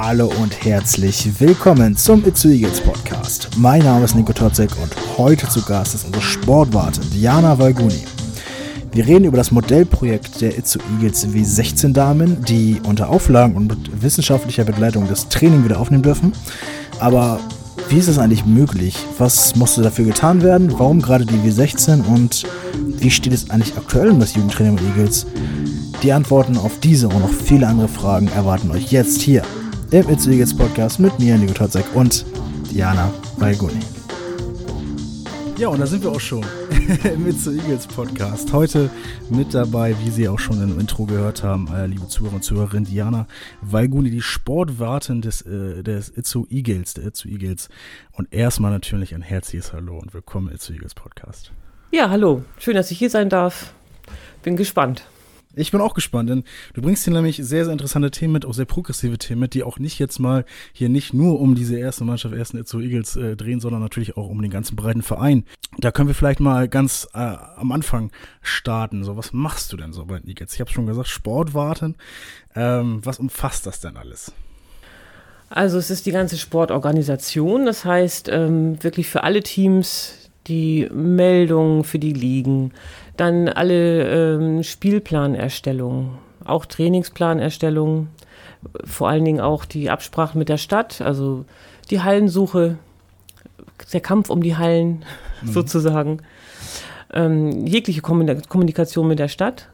Hallo 0.00 0.32
und 0.40 0.64
herzlich 0.64 1.28
willkommen 1.40 1.96
zum 1.96 2.24
Itzu 2.24 2.48
Eagles 2.50 2.80
Podcast. 2.80 3.50
Mein 3.56 3.82
Name 3.82 4.04
ist 4.04 4.14
Nico 4.14 4.32
Totzek 4.32 4.70
und 4.80 5.18
heute 5.18 5.48
zu 5.48 5.60
Gast 5.60 5.92
ist 5.96 6.06
unsere 6.06 6.22
Sportwarte 6.22 7.00
Diana 7.00 7.58
Valguni. 7.58 8.04
Wir 8.92 9.06
reden 9.08 9.24
über 9.24 9.36
das 9.36 9.50
Modellprojekt 9.50 10.40
der 10.40 10.56
Itzu 10.56 10.78
Eagles 10.94 11.26
W16 11.26 11.92
Damen, 11.94 12.44
die 12.44 12.80
unter 12.86 13.08
Auflagen 13.08 13.56
und 13.56 13.66
mit 13.66 14.00
wissenschaftlicher 14.00 14.62
Begleitung 14.62 15.08
das 15.08 15.28
Training 15.30 15.64
wieder 15.64 15.80
aufnehmen 15.80 16.04
dürfen. 16.04 16.32
Aber 17.00 17.40
wie 17.88 17.98
ist 17.98 18.08
es 18.08 18.18
eigentlich 18.18 18.46
möglich? 18.46 18.96
Was 19.18 19.56
musste 19.56 19.82
dafür 19.82 20.04
getan 20.04 20.42
werden? 20.42 20.78
Warum 20.78 21.02
gerade 21.02 21.26
die 21.26 21.38
W16 21.38 22.06
und 22.06 22.44
wie 22.98 23.10
steht 23.10 23.32
es 23.32 23.50
eigentlich 23.50 23.76
aktuell 23.76 24.10
um 24.10 24.20
das 24.20 24.36
Jugendtraining 24.36 24.76
mit 24.76 24.84
Eagles? 24.84 25.26
Die 26.04 26.12
Antworten 26.12 26.56
auf 26.56 26.78
diese 26.78 27.08
und 27.08 27.18
noch 27.18 27.32
viele 27.32 27.66
andere 27.66 27.88
Fragen 27.88 28.28
erwarten 28.28 28.70
euch 28.70 28.92
jetzt 28.92 29.20
hier 29.20 29.42
im 29.90 30.06
It's 30.10 30.26
Eagles 30.26 30.54
Podcast 30.54 31.00
mit 31.00 31.18
mir, 31.18 31.38
Nico 31.38 31.54
Totzek 31.54 31.84
und 31.94 32.26
Diana 32.70 33.10
Balguni. 33.38 33.80
Ja, 35.56 35.68
und 35.68 35.80
da 35.80 35.86
sind 35.86 36.02
wir 36.02 36.10
auch 36.10 36.20
schon 36.20 36.44
im 37.04 37.26
It's 37.26 37.46
Eagles 37.46 37.86
Podcast. 37.86 38.52
Heute 38.52 38.90
mit 39.30 39.54
dabei, 39.54 39.96
wie 40.00 40.10
Sie 40.10 40.28
auch 40.28 40.38
schon 40.38 40.62
im 40.62 40.78
Intro 40.78 41.06
gehört 41.06 41.42
haben, 41.42 41.68
äh, 41.74 41.86
liebe 41.86 42.06
Zuhörer 42.06 42.34
und 42.34 42.44
Zuhörerinnen, 42.44 42.84
Diana 42.84 43.26
Valguni, 43.62 44.10
die 44.10 44.20
Sportwartin 44.20 45.22
des, 45.22 45.40
äh, 45.42 45.82
des 45.82 46.10
Itzu 46.10 46.46
Eagles, 46.50 46.92
der 46.92 47.06
Itzu 47.06 47.28
Eagles. 47.28 47.70
Und 48.12 48.32
erstmal 48.32 48.70
natürlich 48.70 49.14
ein 49.14 49.22
herzliches 49.22 49.72
Hallo 49.72 49.98
und 49.98 50.12
willkommen 50.12 50.48
im 50.48 50.56
Itzu 50.56 50.74
Eagles 50.74 50.94
Podcast. 50.94 51.50
Ja, 51.92 52.10
hallo. 52.10 52.44
Schön, 52.58 52.74
dass 52.74 52.90
ich 52.90 52.98
hier 52.98 53.10
sein 53.10 53.30
darf. 53.30 53.72
Bin 54.42 54.56
gespannt. 54.56 55.06
Ich 55.54 55.70
bin 55.70 55.80
auch 55.80 55.94
gespannt, 55.94 56.28
denn 56.28 56.44
du 56.74 56.82
bringst 56.82 57.04
hier 57.04 57.12
nämlich 57.12 57.36
sehr, 57.36 57.64
sehr 57.64 57.72
interessante 57.72 58.10
Themen 58.10 58.34
mit, 58.34 58.44
auch 58.44 58.54
sehr 58.54 58.66
progressive 58.66 59.18
Themen 59.18 59.40
mit, 59.40 59.54
die 59.54 59.62
auch 59.62 59.78
nicht 59.78 59.98
jetzt 59.98 60.18
mal 60.18 60.44
hier 60.72 60.88
nicht 60.88 61.14
nur 61.14 61.40
um 61.40 61.54
diese 61.54 61.78
erste 61.78 62.04
Mannschaft, 62.04 62.34
ersten 62.34 62.58
Itzo 62.58 62.80
Eagles 62.80 63.16
äh, 63.16 63.34
drehen, 63.34 63.58
sondern 63.58 63.80
natürlich 63.80 64.16
auch 64.16 64.28
um 64.28 64.42
den 64.42 64.50
ganzen 64.50 64.76
breiten 64.76 65.02
Verein. 65.02 65.44
Da 65.78 65.90
können 65.90 66.08
wir 66.08 66.14
vielleicht 66.14 66.40
mal 66.40 66.68
ganz 66.68 67.08
äh, 67.14 67.18
am 67.18 67.72
Anfang 67.72 68.12
starten. 68.42 69.04
So, 69.04 69.16
was 69.16 69.32
machst 69.32 69.72
du 69.72 69.76
denn 69.76 69.92
so 69.92 70.04
bei 70.04 70.18
den 70.18 70.28
Eagles? 70.28 70.54
Ich 70.54 70.60
habe 70.60 70.70
schon 70.70 70.86
gesagt, 70.86 71.08
Sport 71.08 71.54
warten. 71.54 71.96
Ähm, 72.54 73.00
was 73.04 73.18
umfasst 73.18 73.66
das 73.66 73.80
denn 73.80 73.96
alles? 73.96 74.32
Also 75.50 75.78
es 75.78 75.90
ist 75.90 76.04
die 76.04 76.12
ganze 76.12 76.36
Sportorganisation, 76.36 77.64
das 77.64 77.84
heißt 77.84 78.28
ähm, 78.28 78.82
wirklich 78.82 79.08
für 79.08 79.22
alle 79.22 79.42
Teams 79.42 80.30
die 80.46 80.88
Meldungen 80.92 81.84
für 81.84 81.98
die 81.98 82.12
Ligen, 82.12 82.72
dann 83.18 83.48
alle 83.48 84.36
ähm, 84.36 84.62
Spielplanerstellung, 84.62 86.18
auch 86.44 86.64
Trainingsplanerstellung, 86.64 88.08
vor 88.84 89.08
allen 89.08 89.24
Dingen 89.24 89.40
auch 89.40 89.64
die 89.64 89.90
Absprache 89.90 90.38
mit 90.38 90.48
der 90.48 90.56
Stadt, 90.56 91.00
also 91.00 91.44
die 91.90 92.00
Hallensuche, 92.00 92.78
der 93.92 94.00
Kampf 94.00 94.30
um 94.30 94.42
die 94.42 94.56
Hallen 94.56 95.04
mhm. 95.42 95.48
sozusagen, 95.48 96.18
ähm, 97.12 97.66
jegliche 97.66 98.02
Kommunikation 98.02 99.08
mit 99.08 99.18
der 99.18 99.28
Stadt, 99.28 99.68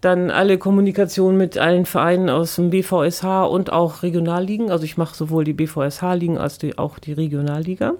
dann 0.00 0.30
alle 0.30 0.56
Kommunikation 0.56 1.36
mit 1.36 1.58
allen 1.58 1.86
Vereinen 1.86 2.30
aus 2.30 2.54
dem 2.54 2.70
BVSH 2.70 3.46
und 3.50 3.72
auch 3.72 4.04
Regionalligen. 4.04 4.70
Also 4.70 4.84
ich 4.84 4.96
mache 4.96 5.16
sowohl 5.16 5.42
die 5.42 5.54
BVSH-Ligen 5.54 6.38
als 6.38 6.58
die, 6.58 6.78
auch 6.78 7.00
die 7.00 7.14
Regionalliga 7.14 7.94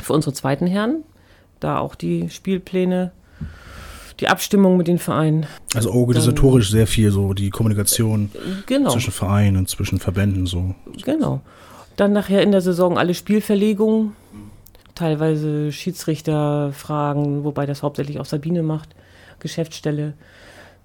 für 0.00 0.12
unsere 0.12 0.34
zweiten 0.34 0.68
Herren, 0.68 1.02
da 1.58 1.78
auch 1.78 1.96
die 1.96 2.28
Spielpläne 2.30 3.10
die 4.20 4.28
Abstimmung 4.28 4.76
mit 4.76 4.86
den 4.86 4.98
Vereinen. 4.98 5.46
Also 5.74 5.90
organisatorisch 5.90 6.70
sehr 6.70 6.86
viel 6.86 7.10
so, 7.10 7.34
die 7.34 7.50
Kommunikation 7.50 8.30
genau. 8.66 8.90
zwischen 8.90 9.12
Vereinen 9.12 9.56
und 9.56 9.68
zwischen 9.68 9.98
Verbänden 9.98 10.46
so. 10.46 10.74
Genau. 11.04 11.40
Dann 11.96 12.12
nachher 12.12 12.42
in 12.42 12.52
der 12.52 12.60
Saison 12.60 12.98
alle 12.98 13.14
Spielverlegungen, 13.14 14.14
teilweise 14.94 15.72
Schiedsrichterfragen, 15.72 17.44
wobei 17.44 17.66
das 17.66 17.82
hauptsächlich 17.82 18.20
auch 18.20 18.24
Sabine 18.24 18.62
macht, 18.62 18.90
Geschäftsstelle. 19.40 20.14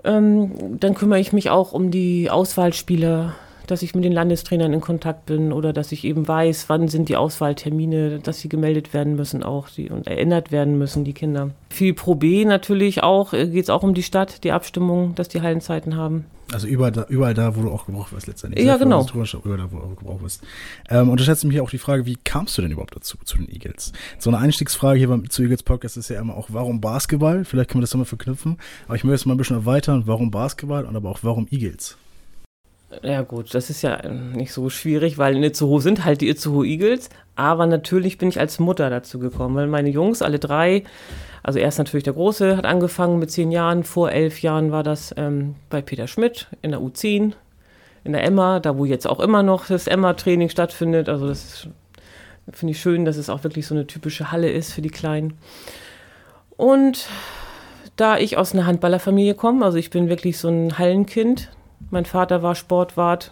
Ähm, 0.03 0.79
dann 0.79 0.95
kümmere 0.95 1.19
ich 1.19 1.33
mich 1.33 1.49
auch 1.49 1.71
um 1.71 1.91
die 1.91 2.29
Auswahlspieler, 2.29 3.35
dass 3.71 3.81
ich 3.81 3.95
mit 3.95 4.03
den 4.03 4.13
Landestrainern 4.13 4.73
in 4.73 4.81
Kontakt 4.81 5.25
bin 5.25 5.51
oder 5.51 5.73
dass 5.73 5.91
ich 5.91 6.03
eben 6.03 6.27
weiß, 6.27 6.69
wann 6.69 6.87
sind 6.87 7.09
die 7.09 7.15
Auswahltermine, 7.15 8.19
dass 8.19 8.39
sie 8.39 8.49
gemeldet 8.49 8.93
werden 8.93 9.15
müssen 9.15 9.43
auch 9.43 9.69
die, 9.69 9.89
und 9.89 10.07
erinnert 10.07 10.51
werden 10.51 10.77
müssen, 10.77 11.03
die 11.03 11.13
Kinder. 11.13 11.51
Viel 11.69 11.93
Pro 11.93 12.15
B 12.15 12.45
natürlich 12.45 13.03
auch, 13.03 13.33
äh, 13.33 13.47
geht 13.47 13.63
es 13.63 13.69
auch 13.69 13.83
um 13.83 13.93
die 13.93 14.03
Stadt, 14.03 14.43
die 14.43 14.51
Abstimmung, 14.51 15.15
dass 15.15 15.29
die 15.29 15.41
Hallenzeiten 15.41 15.95
haben. 15.95 16.25
Also 16.51 16.67
überall 16.67 16.91
da, 16.91 17.05
überall 17.09 17.33
da, 17.33 17.55
wo 17.55 17.61
du 17.61 17.69
auch 17.69 17.85
gebraucht 17.85 18.11
wirst 18.11 18.25
letztendlich. 18.25 18.65
Ja, 18.65 18.77
genau. 18.77 19.05
Überall 19.13 19.57
da, 19.57 19.71
wo 19.71 19.77
du 19.77 19.83
auch 19.83 19.95
gebraucht 19.95 20.23
wirst. 20.23 20.43
Ähm, 20.89 21.09
und 21.09 21.19
da 21.19 21.23
stellt 21.23 21.43
mich 21.43 21.61
auch 21.61 21.69
die 21.69 21.77
Frage, 21.77 22.05
wie 22.05 22.15
kamst 22.15 22.57
du 22.57 22.63
denn 22.63 22.71
überhaupt 22.71 22.95
dazu, 22.95 23.17
zu 23.23 23.37
den 23.37 23.47
Eagles? 23.49 23.93
So 24.17 24.31
eine 24.31 24.39
Einstiegsfrage 24.39 24.97
hier 24.97 25.09
beim, 25.09 25.29
zu 25.29 25.43
Eagles 25.43 25.61
Podcast 25.61 25.97
ist 25.97 26.09
ja 26.09 26.19
immer 26.19 26.35
auch, 26.35 26.47
warum 26.51 26.81
Basketball? 26.81 27.45
Vielleicht 27.45 27.69
können 27.69 27.81
wir 27.81 27.83
das 27.83 27.93
nochmal 27.93 28.05
verknüpfen. 28.05 28.57
Aber 28.87 28.95
ich 28.95 29.03
möchte 29.03 29.15
es 29.15 29.25
mal 29.27 29.35
ein 29.35 29.37
bisschen 29.37 29.57
erweitern, 29.57 30.03
warum 30.05 30.31
Basketball 30.31 30.85
und 30.85 30.95
aber 30.95 31.09
auch 31.09 31.19
warum 31.21 31.47
Eagles? 31.51 31.97
Ja 33.03 33.21
gut, 33.21 33.53
das 33.53 33.69
ist 33.69 33.83
ja 33.83 34.01
nicht 34.09 34.51
so 34.51 34.69
schwierig, 34.69 35.19
weil 35.19 35.35
in 35.35 35.43
Itzehoe 35.43 35.79
sind 35.79 36.05
halt 36.05 36.21
die 36.21 36.29
Itzehoe 36.29 36.65
Eagles. 36.65 37.09
Aber 37.35 37.67
natürlich 37.67 38.17
bin 38.17 38.29
ich 38.29 38.39
als 38.39 38.59
Mutter 38.59 38.89
dazu 38.89 39.19
gekommen, 39.19 39.55
weil 39.55 39.67
meine 39.67 39.89
Jungs, 39.89 40.21
alle 40.21 40.39
drei, 40.39 40.83
also 41.43 41.59
erst 41.59 41.77
natürlich 41.77 42.03
der 42.03 42.13
Große, 42.13 42.57
hat 42.57 42.65
angefangen 42.65 43.19
mit 43.19 43.31
zehn 43.31 43.51
Jahren. 43.51 43.83
Vor 43.83 44.11
elf 44.11 44.41
Jahren 44.41 44.71
war 44.71 44.83
das 44.83 45.13
ähm, 45.17 45.55
bei 45.69 45.81
Peter 45.81 46.07
Schmidt 46.07 46.47
in 46.61 46.71
der 46.71 46.81
U10, 46.81 47.33
in 48.03 48.11
der 48.11 48.23
Emma, 48.23 48.59
da 48.59 48.77
wo 48.77 48.85
jetzt 48.85 49.07
auch 49.07 49.19
immer 49.19 49.43
noch 49.43 49.67
das 49.67 49.87
Emma-Training 49.87 50.49
stattfindet. 50.49 51.09
Also 51.09 51.27
das 51.27 51.67
finde 52.51 52.71
ich 52.71 52.81
schön, 52.81 53.05
dass 53.05 53.17
es 53.17 53.29
auch 53.29 53.43
wirklich 53.43 53.67
so 53.67 53.75
eine 53.75 53.85
typische 53.85 54.31
Halle 54.31 54.51
ist 54.51 54.73
für 54.73 54.81
die 54.81 54.89
Kleinen. 54.89 55.37
Und 56.57 57.07
da 57.95 58.17
ich 58.17 58.35
aus 58.37 58.53
einer 58.53 58.65
Handballerfamilie 58.65 59.35
komme, 59.35 59.63
also 59.63 59.77
ich 59.77 59.91
bin 59.91 60.09
wirklich 60.09 60.39
so 60.39 60.49
ein 60.49 60.77
Hallenkind, 60.77 61.51
mein 61.89 62.05
Vater 62.05 62.43
war 62.43 62.55
Sportwart, 62.55 63.31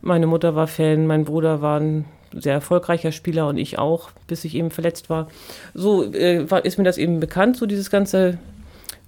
meine 0.00 0.26
Mutter 0.26 0.54
war 0.54 0.66
Fan, 0.66 1.06
mein 1.06 1.24
Bruder 1.24 1.62
war 1.62 1.80
ein 1.80 2.04
sehr 2.32 2.52
erfolgreicher 2.52 3.12
Spieler 3.12 3.48
und 3.48 3.58
ich 3.58 3.78
auch, 3.78 4.10
bis 4.26 4.44
ich 4.44 4.54
eben 4.54 4.70
verletzt 4.70 5.08
war. 5.08 5.28
So 5.72 6.12
äh, 6.12 6.50
war, 6.50 6.64
ist 6.64 6.78
mir 6.78 6.84
das 6.84 6.98
eben 6.98 7.20
bekannt, 7.20 7.56
so 7.56 7.66
dieses 7.66 7.90
ganze 7.90 8.38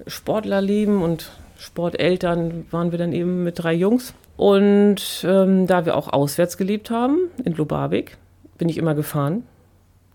Sportlerleben 0.06 1.02
und 1.02 1.30
Sporteltern 1.58 2.66
waren 2.70 2.92
wir 2.92 2.98
dann 2.98 3.12
eben 3.12 3.44
mit 3.44 3.58
drei 3.58 3.74
Jungs. 3.74 4.14
Und 4.36 5.24
ähm, 5.26 5.66
da 5.66 5.86
wir 5.86 5.96
auch 5.96 6.12
auswärts 6.12 6.56
gelebt 6.58 6.90
haben, 6.90 7.30
in 7.42 7.54
Lubavik, 7.54 8.18
bin 8.58 8.68
ich 8.68 8.76
immer 8.76 8.94
gefahren 8.94 9.44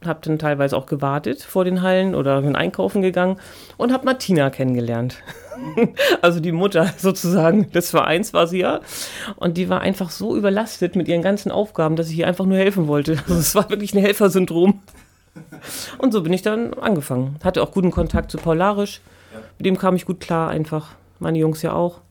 habe 0.06 0.19
dann 0.23 0.39
teilweise 0.39 0.75
auch 0.75 0.85
gewartet 0.85 1.44
vor 1.44 1.63
den 1.63 1.81
Hallen 1.81 2.16
oder 2.16 2.41
bin 2.41 2.56
einkaufen 2.56 3.01
gegangen 3.01 3.38
und 3.78 3.94
habe 3.94 4.06
Martina 4.06 4.50
kennengelernt. 4.50 5.17
also 6.22 6.39
die 6.39 6.51
Mutter 6.51 6.91
sozusagen 6.97 7.72
des 7.72 7.91
Vereins 7.91 8.34
war 8.34 8.47
sie 8.47 8.59
ja. 8.59 8.81
Und 9.35 9.57
die 9.57 9.69
war 9.69 9.81
einfach 9.81 10.09
so 10.09 10.35
überlastet 10.35 10.95
mit 10.95 11.07
ihren 11.07 11.22
ganzen 11.22 11.51
Aufgaben, 11.51 11.95
dass 11.95 12.09
ich 12.09 12.17
ihr 12.17 12.28
einfach 12.28 12.45
nur 12.45 12.57
helfen 12.57 12.88
wollte. 12.88 13.17
Also 13.28 13.35
es 13.35 13.56
war 13.56 13.69
wirklich 13.69 13.94
ein 13.94 14.01
Helfersyndrom. 14.01 14.81
Und 15.97 16.11
so 16.11 16.23
bin 16.23 16.34
ich 16.34 16.41
dann 16.41 16.73
angefangen. 16.73 17.38
Hatte 17.44 17.61
auch 17.61 17.72
guten 17.72 17.91
Kontakt 17.91 18.31
zu 18.31 18.38
Paul 18.38 18.57
Larisch. 18.57 19.01
Mit 19.57 19.66
dem 19.66 19.78
kam 19.78 19.95
ich 19.95 20.06
gut 20.06 20.19
klar 20.19 20.50
einfach. 20.50 20.90
Meine 21.19 21.38
Jungs 21.38 21.61
ja 21.61 21.73
auch. 21.73 22.01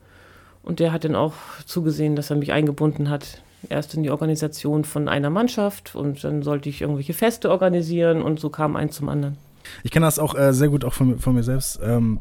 Und 0.63 0.79
der 0.79 0.91
hat 0.91 1.03
dann 1.03 1.15
auch 1.15 1.33
zugesehen, 1.65 2.15
dass 2.15 2.29
er 2.29 2.37
mich 2.37 2.51
eingebunden 2.51 3.09
hat 3.09 3.41
erst 3.69 3.93
in 3.93 4.03
die 4.03 4.09
Organisation 4.09 4.83
von 4.83 5.07
einer 5.07 5.29
Mannschaft 5.29 5.95
und 5.95 6.23
dann 6.23 6.43
sollte 6.43 6.69
ich 6.69 6.81
irgendwelche 6.81 7.13
Feste 7.13 7.49
organisieren 7.49 8.21
und 8.21 8.39
so 8.39 8.49
kam 8.49 8.75
eins 8.75 8.95
zum 8.95 9.09
anderen. 9.09 9.37
Ich 9.83 9.91
kenne 9.91 10.05
das 10.05 10.19
auch 10.19 10.35
äh, 10.35 10.53
sehr 10.53 10.69
gut 10.69 10.83
auch 10.83 10.93
von, 10.93 11.19
von 11.19 11.35
mir 11.35 11.43
selbst. 11.43 11.79
Ähm, 11.83 12.19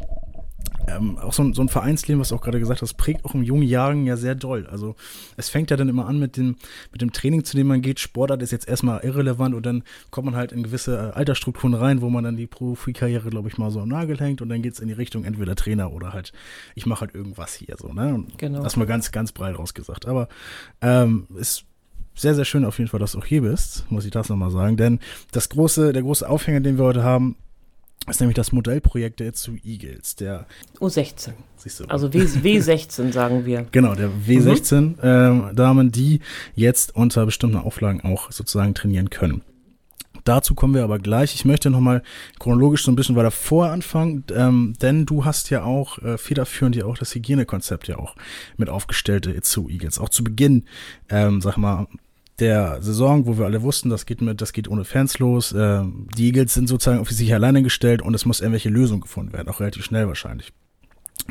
ähm, 0.97 1.19
auch 1.19 1.33
so 1.33 1.43
ein, 1.43 1.55
so 1.55 1.63
ein 1.63 1.69
Vereinsleben, 1.69 2.21
was 2.21 2.29
du 2.29 2.35
auch 2.35 2.41
gerade 2.41 2.59
gesagt 2.59 2.83
hast, 2.83 2.95
prägt 2.95 3.25
auch 3.25 3.35
in 3.35 3.43
jungen 3.43 3.63
Jahren 3.63 4.07
ja 4.07 4.17
sehr 4.17 4.35
doll. 4.35 4.67
Also 4.67 4.97
es 5.37 5.49
fängt 5.49 5.71
ja 5.71 5.77
dann 5.77 5.89
immer 5.89 6.07
an 6.07 6.19
mit 6.19 6.37
dem, 6.37 6.57
mit 6.93 7.01
dem 7.01 7.13
Training, 7.13 7.45
zu 7.45 7.57
dem 7.57 7.67
man 7.67 7.83
geht. 7.83 8.01
Sportart 8.01 8.43
ist 8.43 8.53
jetzt 8.53 8.69
erstmal 8.69 9.01
irrelevant 9.01 9.55
und 9.55 9.65
dann 9.67 9.83
kommt 10.11 10.27
man 10.27 10.37
halt 10.37 10.53
in 10.53 10.63
gewisse 10.63 10.97
äh, 10.97 11.17
Altersstrukturen 11.17 11.75
rein, 11.75 12.01
wo 12.01 12.11
man 12.11 12.25
dann 12.25 12.37
die 12.37 12.47
Profikarriere, 12.47 13.31
glaube 13.31 13.49
ich, 13.49 13.59
mal 13.59 13.71
so 13.71 13.81
am 13.81 13.89
Nagel 13.89 14.19
hängt 14.19 14.43
und 14.43 14.49
dann 14.49 14.63
geht 14.63 14.75
es 14.75 14.81
in 14.81 14.89
die 14.89 14.95
Richtung 14.95 15.25
entweder 15.25 15.57
Trainer 15.57 15.93
oder 15.93 16.13
halt, 16.13 16.33
ich 16.75 16.87
mache 16.87 17.03
halt 17.03 17.15
irgendwas 17.15 17.55
hier 17.55 17.77
so, 17.79 17.93
ne? 17.93 18.25
Genau. 18.39 18.63
Das 18.63 18.77
mal 18.77 18.87
ganz, 18.87 19.13
ganz 19.13 19.33
breit 19.33 19.59
rausgesagt. 19.59 20.07
Aber 20.07 20.29
ähm, 20.81 21.27
ist 21.37 21.65
sehr, 22.15 22.35
sehr 22.35 22.45
schön 22.45 22.65
auf 22.65 22.79
jeden 22.79 22.91
Fall, 22.91 23.01
dass 23.01 23.13
du 23.13 23.19
auch 23.19 23.25
hier 23.25 23.43
bist, 23.43 23.91
muss 23.91 24.05
ich 24.05 24.11
das 24.11 24.29
nochmal 24.29 24.51
sagen. 24.51 24.77
Denn 24.77 25.01
das 25.33 25.49
große, 25.49 25.93
der 25.93 26.03
große 26.03 26.29
Aufhänger, 26.29 26.61
den 26.61 26.77
wir 26.77 26.85
heute 26.85 27.05
haben, 27.05 27.37
ist 28.09 28.21
nämlich 28.21 28.35
das 28.35 28.53
Modellprojekt 28.53 29.21
der 29.21 29.35
zu 29.35 29.57
Eagles, 29.65 30.17
der 30.17 30.47
U16. 30.79 31.33
Siehst 31.57 31.81
du, 31.81 31.85
also 31.85 32.13
w, 32.13 32.21
W16 32.23 33.13
sagen 33.13 33.45
wir. 33.45 33.67
Genau, 33.73 33.95
der 33.95 34.11
W16 34.11 34.81
mhm. 34.81 34.97
ähm, 35.03 35.51
Damen, 35.55 35.93
die 35.93 36.21
jetzt 36.55 36.97
unter 36.97 37.27
bestimmten 37.27 37.59
Auflagen 37.59 38.01
auch 38.03 38.33
sozusagen 38.33 38.75
trainieren 38.75 39.11
können. 39.11 39.43
Dazu 40.25 40.55
kommen 40.55 40.75
wir 40.75 40.85
aber 40.85 40.99
gleich. 40.99 41.35
Ich 41.35 41.45
möchte 41.45 41.71
nochmal 41.71 42.03
chronologisch 42.39 42.85
so 42.85 42.93
ein 42.93 42.97
bisschen 42.97 43.17
weiter 43.17 43.31
vor 43.31 43.71
anfangen, 43.71 44.25
ähm, 44.35 44.75
denn 44.81 45.07
du 45.07 45.25
hast 45.25 45.51
ja 45.51 45.65
auch 45.65 45.99
äh, 45.99 46.19
federführend 46.19 46.77
ja 46.77 46.85
auch 46.85 46.99
das 46.99 47.15
Hygienekonzept 47.15 47.89
ja 47.89 47.99
auch 47.99 48.17
mit 48.57 48.69
aufgestellt, 48.69 49.27
äh, 49.27 49.41
zu 49.41 49.69
Eagles. 49.69 49.99
Auch 49.99 50.09
zu 50.09 50.25
Beginn, 50.25 50.65
ähm, 51.09 51.41
sag 51.41 51.57
mal, 51.57 51.87
der 52.41 52.83
Saison, 52.83 53.27
wo 53.27 53.39
wir 53.39 53.45
alle 53.45 53.63
wussten, 53.63 53.91
das 53.91 54.07
geht 54.07 54.23
mit, 54.23 54.41
das 54.41 54.53
geht 54.53 54.69
ohne 54.69 54.85
Fans 54.85 55.19
los. 55.19 55.53
Äh, 55.53 55.83
die 56.17 56.27
Eagles 56.27 56.55
sind 56.55 56.69
sozusagen 56.69 57.01
auf 57.01 57.11
sich 57.11 57.33
alleine 57.33 57.63
gestellt 57.63 58.03
und 58.03 58.15
es 58.15 58.27
muss 58.27 58.41
irgendwelche 58.41 58.71
Lösungen 58.71 59.03
gefunden 59.03 59.33
werden, 59.33 59.49
auch 59.49 59.61
relativ 59.61 59.85
schnell 59.85 60.09
wahrscheinlich. 60.09 60.53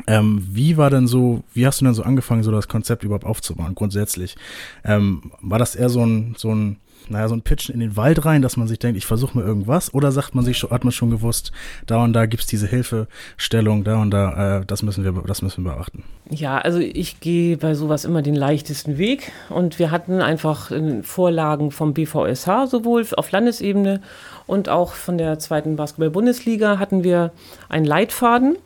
Ähm, 0.06 0.46
wie 0.50 0.76
war 0.76 0.90
denn 0.90 1.06
so, 1.06 1.44
wie 1.52 1.66
hast 1.66 1.80
du 1.80 1.84
denn 1.84 1.94
so 1.94 2.02
angefangen, 2.02 2.42
so 2.42 2.52
das 2.52 2.68
Konzept 2.68 3.04
überhaupt 3.04 3.26
aufzubauen, 3.26 3.74
grundsätzlich? 3.74 4.36
Ähm, 4.84 5.32
war 5.40 5.58
das 5.58 5.74
eher 5.74 5.88
so 5.90 6.04
ein, 6.04 6.34
so 6.38 6.54
ein, 6.54 6.78
naja, 7.10 7.28
so 7.28 7.34
ein 7.34 7.42
Pitchen 7.42 7.74
in 7.74 7.80
den 7.80 7.96
Wald 7.96 8.24
rein, 8.24 8.42
dass 8.42 8.56
man 8.56 8.68
sich 8.68 8.78
denkt, 8.78 8.96
ich 8.96 9.06
versuche 9.06 9.36
mal 9.36 9.44
irgendwas? 9.44 9.92
Oder 9.92 10.12
sagt 10.12 10.34
man 10.34 10.44
sich 10.44 10.62
hat 10.62 10.84
man 10.84 10.92
schon 10.92 11.10
gewusst, 11.10 11.52
da 11.86 12.02
und 12.02 12.12
da 12.12 12.26
gibt's 12.26 12.46
diese 12.46 12.66
Hilfestellung, 12.66 13.84
da 13.84 14.00
und 14.00 14.10
da, 14.10 14.58
äh, 14.58 14.66
das 14.66 14.82
müssen 14.82 15.04
wir, 15.04 15.12
das 15.26 15.42
müssen 15.42 15.64
wir 15.64 15.72
beachten? 15.72 16.04
Ja, 16.30 16.58
also 16.58 16.78
ich 16.78 17.20
gehe 17.20 17.56
bei 17.56 17.74
sowas 17.74 18.04
immer 18.04 18.22
den 18.22 18.34
leichtesten 18.34 18.98
Weg 18.98 19.32
und 19.48 19.78
wir 19.78 19.90
hatten 19.90 20.20
einfach 20.20 20.70
äh, 20.70 21.02
Vorlagen 21.02 21.70
vom 21.70 21.94
BVSH 21.94 22.66
sowohl 22.68 23.04
auf 23.16 23.30
Landesebene 23.30 24.00
und 24.46 24.68
auch 24.68 24.92
von 24.92 25.18
der 25.18 25.38
zweiten 25.38 25.76
Basketball-Bundesliga 25.76 26.78
hatten 26.78 27.04
wir 27.04 27.32
einen 27.68 27.86
Leitfaden. 27.86 28.56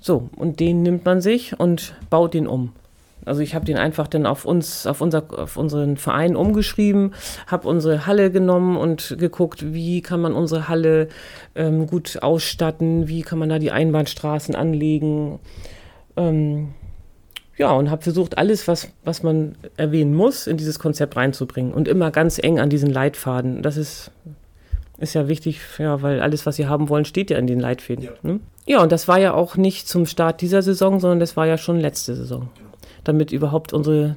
So, 0.00 0.28
und 0.36 0.60
den 0.60 0.82
nimmt 0.82 1.04
man 1.04 1.20
sich 1.20 1.58
und 1.58 1.94
baut 2.10 2.34
den 2.34 2.46
um. 2.46 2.72
Also 3.24 3.40
ich 3.40 3.54
habe 3.54 3.64
den 3.64 3.76
einfach 3.76 4.08
dann 4.08 4.26
auf 4.26 4.44
uns, 4.44 4.86
auf, 4.86 5.00
unser, 5.00 5.24
auf 5.38 5.56
unseren 5.56 5.96
Verein 5.96 6.36
umgeschrieben, 6.36 7.14
habe 7.46 7.68
unsere 7.68 8.06
Halle 8.06 8.30
genommen 8.30 8.76
und 8.76 9.16
geguckt, 9.18 9.72
wie 9.72 10.02
kann 10.02 10.20
man 10.20 10.34
unsere 10.34 10.68
Halle 10.68 11.08
ähm, 11.54 11.86
gut 11.86 12.22
ausstatten, 12.22 13.08
wie 13.08 13.22
kann 13.22 13.38
man 13.38 13.48
da 13.48 13.58
die 13.58 13.70
Einbahnstraßen 13.70 14.54
anlegen. 14.54 15.38
Ähm, 16.16 16.74
ja, 17.56 17.72
und 17.72 17.90
habe 17.90 18.02
versucht, 18.02 18.36
alles, 18.36 18.66
was, 18.66 18.88
was 19.04 19.22
man 19.22 19.54
erwähnen 19.76 20.14
muss, 20.14 20.46
in 20.46 20.56
dieses 20.56 20.78
Konzept 20.78 21.16
reinzubringen 21.16 21.72
und 21.72 21.88
immer 21.88 22.10
ganz 22.10 22.38
eng 22.38 22.58
an 22.58 22.68
diesen 22.68 22.90
Leitfaden. 22.90 23.62
Das 23.62 23.76
ist, 23.76 24.10
ist 24.98 25.14
ja 25.14 25.28
wichtig, 25.28 25.60
ja, 25.78 26.02
weil 26.02 26.20
alles, 26.20 26.46
was 26.46 26.56
Sie 26.56 26.66
haben 26.66 26.88
wollen, 26.88 27.04
steht 27.04 27.30
ja 27.30 27.38
in 27.38 27.46
den 27.46 27.60
Leitfäden. 27.60 28.04
Ja. 28.04 28.10
Ne? 28.22 28.40
ja, 28.66 28.82
und 28.82 28.90
das 28.90 29.06
war 29.06 29.18
ja 29.18 29.34
auch 29.34 29.56
nicht 29.56 29.88
zum 29.88 30.06
Start 30.06 30.40
dieser 30.40 30.62
Saison, 30.62 30.98
sondern 30.98 31.20
das 31.20 31.36
war 31.36 31.46
ja 31.46 31.56
schon 31.56 31.78
letzte 31.78 32.16
Saison. 32.16 32.48
Genau 32.56 32.63
damit 33.04 33.32
überhaupt 33.32 33.72
unsere 33.72 34.16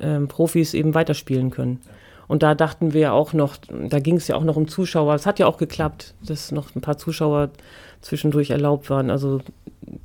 ähm, 0.00 0.28
Profis 0.28 0.74
eben 0.74 0.94
weiterspielen 0.94 1.50
können. 1.50 1.80
Und 2.26 2.42
da 2.42 2.54
dachten 2.54 2.92
wir 2.92 3.00
ja 3.00 3.12
auch 3.12 3.32
noch, 3.32 3.56
da 3.88 4.00
ging 4.00 4.16
es 4.16 4.28
ja 4.28 4.36
auch 4.36 4.44
noch 4.44 4.56
um 4.56 4.68
Zuschauer. 4.68 5.14
Es 5.14 5.24
hat 5.24 5.38
ja 5.38 5.46
auch 5.46 5.56
geklappt, 5.56 6.14
dass 6.22 6.52
noch 6.52 6.74
ein 6.76 6.82
paar 6.82 6.98
Zuschauer 6.98 7.50
zwischendurch 8.02 8.50
erlaubt 8.50 8.90
waren. 8.90 9.10
Also 9.10 9.40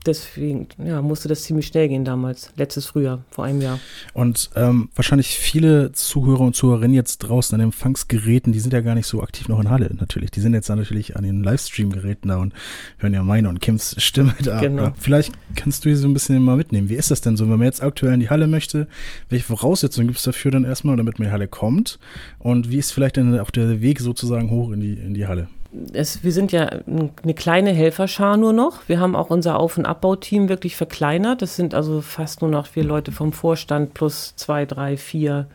deswegen 0.06 0.68
ja, 0.84 1.02
musste 1.02 1.28
das 1.28 1.44
ziemlich 1.44 1.68
schnell 1.68 1.90
gehen 1.90 2.06
damals, 2.06 2.52
letztes 2.56 2.86
Frühjahr, 2.86 3.24
vor 3.30 3.46
einem 3.46 3.62
Jahr. 3.62 3.80
Und 4.14 4.50
ähm, 4.56 4.90
wahrscheinlich 4.96 5.38
viele 5.38 5.92
Zuhörer 5.92 6.42
und 6.42 6.56
Zuhörerinnen 6.56 6.96
jetzt 6.96 7.20
draußen 7.20 7.56
an 7.56 7.62
Empfangsgeräten, 7.62 8.54
die 8.54 8.60
sind 8.60 8.74
ja 8.74 8.82
gar 8.82 8.96
nicht 8.96 9.08
so 9.08 9.22
aktiv 9.22 9.48
noch 9.48 9.60
in 9.60 9.70
Halle 9.70 9.90
natürlich. 9.98 10.32
Die 10.32 10.40
sind 10.40 10.54
jetzt 10.54 10.70
natürlich 10.70 11.16
an 11.16 11.24
den 11.24 11.44
Livestream-Geräten 11.44 12.30
da 12.30 12.38
und 12.38 12.54
hören 12.98 13.14
ja 13.14 13.24
meine 13.24 13.50
und 13.50 13.60
Kims 13.62 13.96
Stimme 13.98 14.34
da. 14.42 14.60
Genau. 14.62 14.94
Vielleicht 14.98 15.34
kannst 15.56 15.86
du 15.86 15.90
hier 15.90 15.98
so 15.98 16.08
ein 16.08 16.14
bisschen 16.14 16.42
mal 16.42 16.58
mitnehmen. 16.58 16.90
Wie 16.90 16.96
ist 16.96 17.12
das 17.12 17.22
denn 17.22 17.38
so, 17.38 17.46
wenn 17.50 17.58
man 17.58 17.66
jetzt 17.66 17.84
aktuell 17.84 18.14
in 18.14 18.20
die 18.20 18.30
Halle 18.30 18.48
möchte? 18.48 18.88
Welche 19.30 19.46
Voraussetzungen 19.46 20.08
gibt 20.08 20.20
es 20.20 20.24
dafür 20.24 20.52
dann 20.52 20.64
erstmal, 20.64 20.96
damit 20.96 21.20
man 21.20 21.26
in 21.26 21.30
die 21.30 21.34
Halle 21.34 21.48
kommt? 21.48 22.00
Und 22.40 22.70
wie 22.70 22.78
ist 22.78 22.92
vielleicht 22.92 23.18
dann 23.18 23.40
auch 23.40 23.52
der 23.52 23.82
Weg 23.82 24.00
sozusagen 24.00 24.50
hoch 24.50 24.72
in 24.72 24.80
die, 24.80 24.94
in 24.94 25.14
die 25.14 25.28
Halle? 25.28 25.48
Es, 25.94 26.24
wir 26.24 26.32
sind 26.32 26.52
ja 26.52 26.66
eine 26.66 27.34
kleine 27.36 27.72
Helferschar 27.72 28.38
nur 28.38 28.54
noch. 28.54 28.88
Wir 28.88 29.00
haben 29.00 29.16
auch 29.16 29.30
unser 29.30 29.60
Auf- 29.60 29.78
und 29.78 29.86
Abbauteam 29.86 30.50
wirklich 30.50 30.76
verkleinert. 30.76 31.42
Das 31.42 31.56
sind 31.56 31.74
also 31.74 32.02
fast 32.02 32.42
nur 32.42 32.52
noch 32.52 32.68
vier 32.68 32.84
Leute 32.84 33.12
vom 33.12 33.34
Vorstand 33.34 33.94
plus 33.94 34.36
zwei, 34.36 34.66
drei, 34.66 34.98
vier 34.98 35.48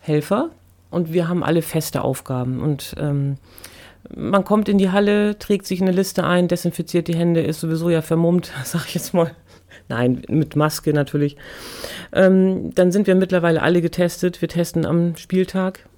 Helfer. 0.00 0.50
Und 0.90 1.12
wir 1.12 1.28
haben 1.28 1.42
alle 1.42 1.62
feste 1.62 2.02
Aufgaben. 2.02 2.60
Und 2.60 2.94
ähm, 2.98 3.38
man 4.14 4.44
kommt 4.44 4.68
in 4.68 4.78
die 4.78 4.90
Halle, 4.90 5.38
trägt 5.38 5.66
sich 5.66 5.80
eine 5.80 5.92
Liste 5.92 6.24
ein, 6.24 6.48
desinfiziert 6.48 7.08
die 7.08 7.16
Hände, 7.16 7.40
ist 7.42 7.60
sowieso 7.60 7.90
ja 7.90 8.02
vermummt, 8.02 8.52
sag 8.64 8.86
ich 8.86 8.94
jetzt 8.94 9.14
mal. 9.14 9.30
Nein, 9.88 10.22
mit 10.28 10.54
Maske 10.54 10.92
natürlich. 10.92 11.36
Ähm, 12.12 12.74
dann 12.74 12.92
sind 12.92 13.06
wir 13.06 13.14
mittlerweile 13.14 13.62
alle 13.62 13.80
getestet. 13.82 14.40
Wir 14.40 14.48
testen 14.48 14.86
am 14.86 15.16
Spieltag 15.16 15.88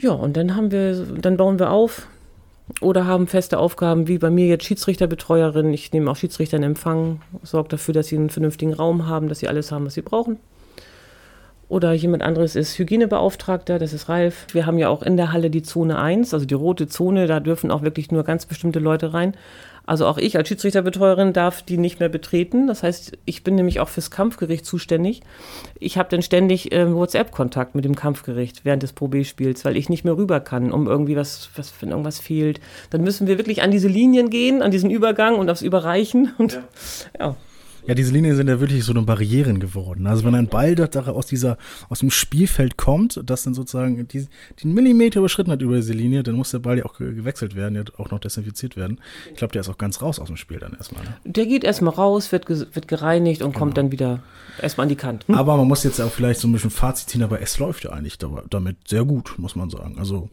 ja, 0.00 0.12
und 0.12 0.36
dann 0.36 0.56
haben 0.56 0.70
wir, 0.70 0.94
dann 1.04 1.36
bauen 1.36 1.58
wir 1.58 1.70
auf 1.70 2.08
oder 2.80 3.06
haben 3.06 3.26
feste 3.26 3.58
Aufgaben, 3.58 4.08
wie 4.08 4.18
bei 4.18 4.30
mir 4.30 4.46
jetzt 4.46 4.64
Schiedsrichterbetreuerin. 4.64 5.72
Ich 5.72 5.92
nehme 5.92 6.10
auch 6.10 6.16
Schiedsrichter 6.16 6.56
in 6.56 6.62
Empfang, 6.62 7.20
sorge 7.42 7.68
dafür, 7.70 7.94
dass 7.94 8.08
sie 8.08 8.16
einen 8.16 8.30
vernünftigen 8.30 8.72
Raum 8.72 9.06
haben, 9.06 9.28
dass 9.28 9.40
sie 9.40 9.48
alles 9.48 9.70
haben, 9.70 9.86
was 9.86 9.94
sie 9.94 10.02
brauchen. 10.02 10.38
Oder 11.68 11.92
jemand 11.92 12.22
anderes 12.22 12.56
ist 12.56 12.78
Hygienebeauftragter, 12.78 13.78
das 13.78 13.92
ist 13.92 14.08
Ralf. 14.08 14.46
Wir 14.52 14.66
haben 14.66 14.78
ja 14.78 14.88
auch 14.88 15.02
in 15.02 15.16
der 15.16 15.32
Halle 15.32 15.50
die 15.50 15.62
Zone 15.62 15.98
1, 15.98 16.34
also 16.34 16.46
die 16.46 16.54
rote 16.54 16.86
Zone, 16.86 17.26
da 17.26 17.40
dürfen 17.40 17.70
auch 17.70 17.82
wirklich 17.82 18.10
nur 18.10 18.22
ganz 18.22 18.46
bestimmte 18.46 18.78
Leute 18.78 19.14
rein. 19.14 19.34
Also 19.86 20.06
auch 20.06 20.18
ich 20.18 20.36
als 20.36 20.48
Schiedsrichterbetreuerin 20.48 21.32
darf 21.32 21.62
die 21.62 21.76
nicht 21.76 22.00
mehr 22.00 22.08
betreten. 22.08 22.66
Das 22.66 22.82
heißt, 22.82 23.18
ich 23.24 23.44
bin 23.44 23.54
nämlich 23.54 23.80
auch 23.80 23.88
fürs 23.88 24.10
Kampfgericht 24.10 24.64
zuständig. 24.64 25.22
Ich 25.78 25.98
habe 25.98 26.08
dann 26.08 26.22
ständig 26.22 26.72
äh, 26.72 26.92
WhatsApp-Kontakt 26.92 27.74
mit 27.74 27.84
dem 27.84 27.94
Kampfgericht 27.94 28.64
während 28.64 28.82
des 28.82 28.94
Pro 28.94 29.08
B-Spiels, 29.08 29.64
weil 29.64 29.76
ich 29.76 29.88
nicht 29.88 30.04
mehr 30.04 30.16
rüber 30.16 30.40
kann, 30.40 30.72
um 30.72 30.86
irgendwie 30.86 31.16
was, 31.16 31.50
was, 31.56 31.72
wenn 31.80 31.90
irgendwas 31.90 32.18
fehlt. 32.18 32.60
Dann 32.90 33.02
müssen 33.02 33.26
wir 33.26 33.38
wirklich 33.38 33.62
an 33.62 33.70
diese 33.70 33.88
Linien 33.88 34.30
gehen, 34.30 34.62
an 34.62 34.70
diesen 34.70 34.90
Übergang 34.90 35.36
und 35.36 35.50
aufs 35.50 35.62
Überreichen. 35.62 36.32
Und 36.38 36.54
ja. 36.54 36.62
ja. 37.18 37.36
Ja, 37.86 37.94
diese 37.94 38.12
Linien 38.12 38.34
sind 38.34 38.48
ja 38.48 38.60
wirklich 38.60 38.82
so 38.82 38.92
eine 38.92 39.02
Barrieren 39.02 39.60
geworden. 39.60 40.06
Also 40.06 40.24
wenn 40.24 40.34
ein 40.34 40.48
Ball 40.48 40.74
dort 40.74 40.96
aus 40.96 41.26
dieser, 41.26 41.58
aus 41.90 41.98
dem 41.98 42.10
Spielfeld 42.10 42.78
kommt, 42.78 43.20
das 43.22 43.42
dann 43.42 43.52
sozusagen 43.52 44.08
die, 44.08 44.26
den 44.62 44.72
Millimeter 44.72 45.18
überschritten 45.18 45.50
hat 45.50 45.60
über 45.60 45.76
diese 45.76 45.92
Linie, 45.92 46.22
dann 46.22 46.34
muss 46.34 46.50
der 46.50 46.60
Ball 46.60 46.78
ja 46.78 46.86
auch 46.86 46.94
gewechselt 46.94 47.54
werden, 47.54 47.74
ja 47.74 47.82
auch 47.98 48.10
noch 48.10 48.20
desinfiziert 48.20 48.76
werden. 48.76 49.00
Ich 49.30 49.36
glaube, 49.36 49.52
der 49.52 49.60
ist 49.60 49.68
auch 49.68 49.76
ganz 49.76 50.00
raus 50.00 50.18
aus 50.18 50.28
dem 50.28 50.38
Spiel 50.38 50.58
dann 50.60 50.72
erstmal. 50.72 51.04
Ne? 51.04 51.16
Der 51.24 51.44
geht 51.44 51.62
erstmal 51.62 51.92
raus, 51.92 52.32
wird, 52.32 52.48
wird 52.48 52.88
gereinigt 52.88 53.42
und 53.42 53.50
genau. 53.50 53.58
kommt 53.58 53.76
dann 53.76 53.92
wieder 53.92 54.22
erstmal 54.62 54.86
an 54.86 54.88
die 54.88 54.96
Kante. 54.96 55.28
Hm? 55.28 55.34
Aber 55.34 55.54
man 55.58 55.68
muss 55.68 55.84
jetzt 55.84 56.00
auch 56.00 56.10
vielleicht 56.10 56.40
so 56.40 56.48
ein 56.48 56.52
bisschen 56.52 56.70
Fazit 56.70 57.10
ziehen, 57.10 57.22
aber 57.22 57.42
es 57.42 57.58
läuft 57.58 57.84
ja 57.84 57.90
eigentlich 57.90 58.16
damit 58.16 58.88
sehr 58.88 59.04
gut, 59.04 59.34
muss 59.36 59.56
man 59.56 59.68
sagen. 59.68 59.96
Also 59.98 60.30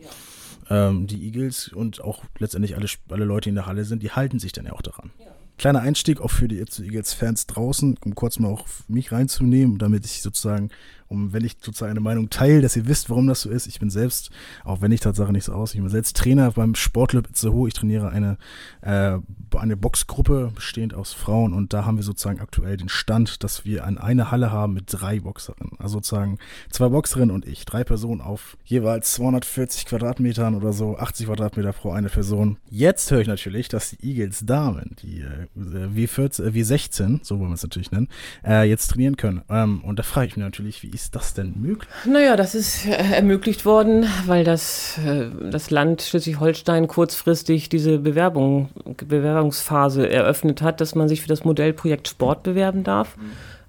ja. 0.70 0.88
ähm, 0.88 1.06
die 1.06 1.22
Eagles 1.26 1.68
und 1.68 2.02
auch 2.02 2.24
letztendlich 2.40 2.78
alle, 2.78 2.88
alle 3.10 3.26
Leute, 3.26 3.44
die 3.44 3.50
in 3.50 3.56
der 3.56 3.66
Halle 3.66 3.84
sind, 3.84 4.04
die 4.04 4.12
halten 4.12 4.40
sich 4.40 4.54
dann 4.54 4.66
ja 4.66 4.72
auch 4.72 4.82
daran. 4.82 5.12
Ja 5.20 5.26
kleiner 5.62 5.82
Einstieg 5.82 6.20
auch 6.20 6.32
für 6.32 6.48
die 6.48 6.58
Eagles-Fans 6.58 7.46
draußen, 7.46 7.98
um 8.04 8.16
kurz 8.16 8.40
mal 8.40 8.50
auch 8.50 8.66
mich 8.88 9.12
reinzunehmen, 9.12 9.78
damit 9.78 10.06
ich 10.06 10.24
sozusagen 10.24 10.72
um, 11.12 11.34
wenn 11.34 11.44
ich 11.44 11.58
sozusagen 11.60 11.92
eine 11.92 12.00
Meinung 12.00 12.30
teile, 12.30 12.62
dass 12.62 12.78
ihr 12.78 12.88
wisst, 12.88 13.10
warum 13.10 13.28
das 13.28 13.42
so 13.42 13.50
ist. 13.50 13.68
Ich 13.68 13.80
bin 13.80 13.90
selbst, 13.90 14.32
auch 14.64 14.82
wenn 14.82 14.94
ich 14.94 15.02
Tatsache 15.02 15.34
nicht 15.34 15.44
so 15.44 15.52
aus, 15.52 15.74
ich 15.74 15.82
bin 15.82 15.90
selbst 15.90 16.16
Trainer 16.16 16.52
beim 16.52 16.74
Sportclub 16.74 17.30
Itzehoe. 17.30 17.68
Ich 17.68 17.74
trainiere 17.74 18.10
eine, 18.10 18.38
äh, 18.82 19.18
eine 19.58 19.78
Boxgruppe 19.78 20.52
bestehend 20.56 20.94
aus 20.94 21.12
Frauen 21.12 21.54
und 21.54 21.74
da 21.74 21.86
haben 21.86 21.98
wir 21.98 22.04
sozusagen 22.04 22.40
aktuell 22.40 22.78
den 22.78 22.88
Stand, 22.88 23.44
dass 23.44 23.66
wir 23.66 23.84
an 23.84 23.98
eine 23.98 24.32
Halle 24.32 24.52
haben 24.52 24.74
mit 24.74 24.86
drei 24.88 25.20
Boxerinnen. 25.20 25.74
Also 25.80 25.96
sozusagen 25.96 26.38
zwei 26.70 26.88
Boxerinnen 26.88 27.36
und 27.36 27.46
ich. 27.46 27.66
Drei 27.66 27.84
Personen 27.84 28.22
auf 28.22 28.58
jeweils 28.64 29.12
240 29.12 29.86
Quadratmetern 29.86 30.56
oder 30.56 30.72
so, 30.72 30.98
80 30.98 31.28
Quadratmeter 31.28 31.74
pro 31.74 31.92
eine 31.92 32.08
Person. 32.08 32.58
Jetzt 32.70 33.12
höre 33.12 33.20
ich 33.20 33.28
natürlich, 33.28 33.68
dass 33.68 33.90
die 33.90 34.12
Eagles 34.12 34.46
Damen, 34.46 34.96
die 35.02 35.22
äh, 35.22 35.48
W14, 35.58 36.46
äh, 36.46 36.50
W16, 36.50 37.20
so 37.24 37.40
wollen 37.40 37.50
wir 37.50 37.56
es 37.56 37.64
natürlich 37.64 37.92
nennen, 37.92 38.08
äh, 38.46 38.64
jetzt 38.64 38.88
trainieren 38.88 39.18
können. 39.18 39.42
Ähm, 39.50 39.84
und 39.84 40.00
da 40.00 40.04
frage 40.04 40.28
ich 40.28 40.38
mich 40.38 40.46
natürlich, 40.46 40.84
wie 40.84 40.90
ist 40.90 41.16
das 41.16 41.34
denn 41.34 41.54
möglich? 41.60 41.90
Naja, 42.06 42.36
das 42.36 42.56
ist 42.56 42.86
äh, 42.86 42.92
ermöglicht 42.92 43.66
worden, 43.66 44.06
weil 44.26 44.44
das, 44.44 44.98
äh, 45.06 45.30
das 45.50 45.70
Land 45.70 46.02
Schleswig-Holstein 46.02 46.88
kurzfristig 46.88 47.70
diese 47.70 48.00
Bewerbung, 48.00 48.70
Bewerbungsphase 48.98 50.10
eröffnet 50.10 50.62
hat, 50.62 50.80
dass 50.80 50.96
man 50.96 51.10
sich 51.10 51.22
für 51.22 51.28
das 51.28 51.44
Modellprojekt 51.44 52.08
Sport 52.08 52.44
bewerben 52.44 52.84
darf. 52.84 53.18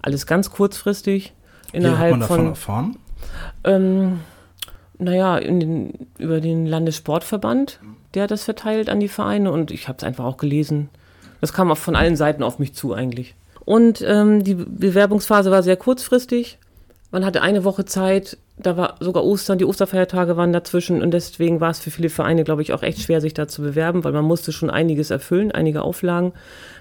Alles 0.00 0.26
ganz 0.26 0.50
kurzfristig. 0.50 1.32
Innerhalb 1.72 2.10
Wie 2.10 2.12
hat 2.14 2.20
man 2.20 2.20
davon 2.20 2.36
von, 2.36 2.48
erfahren? 2.48 2.96
Ähm, 3.64 4.20
naja, 4.98 5.40
den, 5.40 6.06
über 6.18 6.40
den 6.40 6.66
Landessportverband, 6.66 7.80
der 8.14 8.24
hat 8.24 8.30
das 8.30 8.44
verteilt 8.44 8.88
an 8.88 9.00
die 9.00 9.08
Vereine 9.08 9.50
und 9.50 9.70
ich 9.70 9.88
habe 9.88 9.98
es 9.98 10.04
einfach 10.04 10.24
auch 10.24 10.36
gelesen. 10.36 10.90
Das 11.42 11.52
kam 11.52 11.72
auch 11.72 11.76
von 11.76 11.96
allen 11.96 12.14
Seiten 12.14 12.44
auf 12.44 12.60
mich 12.60 12.72
zu 12.72 12.94
eigentlich. 12.94 13.34
Und 13.64 14.02
ähm, 14.06 14.44
die 14.44 14.54
Bewerbungsphase 14.54 15.50
war 15.50 15.64
sehr 15.64 15.76
kurzfristig. 15.76 16.58
Man 17.10 17.24
hatte 17.24 17.42
eine 17.42 17.64
Woche 17.64 17.84
Zeit, 17.84 18.38
da 18.56 18.76
war 18.76 18.94
sogar 19.00 19.24
Ostern, 19.24 19.58
die 19.58 19.64
Osterfeiertage 19.64 20.36
waren 20.36 20.52
dazwischen 20.52 21.02
und 21.02 21.10
deswegen 21.10 21.60
war 21.60 21.70
es 21.70 21.80
für 21.80 21.90
viele 21.90 22.10
Vereine, 22.10 22.44
glaube 22.44 22.62
ich, 22.62 22.72
auch 22.72 22.84
echt 22.84 23.00
schwer, 23.00 23.20
sich 23.20 23.34
da 23.34 23.48
zu 23.48 23.60
bewerben, 23.60 24.04
weil 24.04 24.12
man 24.12 24.24
musste 24.24 24.52
schon 24.52 24.70
einiges 24.70 25.10
erfüllen, 25.10 25.50
einige 25.50 25.82
Auflagen. 25.82 26.32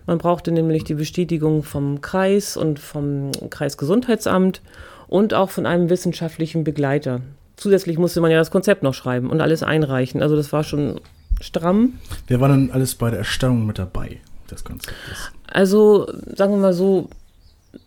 Man 0.06 0.20
brauchte 0.20 0.52
nämlich 0.52 0.84
die 0.84 0.94
Bestätigung 0.94 1.64
vom 1.64 2.02
Kreis 2.02 2.56
und 2.56 2.78
vom 2.78 3.32
Kreisgesundheitsamt 3.50 4.62
und 5.08 5.34
auch 5.34 5.50
von 5.50 5.66
einem 5.66 5.90
wissenschaftlichen 5.90 6.64
Begleiter. 6.64 7.22
Zusätzlich 7.58 7.98
musste 7.98 8.22
man 8.22 8.30
ja 8.30 8.38
das 8.38 8.52
Konzept 8.52 8.84
noch 8.84 8.94
schreiben 8.94 9.32
und 9.32 9.42
alles 9.42 9.64
einreichen. 9.64 10.22
Also 10.22 10.36
das 10.36 10.54
war 10.54 10.64
schon 10.64 11.02
stramm. 11.42 11.94
Wer 12.28 12.40
war 12.40 12.48
dann 12.48 12.70
alles 12.70 12.94
bei 12.94 13.10
der 13.10 13.20
Erstellung 13.20 13.66
mit 13.66 13.80
dabei 13.80 14.22
des 14.52 14.64
Konzeptes? 14.64 15.32
Also 15.48 16.08
sagen 16.36 16.54
wir 16.54 16.60
mal 16.60 16.74
so, 16.74 17.10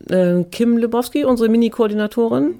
äh, 0.09 0.45
Kim 0.51 0.77
Lebowski, 0.77 1.25
unsere 1.25 1.49
Mini-Koordinatorin, 1.49 2.57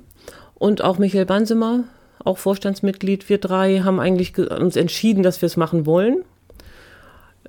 Und 0.55 0.83
auch 0.83 0.99
Michael 0.99 1.27
Bansemer, 1.27 1.85
auch 2.25 2.39
Vorstandsmitglied, 2.39 3.29
wir 3.29 3.39
drei 3.39 3.81
haben 3.81 4.01
eigentlich 4.01 4.39
uns 4.39 4.77
entschieden, 4.77 5.23
dass 5.23 5.43
wir 5.43 5.47
es 5.47 5.57
machen 5.57 5.85
wollen. 5.85 6.25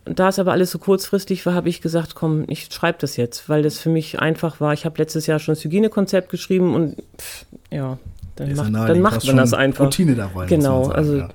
Da 0.03 0.29
es 0.29 0.37
aber 0.37 0.51
alles 0.51 0.69
so 0.69 0.77
kurzfristig 0.79 1.45
war, 1.45 1.53
habe 1.55 1.69
ich 1.69 1.81
gesagt, 1.81 2.13
komm, 2.13 2.45
ich 2.47 2.67
schreibe 2.71 2.97
das 2.99 3.17
jetzt, 3.17 3.49
weil 3.49 3.63
das 3.63 3.79
für 3.79 3.89
mich 3.89 4.19
einfach 4.19 4.59
war. 4.59 4.73
Ich 4.73 4.85
habe 4.85 4.97
letztes 4.99 5.25
Jahr 5.25 5.39
schon 5.39 5.55
das 5.55 5.63
Hygienekonzept 5.63 6.29
geschrieben 6.29 6.75
und 6.75 6.97
pff, 7.17 7.45
ja, 7.71 7.97
dann, 8.35 8.53
macht, 8.53 8.73
dann 8.73 9.01
macht 9.01 9.25
man 9.25 9.37
das 9.37 9.53
einfach. 9.53 9.85
Routine 9.85 10.15
dabei. 10.15 10.45
Genau, 10.45 10.85
sagen, 10.85 10.95
also 10.95 11.17
ja. 11.17 11.29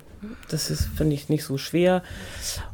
das 0.51 0.71
ist, 0.71 0.89
finde 0.95 1.15
ich, 1.15 1.29
nicht 1.29 1.45
so 1.45 1.59
schwer. 1.59 2.03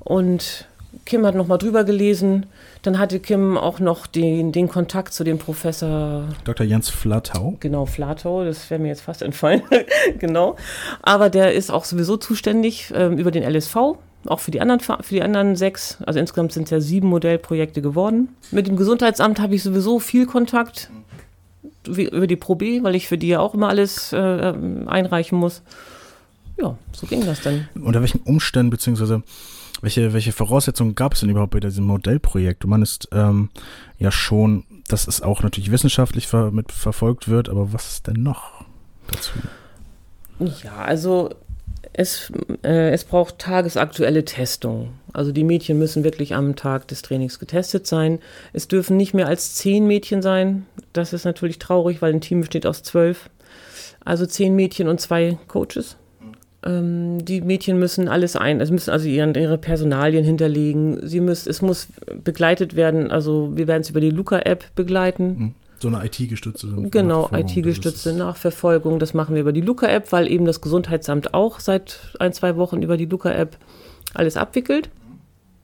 Und 0.00 0.67
Kim 1.06 1.25
hat 1.25 1.34
nochmal 1.34 1.58
drüber 1.58 1.84
gelesen. 1.84 2.46
Dann 2.82 2.98
hatte 2.98 3.20
Kim 3.20 3.56
auch 3.56 3.80
noch 3.80 4.06
den, 4.06 4.52
den 4.52 4.68
Kontakt 4.68 5.14
zu 5.14 5.25
dem 5.25 5.38
Professor 5.38 6.25
Dr. 6.44 6.66
Jens 6.66 6.90
Flatau. 6.90 7.56
Genau, 7.60 7.86
Flatau, 7.86 8.44
das 8.44 8.68
wäre 8.68 8.80
mir 8.80 8.88
jetzt 8.88 9.00
fast 9.02 9.22
entfallen. 9.22 9.62
genau. 10.18 10.56
Aber 11.02 11.30
der 11.30 11.54
ist 11.54 11.70
auch 11.70 11.84
sowieso 11.84 12.16
zuständig 12.16 12.92
äh, 12.92 13.06
über 13.06 13.30
den 13.30 13.44
LSV, 13.44 13.76
auch 14.26 14.40
für 14.40 14.50
die 14.50 14.60
anderen 14.60 14.80
für 14.80 15.14
die 15.14 15.22
anderen 15.22 15.56
sechs. 15.56 15.98
Also 16.04 16.18
insgesamt 16.18 16.52
sind 16.52 16.64
es 16.64 16.70
ja 16.70 16.80
sieben 16.80 17.08
Modellprojekte 17.08 17.80
geworden. 17.80 18.28
Mit 18.50 18.66
dem 18.66 18.76
Gesundheitsamt 18.76 19.40
habe 19.40 19.54
ich 19.54 19.62
sowieso 19.62 20.00
viel 20.00 20.26
Kontakt 20.26 20.90
wie, 21.84 22.06
über 22.06 22.26
die 22.26 22.36
Pro 22.36 22.56
B, 22.56 22.82
weil 22.82 22.96
ich 22.96 23.06
für 23.06 23.16
die 23.16 23.28
ja 23.28 23.38
auch 23.38 23.54
immer 23.54 23.68
alles 23.68 24.12
äh, 24.12 24.18
ähm, 24.18 24.88
einreichen 24.88 25.38
muss. 25.38 25.62
Ja, 26.60 26.76
so 26.92 27.06
ging 27.06 27.25
das 27.25 27.42
dann. 27.42 27.68
Unter 27.80 28.00
welchen 28.00 28.20
Umständen 28.22 28.70
beziehungsweise 28.70 29.22
welche, 29.83 30.12
welche 30.12 30.33
Voraussetzungen 30.33 30.95
gab 30.95 31.14
es 31.14 31.21
denn 31.21 31.30
überhaupt 31.30 31.52
bei 31.52 31.61
diesem 31.61 31.85
Modellprojekt? 31.85 32.64
Du 32.64 32.68
meinst 32.68 33.09
ähm, 33.12 33.50
ja 33.99 34.11
schon, 34.11 34.64
dass 34.88 35.06
es 35.06 35.23
auch 35.23 35.42
natürlich 35.42 35.71
wissenschaftlich 35.71 36.26
ver 36.26 36.50
mit 36.50 36.73
verfolgt 36.73 37.28
wird, 37.28 37.49
aber 37.49 37.73
was 37.73 37.88
ist 37.88 38.06
denn 38.06 38.23
noch 38.23 38.64
dazu? 39.09 39.33
Ja, 40.62 40.76
also 40.76 41.30
es, 41.92 42.30
äh, 42.62 42.90
es 42.90 43.04
braucht 43.04 43.38
tagesaktuelle 43.38 44.25
Testung. 44.25 44.90
Also 45.12 45.33
die 45.33 45.45
Mädchen 45.45 45.78
müssen 45.78 46.04
wirklich 46.04 46.35
am 46.35 46.56
Tag 46.56 46.88
des 46.88 47.02
Trainings 47.02 47.38
getestet 47.38 47.87
sein. 47.87 48.18
Es 48.52 48.68
dürfen 48.68 48.97
nicht 48.97 49.14
mehr 49.14 49.28
als 49.28 49.54
zehn 49.54 49.87
Mädchen 49.87 50.21
sein. 50.21 50.66
Das 50.92 51.12
ist 51.12 51.25
natürlich 51.25 51.59
traurig, 51.59 52.02
weil 52.02 52.12
ein 52.12 52.21
Team 52.21 52.40
besteht 52.40 52.66
aus 52.66 52.83
zwölf. 52.83 53.30
Also 54.04 54.26
zehn 54.26 54.54
Mädchen 54.54 54.88
und 54.88 55.00
zwei 55.00 55.38
Coaches. 55.49 55.97
Ähm, 56.66 57.25
die 57.25 57.40
Mädchen 57.40 57.78
müssen 57.78 58.08
alles 58.08 58.37
ein, 58.37 58.61
es 58.61 58.70
müssen 58.70 58.90
also 58.90 59.08
ihren, 59.08 59.35
ihre 59.35 59.56
Personalien 59.56 60.25
hinterlegen. 60.25 61.06
Sie 61.06 61.20
müssen, 61.20 61.49
es 61.49 61.62
muss 61.62 61.88
begleitet 62.25 62.76
werden. 62.76 63.11
Also 63.11 63.56
wir 63.56 63.66
werden 63.66 63.82
es 63.82 63.90
über 63.90 64.00
die 64.00 64.11
Luca-App 64.11 64.75
begleiten. 64.75 65.37
Mhm 65.38 65.54
so 65.78 65.88
eine 65.88 66.04
IT-gestützte 66.04 66.68
Genau, 66.90 67.28
IT-gestützte 67.32 68.12
Nachverfolgung. 68.14 68.99
Das 68.99 69.14
machen 69.14 69.35
wir 69.35 69.42
über 69.42 69.52
die 69.52 69.61
Luca-App, 69.61 70.11
weil 70.12 70.30
eben 70.30 70.46
das 70.46 70.61
Gesundheitsamt 70.61 71.35
auch 71.35 71.61
seit 71.61 72.00
ein, 72.18 72.32
zwei 72.32 72.56
Wochen 72.56 72.82
über 72.82 72.96
die 72.96 73.04
Luca-App 73.04 73.56
alles 74.14 74.37
abwickelt. 74.37 74.88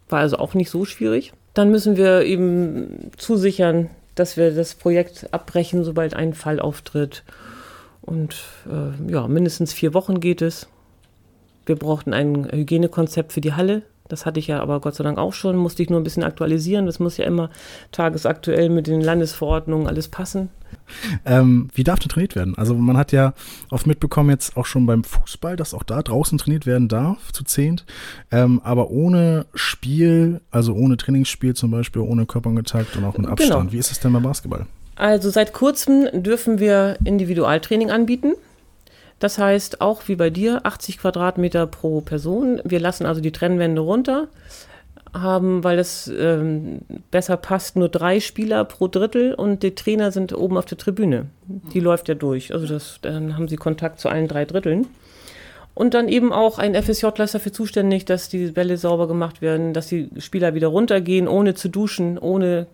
War 0.08 0.20
also 0.20 0.36
auch 0.36 0.54
nicht 0.54 0.70
so 0.70 0.84
schwierig. 0.84 1.32
Dann 1.54 1.70
müssen 1.70 1.96
wir 1.96 2.22
eben 2.22 3.10
zusichern, 3.16 3.88
dass 4.14 4.36
wir 4.36 4.54
das 4.54 4.74
Projekt 4.74 5.32
abbrechen, 5.32 5.84
sobald 5.84 6.14
ein 6.14 6.34
Fall 6.34 6.60
auftritt. 6.60 7.22
Und 8.02 8.34
äh, 8.70 9.10
ja, 9.10 9.26
mindestens 9.28 9.72
vier 9.72 9.94
Wochen 9.94 10.20
geht 10.20 10.42
es. 10.42 10.68
Wir 11.66 11.76
brauchten 11.76 12.12
ein 12.12 12.48
Hygienekonzept 12.50 13.32
für 13.32 13.40
die 13.40 13.54
Halle. 13.54 13.82
Das 14.08 14.26
hatte 14.26 14.40
ich 14.40 14.46
ja 14.46 14.60
aber 14.60 14.80
Gott 14.80 14.94
sei 14.94 15.04
Dank 15.04 15.16
auch 15.16 15.32
schon, 15.32 15.56
musste 15.56 15.82
ich 15.82 15.88
nur 15.88 15.98
ein 15.98 16.04
bisschen 16.04 16.22
aktualisieren. 16.22 16.84
Das 16.84 16.98
muss 16.98 17.16
ja 17.16 17.24
immer 17.24 17.48
tagesaktuell 17.92 18.68
mit 18.68 18.86
den 18.86 19.00
Landesverordnungen 19.00 19.86
alles 19.86 20.08
passen. 20.08 20.50
Ähm, 21.24 21.68
wie 21.74 21.84
darf 21.84 21.98
denn 21.98 22.08
trainiert 22.08 22.36
werden? 22.36 22.56
Also 22.56 22.74
man 22.74 22.96
hat 22.96 23.12
ja 23.12 23.34
oft 23.70 23.86
mitbekommen 23.86 24.30
jetzt 24.30 24.56
auch 24.56 24.66
schon 24.66 24.86
beim 24.86 25.04
Fußball, 25.04 25.56
dass 25.56 25.74
auch 25.74 25.82
da 25.82 26.02
draußen 26.02 26.36
trainiert 26.38 26.66
werden 26.66 26.88
darf, 26.88 27.32
zu 27.32 27.44
zehnt, 27.44 27.86
ähm, 28.30 28.60
aber 28.64 28.90
ohne 28.90 29.46
Spiel, 29.54 30.40
also 30.50 30.74
ohne 30.74 30.96
Trainingsspiel 30.96 31.54
zum 31.54 31.70
Beispiel, 31.70 32.02
ohne 32.02 32.26
Körperkontakt 32.26 32.96
und 32.96 33.04
auch 33.04 33.16
mit 33.16 33.26
Abstand. 33.26 33.60
Genau. 33.60 33.72
Wie 33.72 33.78
ist 33.78 33.92
es 33.92 34.00
denn 34.00 34.12
beim 34.12 34.22
Basketball? 34.22 34.66
Also 34.96 35.30
seit 35.30 35.52
kurzem 35.52 36.22
dürfen 36.22 36.58
wir 36.58 36.98
Individualtraining 37.04 37.90
anbieten. 37.90 38.34
Das 39.22 39.38
heißt, 39.38 39.80
auch 39.80 40.08
wie 40.08 40.16
bei 40.16 40.30
dir, 40.30 40.62
80 40.64 40.98
Quadratmeter 40.98 41.68
pro 41.68 42.00
Person. 42.00 42.60
Wir 42.64 42.80
lassen 42.80 43.06
also 43.06 43.20
die 43.20 43.30
Trennwände 43.30 43.80
runter, 43.80 44.26
haben, 45.14 45.62
weil 45.62 45.78
es 45.78 46.08
ähm, 46.08 46.80
besser 47.12 47.36
passt, 47.36 47.76
nur 47.76 47.88
drei 47.88 48.18
Spieler 48.18 48.64
pro 48.64 48.88
Drittel 48.88 49.32
und 49.34 49.62
die 49.62 49.76
Trainer 49.76 50.10
sind 50.10 50.36
oben 50.36 50.56
auf 50.56 50.64
der 50.64 50.76
Tribüne. 50.76 51.26
Die 51.72 51.78
läuft 51.78 52.08
ja 52.08 52.16
durch. 52.16 52.52
Also 52.52 52.66
das, 52.66 52.98
dann 53.00 53.36
haben 53.36 53.46
sie 53.46 53.54
Kontakt 53.54 54.00
zu 54.00 54.08
allen 54.08 54.26
drei 54.26 54.44
Dritteln. 54.44 54.88
Und 55.72 55.94
dann 55.94 56.08
eben 56.08 56.32
auch 56.32 56.58
ein 56.58 56.74
FSJ 56.74 57.06
ist 57.22 57.36
dafür 57.36 57.52
zuständig, 57.52 58.04
dass 58.04 58.28
die 58.28 58.48
Bälle 58.48 58.76
sauber 58.76 59.06
gemacht 59.06 59.40
werden, 59.40 59.72
dass 59.72 59.86
die 59.86 60.08
Spieler 60.18 60.54
wieder 60.54 60.66
runtergehen, 60.66 61.28
ohne 61.28 61.54
zu 61.54 61.68
duschen, 61.68 62.18
ohne 62.18 62.66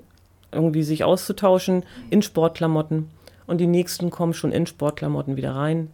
irgendwie 0.51 0.83
sich 0.83 1.05
auszutauschen, 1.05 1.83
in 2.09 2.23
Sportklamotten. 2.23 3.11
Und 3.47 3.59
die 3.59 3.67
nächsten 3.67 4.09
kommen 4.09 4.33
schon 4.33 4.51
in 4.51 4.67
Sportklamotten 4.67 5.37
wieder 5.37 5.55
rein 5.55 5.91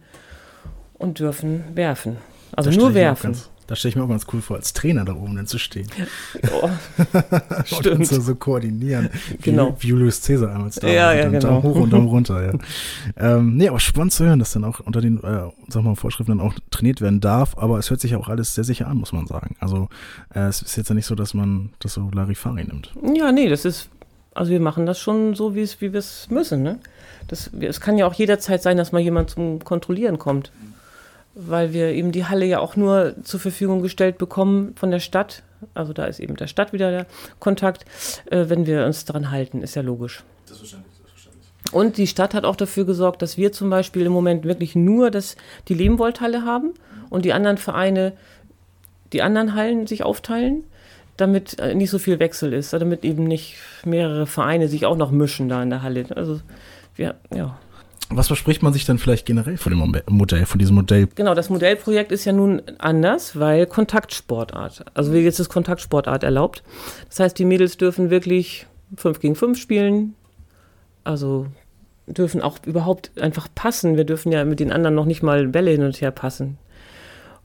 und 0.97 1.19
dürfen 1.19 1.63
werfen. 1.73 2.17
Also 2.55 2.71
nur 2.71 2.93
werfen. 2.93 3.33
Ganz, 3.33 3.49
da 3.67 3.75
stelle 3.75 3.89
ich 3.89 3.95
mir 3.95 4.03
auch 4.03 4.09
ganz 4.09 4.27
cool 4.31 4.41
vor, 4.41 4.57
als 4.57 4.73
Trainer 4.73 5.05
da 5.05 5.13
oben 5.13 5.35
dann 5.35 5.47
zu 5.47 5.57
stehen. 5.57 5.87
Oh, 6.51 6.69
und 7.77 7.85
dann 7.85 8.05
so, 8.05 8.21
so 8.21 8.35
koordinieren. 8.35 9.09
Genau. 9.41 9.75
Wie, 9.79 9.83
wie 9.83 9.87
Julius 9.89 10.21
Caesar 10.21 10.49
damals 10.49 10.75
da. 10.75 10.87
Ja, 10.87 11.13
ja, 11.13 11.27
genau. 11.27 11.39
Daumen 11.39 11.63
hoch 11.63 11.75
und 11.75 11.89
Daumen 11.91 12.07
runter, 12.07 12.45
ja. 12.45 12.53
ähm, 13.37 13.57
nee, 13.57 13.67
aber 13.67 13.79
spannend 13.79 14.13
zu 14.13 14.25
hören, 14.25 14.39
dass 14.39 14.53
dann 14.53 14.63
auch 14.63 14.79
unter 14.81 15.01
den 15.01 15.23
äh, 15.23 15.49
sag 15.67 15.83
mal, 15.83 15.95
Vorschriften 15.95 16.37
dann 16.37 16.47
auch 16.47 16.53
trainiert 16.69 17.01
werden 17.01 17.19
darf. 17.19 17.57
Aber 17.57 17.79
es 17.79 17.89
hört 17.89 17.99
sich 17.99 18.11
ja 18.11 18.17
auch 18.17 18.29
alles 18.29 18.53
sehr 18.53 18.63
sicher 18.63 18.87
an, 18.87 18.97
muss 18.97 19.11
man 19.11 19.27
sagen. 19.27 19.55
Also 19.59 19.89
äh, 20.33 20.41
es 20.41 20.61
ist 20.61 20.75
jetzt 20.75 20.89
ja 20.89 20.95
nicht 20.95 21.07
so, 21.07 21.15
dass 21.15 21.33
man 21.33 21.71
das 21.79 21.93
so 21.93 22.09
Larifari 22.13 22.63
nimmt. 22.63 22.93
Ja, 23.15 23.31
nee, 23.31 23.49
das 23.49 23.65
ist, 23.65 23.89
also 24.33 24.51
wir 24.51 24.59
machen 24.59 24.85
das 24.85 24.99
schon 24.99 25.33
so, 25.33 25.55
wie 25.55 25.67
wir 25.79 25.95
es 25.95 26.29
müssen. 26.29 26.61
Ne? 26.61 26.79
Das, 27.27 27.49
es 27.59 27.81
kann 27.81 27.97
ja 27.97 28.05
auch 28.05 28.13
jederzeit 28.13 28.61
sein, 28.61 28.77
dass 28.77 28.91
mal 28.91 28.99
jemand 28.99 29.31
zum 29.31 29.63
Kontrollieren 29.63 30.19
kommt 30.19 30.51
weil 31.35 31.73
wir 31.73 31.89
eben 31.89 32.11
die 32.11 32.25
Halle 32.25 32.45
ja 32.45 32.59
auch 32.59 32.75
nur 32.75 33.15
zur 33.23 33.39
Verfügung 33.39 33.81
gestellt 33.81 34.17
bekommen 34.17 34.73
von 34.75 34.89
der 34.89 34.99
Stadt. 34.99 35.43
Also 35.73 35.93
da 35.93 36.05
ist 36.05 36.19
eben 36.19 36.35
der 36.35 36.47
Stadt 36.47 36.73
wieder 36.73 36.91
der 36.91 37.05
Kontakt, 37.39 37.85
äh, 38.31 38.45
wenn 38.47 38.65
wir 38.65 38.85
uns 38.85 39.05
daran 39.05 39.31
halten, 39.31 39.61
ist 39.61 39.75
ja 39.75 39.81
logisch. 39.81 40.23
Selbstverständlich, 40.45 40.95
selbstverständlich. 40.95 41.73
Und 41.73 41.97
die 41.97 42.07
Stadt 42.07 42.33
hat 42.33 42.45
auch 42.45 42.55
dafür 42.55 42.85
gesorgt, 42.85 43.21
dass 43.21 43.37
wir 43.37 43.51
zum 43.51 43.69
Beispiel 43.69 44.05
im 44.05 44.11
Moment 44.11 44.45
wirklich 44.45 44.75
nur 44.75 45.11
das, 45.11 45.35
die 45.67 45.73
Lehmwoldhalle 45.73 46.43
haben 46.43 46.73
und 47.09 47.25
die 47.25 47.33
anderen 47.33 47.57
Vereine 47.57 48.13
die 49.13 49.21
anderen 49.21 49.55
Hallen 49.55 49.87
sich 49.87 50.03
aufteilen, 50.03 50.63
damit 51.17 51.59
äh, 51.59 51.75
nicht 51.75 51.89
so 51.89 51.99
viel 51.99 52.19
Wechsel 52.19 52.53
ist, 52.53 52.73
damit 52.73 53.05
eben 53.05 53.23
nicht 53.23 53.55
mehrere 53.85 54.27
Vereine 54.27 54.67
sich 54.67 54.85
auch 54.85 54.97
noch 54.97 55.11
mischen 55.11 55.47
da 55.47 55.63
in 55.63 55.69
der 55.69 55.81
Halle. 55.81 56.05
Also 56.15 56.41
wir, 56.95 57.15
ja, 57.33 57.57
was 58.09 58.27
verspricht 58.27 58.61
man 58.61 58.73
sich 58.73 58.85
dann 58.85 58.97
vielleicht 58.97 59.25
generell 59.25 59.57
von 59.57 59.71
dem 59.71 60.01
Modell, 60.09 60.45
von 60.45 60.59
diesem 60.59 60.75
Modell? 60.75 61.07
Genau, 61.15 61.33
das 61.33 61.49
Modellprojekt 61.49 62.11
ist 62.11 62.25
ja 62.25 62.33
nun 62.33 62.61
anders, 62.77 63.39
weil 63.39 63.65
Kontaktsportart, 63.65 64.85
also 64.93 65.13
wie 65.13 65.19
jetzt 65.19 65.39
ist 65.39 65.49
Kontaktsportart 65.49 66.23
erlaubt. 66.23 66.63
Das 67.09 67.19
heißt, 67.19 67.39
die 67.39 67.45
Mädels 67.45 67.77
dürfen 67.77 68.09
wirklich 68.09 68.67
5 68.97 69.19
gegen 69.19 69.35
5 69.35 69.59
spielen, 69.59 70.13
also 71.03 71.47
dürfen 72.07 72.41
auch 72.41 72.59
überhaupt 72.65 73.11
einfach 73.19 73.47
passen. 73.53 73.97
Wir 73.97 74.03
dürfen 74.03 74.31
ja 74.31 74.45
mit 74.45 74.59
den 74.59 74.71
anderen 74.71 74.95
noch 74.95 75.05
nicht 75.05 75.23
mal 75.23 75.47
Bälle 75.47 75.71
hin 75.71 75.83
und 75.83 75.99
her 75.99 76.11
passen. 76.11 76.57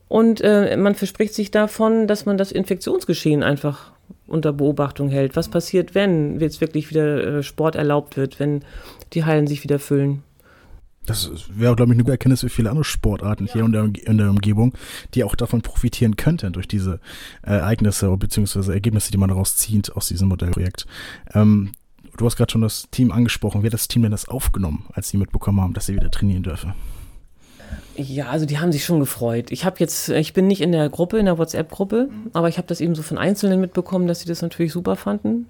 Und 0.09 0.41
äh, 0.43 0.77
man 0.77 0.95
verspricht 0.95 1.35
sich 1.35 1.51
davon, 1.51 2.07
dass 2.07 2.27
man 2.27 2.37
das 2.37 2.53
Infektionsgeschehen 2.53 3.43
einfach 3.43 3.93
unter 4.27 4.53
Beobachtung 4.53 5.09
hält. 5.09 5.37
Was 5.37 5.49
passiert, 5.49 5.95
wenn 5.95 6.41
jetzt 6.41 6.61
wirklich 6.61 6.91
wieder 6.91 7.39
äh, 7.39 7.43
Sport 7.43 7.77
erlaubt 7.77 8.17
wird, 8.17 8.41
wenn 8.41 8.63
die 9.13 9.25
Hallen 9.25 9.47
sich 9.47 9.63
wieder 9.63 9.79
füllen? 9.79 10.23
Das 11.11 11.31
wäre, 11.49 11.75
glaube 11.75 11.93
ich, 11.93 11.97
eine 11.97 12.03
gute 12.05 12.13
Erkenntnis 12.13 12.41
für 12.41 12.49
viele 12.49 12.71
andere 12.71 12.85
Sportarten 12.85 13.47
ja. 13.47 13.53
hier 13.53 13.65
in 13.65 13.73
der, 13.73 13.91
in 14.05 14.17
der, 14.17 14.31
Umgebung, 14.31 14.75
die 15.15 15.25
auch 15.25 15.35
davon 15.35 15.61
profitieren 15.61 16.17
könnten 16.17 16.53
durch 16.53 16.69
diese 16.69 17.01
äh, 17.43 17.51
Ereignisse 17.51 18.17
bzw. 18.17 18.73
Ergebnisse, 18.73 19.11
die 19.11 19.19
man 19.19 19.29
daraus 19.29 19.57
zieht 19.57 19.91
aus 19.93 20.07
diesem 20.07 20.29
Modellprojekt. 20.29 20.87
Ähm, 21.35 21.73
du 22.17 22.27
hast 22.27 22.37
gerade 22.37 22.53
schon 22.53 22.61
das 22.61 22.89
Team 22.91 23.11
angesprochen. 23.11 23.63
Wie 23.63 23.67
hat 23.67 23.75
das 23.75 23.89
Team 23.89 24.03
denn 24.03 24.13
das 24.13 24.29
aufgenommen, 24.29 24.87
als 24.93 25.09
sie 25.09 25.17
mitbekommen 25.17 25.61
haben, 25.61 25.75
dass 25.75 25.87
sie 25.87 25.95
wieder 25.95 26.11
trainieren 26.11 26.45
dürfen? 26.45 26.75
Ja, 27.97 28.29
also 28.29 28.47
die 28.47 28.59
haben 28.59 28.73
sich 28.73 28.85
schon 28.85 29.01
gefreut. 29.01 29.51
Ich 29.51 29.65
habe 29.65 29.77
jetzt, 29.81 30.09
ich 30.09 30.33
bin 30.33 30.47
nicht 30.47 30.61
in 30.61 30.73
der 30.73 30.89
Gruppe, 30.89 31.19
in 31.19 31.27
der 31.27 31.39
WhatsApp-Gruppe, 31.39 32.09
mhm. 32.11 32.31
aber 32.33 32.49
ich 32.49 32.57
habe 32.57 32.69
das 32.69 32.81
eben 32.81 32.95
so 32.95 33.03
von 33.03 33.19
Einzelnen 33.19 33.61
mitbekommen, 33.61 34.07
dass 34.07 34.21
sie 34.21 34.29
das 34.29 34.43
natürlich 34.43 34.73
super 34.73 34.97
fanden 34.97 35.47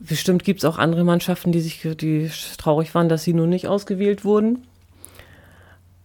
bestimmt 0.00 0.44
gibt 0.44 0.60
es 0.60 0.64
auch 0.64 0.78
andere 0.78 1.04
Mannschaften, 1.04 1.52
die 1.52 1.60
sich 1.60 1.86
die 2.00 2.30
traurig 2.56 2.94
waren, 2.94 3.08
dass 3.08 3.24
sie 3.24 3.34
nun 3.34 3.48
nicht 3.48 3.68
ausgewählt 3.68 4.24
wurden. 4.24 4.64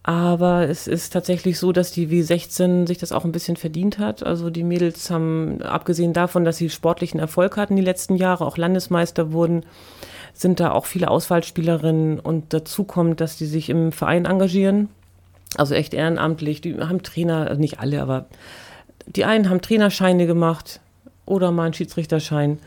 Aber 0.05 0.67
es 0.67 0.88
ist 0.88 1.13
tatsächlich 1.13 1.57
so, 1.57 1.71
dass 1.71 1.91
die 1.91 2.09
W16 2.09 2.88
sich 2.88 2.97
das 2.97 3.13
auch 3.13 3.23
ein 3.23 3.31
bisschen 3.31 3.55
verdient 3.55 4.00
hat. 4.00 4.21
Also 4.25 4.50
die 4.50 4.63
Mädels 4.63 5.09
haben, 5.09 5.62
abgesehen 5.62 6.12
davon, 6.12 6.43
dass 6.43 6.57
sie 6.57 6.69
sportlichen 6.69 7.21
Erfolg 7.21 7.55
hatten 7.55 7.77
die 7.77 7.81
letzten 7.81 8.17
Jahre, 8.17 8.45
auch 8.45 8.57
Landesmeister 8.57 9.31
wurden, 9.31 9.65
sind 10.33 10.59
da 10.59 10.71
auch 10.71 10.88
viele 10.88 11.09
Auswahlspielerinnen 11.09 12.19
und 12.19 12.53
dazu 12.53 12.83
kommt, 12.83 13.21
dass 13.21 13.38
die 13.38 13.45
sich 13.45 13.69
im 13.69 13.93
Verein 13.93 14.25
engagieren. 14.25 14.89
Also 15.55 15.73
echt 15.73 15.93
ehrenamtlich. 15.93 16.59
Die 16.59 16.75
haben 16.75 17.03
Trainer, 17.03 17.47
also 17.47 17.62
nicht 17.62 17.79
alle, 17.79 18.01
aber 18.01 18.25
die 19.05 19.23
einen 19.23 19.50
haben 19.50 19.62
Trainerscheine 19.62 20.27
gemacht 20.27 20.81
oder 21.25 21.51
mal 21.51 21.65
einen 21.65 21.73
Schiedsrichterschein. 21.75 22.59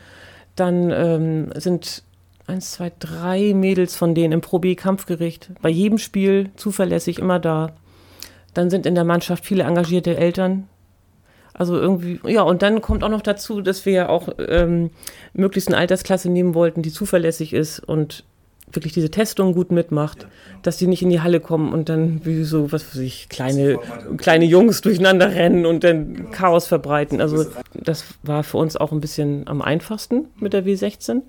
Dann 0.57 0.91
ähm, 0.91 1.51
sind 1.55 2.03
eins, 2.47 2.73
zwei, 2.73 2.93
drei 2.99 3.53
Mädels 3.55 3.97
von 3.97 4.15
denen 4.15 4.33
im 4.33 4.41
Pro 4.41 4.59
B 4.59 4.75
Kampfgericht. 4.75 5.51
Bei 5.63 5.69
jedem 5.69 5.99
Spiel 5.99 6.51
zuverlässig 6.57 7.19
immer 7.19 7.39
da. 7.39 7.73
Dann 8.55 8.71
sind 8.71 8.87
in 8.87 8.95
der 8.95 9.05
Mannschaft 9.05 9.45
viele 9.45 9.65
engagierte 9.65 10.17
Eltern. 10.17 10.69
Also 11.53 11.77
irgendwie, 11.77 12.21
ja, 12.27 12.43
und 12.43 12.63
dann 12.63 12.83
kommt 12.83 13.03
auch 13.03 13.09
noch 13.09 13.23
dazu, 13.23 13.63
dass 13.63 13.87
wir 13.87 13.93
ja 13.93 14.09
auch 14.09 14.29
ähm, 14.39 14.91
möglichst 15.33 15.69
eine 15.69 15.79
Altersklasse 15.79 16.29
nehmen 16.31 16.55
wollten, 16.55 16.83
die 16.83 16.91
zuverlässig 16.91 17.55
ist 17.55 17.81
und 17.81 18.25
wirklich 18.70 18.92
diese 18.92 19.11
Testung 19.11 19.54
gut 19.54 19.70
mitmacht, 19.70 20.23
ja, 20.23 20.28
genau. 20.28 20.61
dass 20.62 20.76
die 20.76 20.87
nicht 20.87 21.02
in 21.02 21.11
die 21.11 21.20
Halle 21.20 21.40
kommen 21.40 21.73
und 21.73 21.88
dann 21.88 22.25
wie 22.25 22.42
so, 22.44 22.73
was 22.73 22.88
weiß 22.88 23.02
ich, 23.02 23.28
kleine, 23.28 23.78
kleine 24.16 24.44
Jungs 24.44 24.80
durcheinander 24.80 25.30
rennen 25.30 25.66
und 25.66 25.85
dann 25.85 26.14
genau. 26.14 26.30
Chaos 26.30 26.66
verbreiten. 26.66 27.20
Also 27.20 27.46
das 27.75 28.04
war 28.23 28.42
für 28.42 28.58
uns 28.58 28.76
auch 28.76 28.92
ein 28.92 29.00
bisschen 29.00 29.46
am 29.46 29.62
einfachsten 29.62 30.26
mit 30.38 30.52
der 30.52 30.64
W16. 30.64 31.23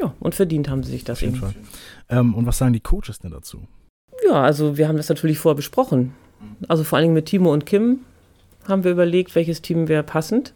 Ja, 0.00 0.14
und 0.20 0.34
verdient 0.34 0.68
haben 0.68 0.82
sie 0.82 0.92
sich 0.92 1.04
das 1.04 1.18
Auf 1.18 1.22
jeden 1.22 1.34
eben. 1.34 1.42
Fall. 1.42 1.54
Ähm, 2.08 2.34
und 2.34 2.46
was 2.46 2.58
sagen 2.58 2.72
die 2.72 2.80
Coaches 2.80 3.18
denn 3.18 3.30
dazu? 3.30 3.60
Ja, 4.26 4.42
also 4.42 4.78
wir 4.78 4.88
haben 4.88 4.96
das 4.96 5.08
natürlich 5.08 5.38
vorher 5.38 5.56
besprochen. 5.56 6.14
Also 6.68 6.84
vor 6.84 6.96
allen 6.96 7.04
Dingen 7.04 7.14
mit 7.14 7.26
Timo 7.26 7.52
und 7.52 7.66
Kim 7.66 8.00
haben 8.66 8.84
wir 8.84 8.92
überlegt, 8.92 9.34
welches 9.34 9.62
Team 9.62 9.88
wäre 9.88 10.02
passend. 10.02 10.54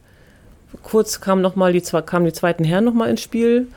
Kurz 0.83 1.21
kam 1.21 1.43
noch 1.43 1.57
mal 1.57 1.73
die, 1.73 1.81
kamen 1.81 2.25
die 2.25 2.33
zweiten 2.33 2.65
Herren 2.65 2.85
nochmal 2.85 3.11
ins 3.11 3.21
Spiel 3.21 3.69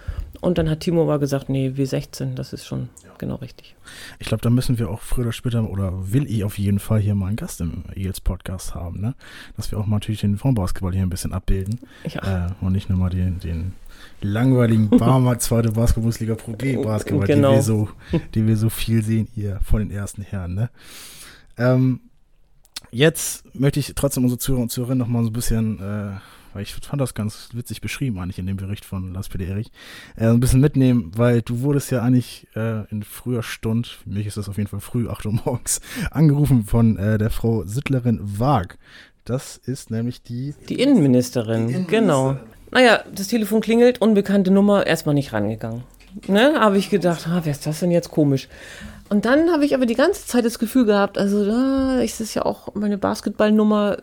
und 0.41 0.57
dann 0.57 0.69
hat 0.69 0.81
Timo 0.81 1.03
aber 1.03 1.19
gesagt, 1.19 1.49
nee, 1.49 1.69
W16, 1.69 2.35
das 2.35 2.53
ist 2.53 2.65
schon 2.65 2.89
ja. 3.03 3.09
genau 3.17 3.35
richtig. 3.35 3.75
Ich 4.19 4.27
glaube, 4.27 4.41
da 4.41 4.49
müssen 4.49 4.79
wir 4.79 4.89
auch 4.89 5.01
früher 5.01 5.25
oder 5.25 5.33
später, 5.33 5.69
oder 5.69 6.13
will 6.13 6.25
ich 6.29 6.43
auf 6.43 6.57
jeden 6.57 6.79
Fall 6.79 6.99
hier 6.99 7.15
mal 7.15 7.27
einen 7.27 7.35
Gast 7.35 7.59
im 7.61 7.83
Eagles 7.95 8.21
Podcast 8.21 8.73
haben, 8.73 9.01
ne? 9.01 9.15
Dass 9.57 9.71
wir 9.71 9.79
auch 9.79 9.85
mal 9.85 9.97
natürlich 9.97 10.21
den 10.21 10.37
Frauenbasketball 10.37 10.93
hier 10.93 11.03
ein 11.03 11.09
bisschen 11.09 11.33
abbilden. 11.33 11.79
Ja. 12.05 12.47
Äh, 12.47 12.49
und 12.61 12.71
nicht 12.71 12.89
nur 12.89 12.97
mal 12.97 13.09
den, 13.09 13.39
den 13.39 13.73
langweiligen 14.21 14.89
Barmer 14.97 15.39
zweite 15.39 15.71
Basketballliga 15.71 16.35
Pro 16.35 16.53
G 16.53 16.77
Basketball, 16.77 17.27
genau. 17.27 17.49
die, 17.49 17.55
wir 17.55 17.63
so, 17.63 17.89
die 18.35 18.47
wir 18.47 18.57
so 18.57 18.69
viel 18.69 19.03
sehen 19.03 19.27
hier 19.33 19.59
von 19.63 19.79
den 19.79 19.91
ersten 19.91 20.21
Herren, 20.21 20.53
ne? 20.53 20.69
Ähm, 21.57 21.99
jetzt 22.91 23.43
möchte 23.53 23.81
ich 23.81 23.93
trotzdem 23.95 24.23
unsere 24.23 24.39
Zuhörer 24.39 24.61
und 24.61 24.71
Zuhörerinnen 24.71 24.99
noch 24.99 25.07
mal 25.07 25.23
so 25.23 25.29
ein 25.29 25.33
bisschen 25.33 25.79
äh, 25.79 26.19
weil 26.59 26.63
ich 26.63 26.75
fand 26.75 27.01
das 27.01 27.13
ganz 27.13 27.51
witzig 27.53 27.79
beschrieben 27.79 28.19
eigentlich 28.19 28.37
in 28.37 28.45
dem 28.45 28.57
Bericht 28.57 28.83
von 28.83 29.13
Lars 29.13 29.29
Peter 29.29 29.45
Erich, 29.45 29.71
äh, 30.17 30.25
ein 30.25 30.41
bisschen 30.41 30.59
mitnehmen, 30.59 31.13
weil 31.15 31.41
du 31.41 31.61
wurdest 31.61 31.89
ja 31.89 32.01
eigentlich 32.01 32.47
äh, 32.53 32.85
in 32.91 33.03
früher 33.03 33.43
Stund, 33.43 33.87
für 33.87 34.09
mich 34.09 34.27
ist 34.27 34.35
das 34.35 34.49
auf 34.49 34.57
jeden 34.57 34.67
Fall 34.67 34.81
früh, 34.81 35.07
8 35.07 35.25
Uhr 35.25 35.39
morgens, 35.45 35.79
angerufen 36.11 36.65
von 36.65 36.97
äh, 36.97 37.17
der 37.17 37.29
Frau 37.29 37.63
Sittlerin 37.63 38.19
Waag. 38.21 38.77
Das 39.23 39.55
ist 39.55 39.89
nämlich 39.89 40.21
die... 40.21 40.53
Die 40.67 40.81
Innenministerin, 40.81 41.67
die 41.67 41.75
Innenministerin. 41.75 41.87
genau. 41.87 42.37
Naja, 42.71 43.05
das 43.15 43.29
Telefon 43.29 43.61
klingelt, 43.61 44.01
unbekannte 44.01 44.51
Nummer, 44.51 44.85
erstmal 44.85 45.15
nicht 45.15 45.31
rangegangen. 45.31 45.83
Ne, 46.27 46.59
habe 46.59 46.77
ich 46.77 46.89
gedacht, 46.89 47.25
ah, 47.29 47.39
wer 47.45 47.53
ist 47.53 47.65
das 47.65 47.79
denn 47.79 47.91
jetzt 47.91 48.11
komisch? 48.11 48.49
Und 49.07 49.23
dann 49.23 49.49
habe 49.49 49.63
ich 49.63 49.73
aber 49.75 49.85
die 49.85 49.95
ganze 49.95 50.27
Zeit 50.27 50.43
das 50.43 50.59
Gefühl 50.59 50.85
gehabt, 50.85 51.17
also 51.17 51.45
da 51.45 52.01
ist 52.01 52.19
es 52.19 52.33
ja 52.33 52.43
auch 52.43 52.75
meine 52.75 52.97
Basketballnummer, 52.97 53.99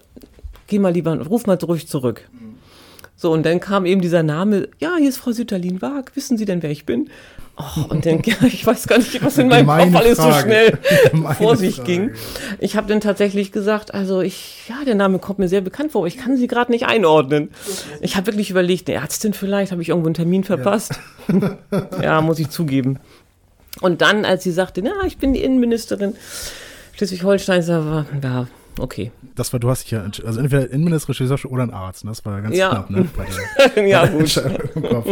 geh 0.66 0.78
mal 0.78 0.92
lieber, 0.92 1.18
ruf 1.26 1.46
mal 1.46 1.58
ruhig 1.62 1.88
zurück. 1.88 2.28
So, 3.18 3.32
und 3.32 3.46
dann 3.46 3.60
kam 3.60 3.86
eben 3.86 4.02
dieser 4.02 4.22
Name, 4.22 4.68
ja, 4.78 4.96
hier 4.98 5.08
ist 5.08 5.16
Frau 5.16 5.32
Sütterlin 5.32 5.80
Wag, 5.80 6.14
wissen 6.14 6.36
Sie 6.36 6.44
denn, 6.44 6.62
wer 6.62 6.70
ich 6.70 6.84
bin? 6.84 7.08
Oh, 7.56 7.84
und 7.88 8.04
dann, 8.04 8.20
ich 8.46 8.66
weiß 8.66 8.86
gar 8.86 8.98
nicht, 8.98 9.24
was 9.24 9.38
in 9.38 9.48
meinem 9.48 9.66
Kopf 9.66 9.94
alles 9.96 10.18
Frage. 10.18 10.34
so 10.34 10.40
schnell 10.40 10.78
vor 11.38 11.56
sich 11.56 11.76
Frage. 11.76 11.90
ging. 11.90 12.10
Ich 12.58 12.76
habe 12.76 12.86
dann 12.88 13.00
tatsächlich 13.00 13.52
gesagt, 13.52 13.94
also 13.94 14.20
ich, 14.20 14.68
ja, 14.68 14.84
der 14.84 14.94
Name 14.94 15.18
kommt 15.18 15.38
mir 15.38 15.48
sehr 15.48 15.62
bekannt 15.62 15.92
vor, 15.92 16.02
aber 16.02 16.08
ich 16.08 16.18
kann 16.18 16.36
sie 16.36 16.46
gerade 16.46 16.70
nicht 16.70 16.86
einordnen. 16.86 17.48
Ich 18.02 18.16
habe 18.16 18.26
wirklich 18.26 18.50
überlegt, 18.50 18.90
eine 18.90 18.98
Ärztin 19.00 19.32
vielleicht, 19.32 19.72
habe 19.72 19.80
ich 19.80 19.88
irgendwo 19.88 20.08
einen 20.08 20.14
Termin 20.14 20.44
verpasst? 20.44 21.00
Ja. 21.28 21.88
ja, 22.02 22.20
muss 22.20 22.38
ich 22.38 22.50
zugeben. 22.50 22.98
Und 23.80 24.02
dann, 24.02 24.26
als 24.26 24.44
sie 24.44 24.52
sagte, 24.52 24.82
na, 24.82 25.06
ich 25.06 25.16
bin 25.16 25.32
die 25.32 25.42
Innenministerin 25.42 26.14
Schleswig-Holstein, 26.94 27.66
war, 27.66 28.06
ja, 28.22 28.46
okay. 28.78 29.12
Das 29.34 29.52
war, 29.52 29.60
du 29.60 29.68
hast 29.68 29.84
dich 29.84 29.92
ja, 29.92 30.02
also 30.02 30.40
entweder 30.40 30.70
Innenminister, 30.70 31.12
oder 31.50 31.62
ein 31.62 31.72
Arzt, 31.72 32.04
ne? 32.04 32.10
das 32.10 32.24
war 32.24 32.36
ja 32.36 32.40
ganz 32.40 32.56
ja. 32.56 32.68
knapp, 32.70 32.90
ne? 32.90 33.08
ja, 33.88 34.06
gut. 34.06 34.42
Kopf. 34.90 35.06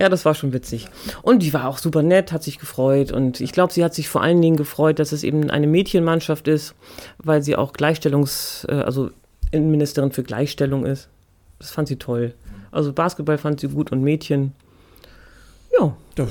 Ja, 0.00 0.08
das 0.08 0.24
war 0.24 0.34
schon 0.34 0.52
witzig. 0.52 0.88
Und 1.22 1.42
die 1.42 1.52
war 1.52 1.68
auch 1.68 1.78
super 1.78 2.02
nett, 2.02 2.32
hat 2.32 2.42
sich 2.42 2.58
gefreut 2.58 3.12
und 3.12 3.40
ich 3.40 3.52
glaube, 3.52 3.72
sie 3.72 3.84
hat 3.84 3.94
sich 3.94 4.08
vor 4.08 4.22
allen 4.22 4.40
Dingen 4.40 4.56
gefreut, 4.56 4.98
dass 4.98 5.12
es 5.12 5.24
eben 5.24 5.50
eine 5.50 5.66
Mädchenmannschaft 5.66 6.48
ist, 6.48 6.74
weil 7.18 7.42
sie 7.42 7.56
auch 7.56 7.72
Gleichstellungs-, 7.72 8.68
äh, 8.68 8.82
also 8.82 9.10
Innenministerin 9.50 10.12
für 10.12 10.22
Gleichstellung 10.22 10.86
ist. 10.86 11.08
Das 11.58 11.70
fand 11.70 11.88
sie 11.88 11.96
toll. 11.96 12.34
Also 12.70 12.92
Basketball 12.92 13.38
fand 13.38 13.60
sie 13.60 13.68
gut 13.68 13.92
und 13.92 14.02
Mädchen. 14.02 14.52
Ja. 15.78 15.94
ja 16.18 16.26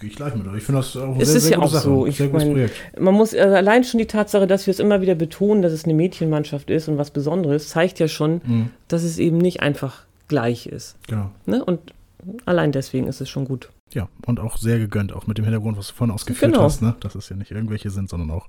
Gehe 0.00 0.10
ich 0.10 0.16
gleich 0.16 0.34
mit 0.34 0.46
euch. 0.46 0.58
Ich 0.58 0.62
finde 0.64 0.80
das 0.80 0.96
auch 0.96 1.14
eine 1.14 1.22
es 1.22 1.28
sehr, 1.28 1.36
ist 1.38 1.44
sehr 1.44 1.58
ja 1.58 1.58
auch 1.58 1.70
Sache. 1.70 1.82
so. 1.82 2.06
Ich 2.06 2.20
mein, 2.20 2.70
man 2.98 3.14
muss 3.14 3.34
also 3.34 3.54
allein 3.54 3.82
schon 3.82 3.98
die 3.98 4.06
Tatsache, 4.06 4.46
dass 4.46 4.66
wir 4.66 4.72
es 4.72 4.78
immer 4.78 5.00
wieder 5.00 5.16
betonen, 5.16 5.62
dass 5.62 5.72
es 5.72 5.84
eine 5.84 5.94
Mädchenmannschaft 5.94 6.70
ist 6.70 6.88
und 6.88 6.98
was 6.98 7.10
Besonderes, 7.10 7.68
zeigt 7.68 7.98
ja 7.98 8.06
schon, 8.06 8.40
mhm. 8.44 8.70
dass 8.86 9.02
es 9.02 9.18
eben 9.18 9.38
nicht 9.38 9.60
einfach 9.60 10.04
gleich 10.28 10.66
ist. 10.66 10.96
Genau. 11.08 11.30
Ne? 11.46 11.64
Und 11.64 11.80
allein 12.44 12.70
deswegen 12.70 13.08
ist 13.08 13.20
es 13.20 13.28
schon 13.28 13.44
gut. 13.44 13.70
Ja, 13.94 14.08
und 14.26 14.38
auch 14.38 14.58
sehr 14.58 14.78
gegönnt, 14.78 15.12
auch 15.12 15.26
mit 15.26 15.38
dem 15.38 15.44
Hintergrund, 15.44 15.78
was 15.78 15.88
du 15.88 15.94
vorhin 15.94 16.14
ausgeführt 16.14 16.52
genau. 16.52 16.64
hast, 16.64 16.82
ne? 16.82 16.94
dass 17.00 17.14
es 17.14 17.28
ja 17.28 17.36
nicht 17.36 17.50
irgendwelche 17.50 17.90
sind, 17.90 18.10
sondern 18.10 18.30
auch 18.30 18.48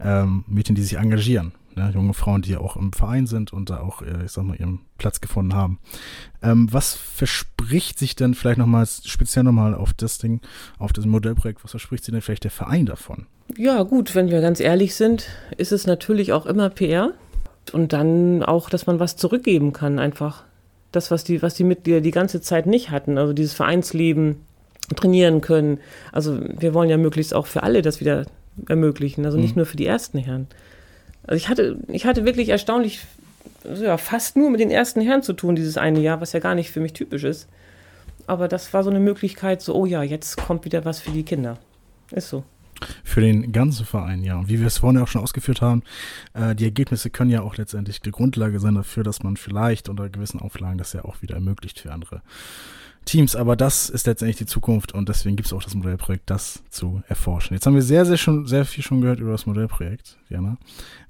ähm, 0.00 0.44
Mädchen, 0.48 0.74
die 0.74 0.82
sich 0.82 0.98
engagieren. 0.98 1.52
Ne? 1.76 1.90
Junge 1.94 2.14
Frauen, 2.14 2.42
die 2.42 2.52
ja 2.52 2.58
auch 2.58 2.76
im 2.76 2.92
Verein 2.92 3.26
sind 3.26 3.52
und 3.52 3.70
da 3.70 3.80
auch, 3.80 4.02
äh, 4.02 4.24
ich 4.24 4.32
sag 4.32 4.44
mal, 4.44 4.56
ihren 4.56 4.80
Platz 4.98 5.20
gefunden 5.20 5.54
haben. 5.54 5.78
Ähm, 6.42 6.72
was 6.72 6.94
verspricht 6.94 7.98
sich 7.98 8.16
denn 8.16 8.34
vielleicht 8.34 8.58
nochmal, 8.58 8.86
speziell 8.86 9.44
nochmal 9.44 9.74
auf 9.74 9.92
das 9.92 10.18
Ding, 10.18 10.40
auf 10.78 10.92
das 10.92 11.06
Modellprojekt, 11.06 11.62
was 11.62 11.70
verspricht 11.72 12.04
sich 12.04 12.12
denn 12.12 12.22
vielleicht 12.22 12.44
der 12.44 12.50
Verein 12.50 12.86
davon? 12.86 13.26
Ja, 13.56 13.82
gut, 13.82 14.14
wenn 14.14 14.30
wir 14.30 14.40
ganz 14.40 14.58
ehrlich 14.60 14.94
sind, 14.94 15.28
ist 15.56 15.72
es 15.72 15.86
natürlich 15.86 16.32
auch 16.32 16.46
immer 16.46 16.70
PR 16.70 17.12
und 17.72 17.92
dann 17.92 18.42
auch, 18.42 18.70
dass 18.70 18.86
man 18.86 18.98
was 19.00 19.16
zurückgeben 19.16 19.72
kann, 19.72 19.98
einfach. 19.98 20.44
Das, 20.92 21.10
was 21.10 21.24
die, 21.24 21.42
was 21.42 21.54
die 21.54 21.64
Mitglieder 21.64 22.00
die 22.00 22.12
ganze 22.12 22.40
Zeit 22.40 22.66
nicht 22.66 22.90
hatten, 22.90 23.18
also 23.18 23.32
dieses 23.32 23.52
Vereinsleben, 23.52 24.36
trainieren 24.88 25.40
können. 25.40 25.78
Also 26.12 26.40
wir 26.58 26.74
wollen 26.74 26.90
ja 26.90 26.96
möglichst 26.96 27.34
auch 27.34 27.46
für 27.46 27.62
alle 27.62 27.82
das 27.82 28.00
wieder 28.00 28.26
ermöglichen, 28.68 29.24
also 29.24 29.38
nicht 29.38 29.56
mhm. 29.56 29.60
nur 29.60 29.66
für 29.66 29.76
die 29.76 29.86
ersten 29.86 30.18
Herren. 30.18 30.46
Also 31.26 31.36
ich 31.36 31.48
hatte, 31.48 31.78
ich 31.88 32.06
hatte 32.06 32.24
wirklich 32.24 32.50
erstaunlich, 32.50 33.00
ja, 33.64 33.96
fast 33.96 34.36
nur 34.36 34.50
mit 34.50 34.60
den 34.60 34.70
ersten 34.70 35.00
Herren 35.00 35.22
zu 35.22 35.32
tun 35.32 35.56
dieses 35.56 35.78
eine 35.78 36.00
Jahr, 36.00 36.20
was 36.20 36.32
ja 36.32 36.40
gar 36.40 36.54
nicht 36.54 36.70
für 36.70 36.80
mich 36.80 36.92
typisch 36.92 37.24
ist. 37.24 37.48
Aber 38.26 38.48
das 38.48 38.72
war 38.72 38.84
so 38.84 38.90
eine 38.90 39.00
Möglichkeit, 39.00 39.60
so, 39.62 39.74
oh 39.74 39.86
ja, 39.86 40.02
jetzt 40.02 40.36
kommt 40.36 40.64
wieder 40.64 40.84
was 40.84 41.00
für 41.00 41.10
die 41.10 41.24
Kinder. 41.24 41.58
Ist 42.10 42.28
so. 42.28 42.44
Für 43.02 43.20
den 43.20 43.52
ganzen 43.52 43.86
Verein, 43.86 44.22
ja. 44.22 44.38
Und 44.38 44.48
wie 44.48 44.60
wir 44.60 44.66
es 44.66 44.78
vorhin 44.78 45.00
auch 45.00 45.08
schon 45.08 45.22
ausgeführt 45.22 45.62
haben, 45.62 45.82
äh, 46.34 46.54
die 46.54 46.64
Ergebnisse 46.64 47.08
können 47.08 47.30
ja 47.30 47.42
auch 47.42 47.56
letztendlich 47.56 48.00
die 48.00 48.10
Grundlage 48.10 48.60
sein 48.60 48.74
dafür, 48.74 49.04
dass 49.04 49.22
man 49.22 49.36
vielleicht 49.36 49.88
unter 49.88 50.08
gewissen 50.08 50.40
Auflagen 50.40 50.78
das 50.78 50.92
ja 50.92 51.04
auch 51.04 51.22
wieder 51.22 51.36
ermöglicht 51.36 51.80
für 51.80 51.92
andere 51.92 52.22
Teams, 53.04 53.36
aber 53.36 53.56
das 53.56 53.90
ist 53.90 54.06
letztendlich 54.06 54.36
die 54.36 54.46
Zukunft 54.46 54.92
und 54.92 55.08
deswegen 55.08 55.36
gibt 55.36 55.46
es 55.46 55.52
auch 55.52 55.62
das 55.62 55.74
Modellprojekt, 55.74 56.30
das 56.30 56.62
zu 56.70 57.02
erforschen. 57.08 57.54
Jetzt 57.54 57.66
haben 57.66 57.74
wir 57.74 57.82
sehr, 57.82 58.06
sehr 58.06 58.16
schon 58.16 58.46
sehr 58.46 58.64
viel 58.64 58.82
schon 58.82 59.00
gehört 59.00 59.20
über 59.20 59.32
das 59.32 59.46
Modellprojekt, 59.46 60.16
Jana. 60.28 60.56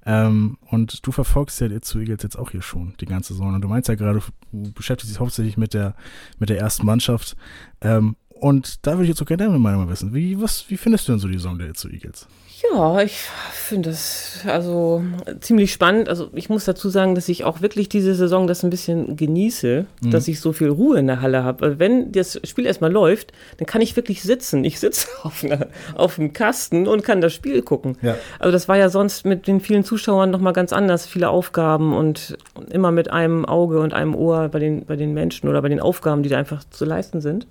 Ähm, 0.04 0.58
und 0.70 1.06
du 1.06 1.12
verfolgst 1.12 1.60
ja 1.60 1.80
zu 1.80 1.98
Eagles 2.00 2.22
jetzt 2.22 2.38
auch 2.38 2.50
hier 2.50 2.62
schon 2.62 2.94
die 3.00 3.06
ganze 3.06 3.34
Saison. 3.34 3.54
Und 3.54 3.62
du 3.62 3.68
meinst 3.68 3.88
ja 3.88 3.94
gerade, 3.94 4.20
du 4.52 4.72
beschäftigst 4.72 5.14
dich 5.14 5.20
hauptsächlich 5.20 5.56
mit 5.56 5.74
der, 5.74 5.94
mit 6.38 6.48
der 6.48 6.58
ersten 6.58 6.84
Mannschaft. 6.84 7.36
Ähm, 7.80 8.16
und 8.28 8.86
da 8.86 8.92
würde 8.92 9.04
ich 9.04 9.10
jetzt 9.10 9.22
auch 9.22 9.26
gerne 9.26 9.44
deine 9.44 9.58
Meinung 9.58 9.88
wissen. 9.88 10.12
Wie, 10.12 10.40
was, 10.40 10.68
wie 10.68 10.76
findest 10.76 11.08
du 11.08 11.12
denn 11.12 11.18
so 11.18 11.28
die 11.28 11.34
Saison 11.34 11.58
der 11.58 11.74
zu 11.74 11.88
Eagles? 11.88 12.26
Ja, 12.62 13.00
ich 13.00 13.18
finde 13.52 13.90
das 13.90 14.40
also 14.46 15.02
ziemlich 15.40 15.72
spannend. 15.72 16.08
Also 16.08 16.28
ich 16.34 16.48
muss 16.48 16.64
dazu 16.64 16.88
sagen, 16.88 17.14
dass 17.14 17.28
ich 17.28 17.44
auch 17.44 17.60
wirklich 17.60 17.88
diese 17.88 18.14
Saison 18.14 18.46
das 18.46 18.62
ein 18.62 18.70
bisschen 18.70 19.16
genieße, 19.16 19.86
mhm. 20.02 20.10
dass 20.10 20.28
ich 20.28 20.40
so 20.40 20.52
viel 20.52 20.68
Ruhe 20.68 20.98
in 20.98 21.06
der 21.06 21.20
Halle 21.20 21.42
habe. 21.42 21.64
Also 21.64 21.78
wenn 21.78 22.12
das 22.12 22.40
Spiel 22.44 22.66
erstmal 22.66 22.92
läuft, 22.92 23.32
dann 23.58 23.66
kann 23.66 23.80
ich 23.80 23.96
wirklich 23.96 24.22
sitzen. 24.22 24.62
Ich 24.64 24.78
sitze 24.78 25.08
auf, 25.24 25.42
einer, 25.42 25.66
auf 25.94 26.18
einem 26.18 26.32
Kasten 26.32 26.86
und 26.86 27.02
kann 27.02 27.20
das 27.20 27.32
Spiel 27.32 27.62
gucken. 27.62 27.96
Ja. 28.02 28.16
Also 28.38 28.52
das 28.52 28.68
war 28.68 28.76
ja 28.76 28.88
sonst 28.88 29.26
mit 29.26 29.46
den 29.46 29.60
vielen 29.60 29.84
Zuschauern 29.84 30.30
nochmal 30.30 30.52
ganz 30.52 30.72
anders. 30.72 31.06
Viele 31.06 31.30
Aufgaben 31.30 31.94
und 31.94 32.36
immer 32.70 32.92
mit 32.92 33.10
einem 33.10 33.44
Auge 33.44 33.80
und 33.80 33.94
einem 33.94 34.14
Ohr 34.14 34.48
bei 34.48 34.60
den, 34.60 34.84
bei 34.84 34.96
den 34.96 35.12
Menschen 35.12 35.48
oder 35.48 35.60
bei 35.60 35.68
den 35.68 35.80
Aufgaben, 35.80 36.22
die 36.22 36.28
da 36.28 36.38
einfach 36.38 36.62
zu 36.64 36.84
leisten 36.84 37.20
sind. 37.20 37.48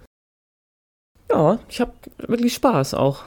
Ja, 1.30 1.60
ich 1.68 1.82
habe 1.82 1.92
wirklich 2.28 2.54
Spaß 2.54 2.94
auch. 2.94 3.24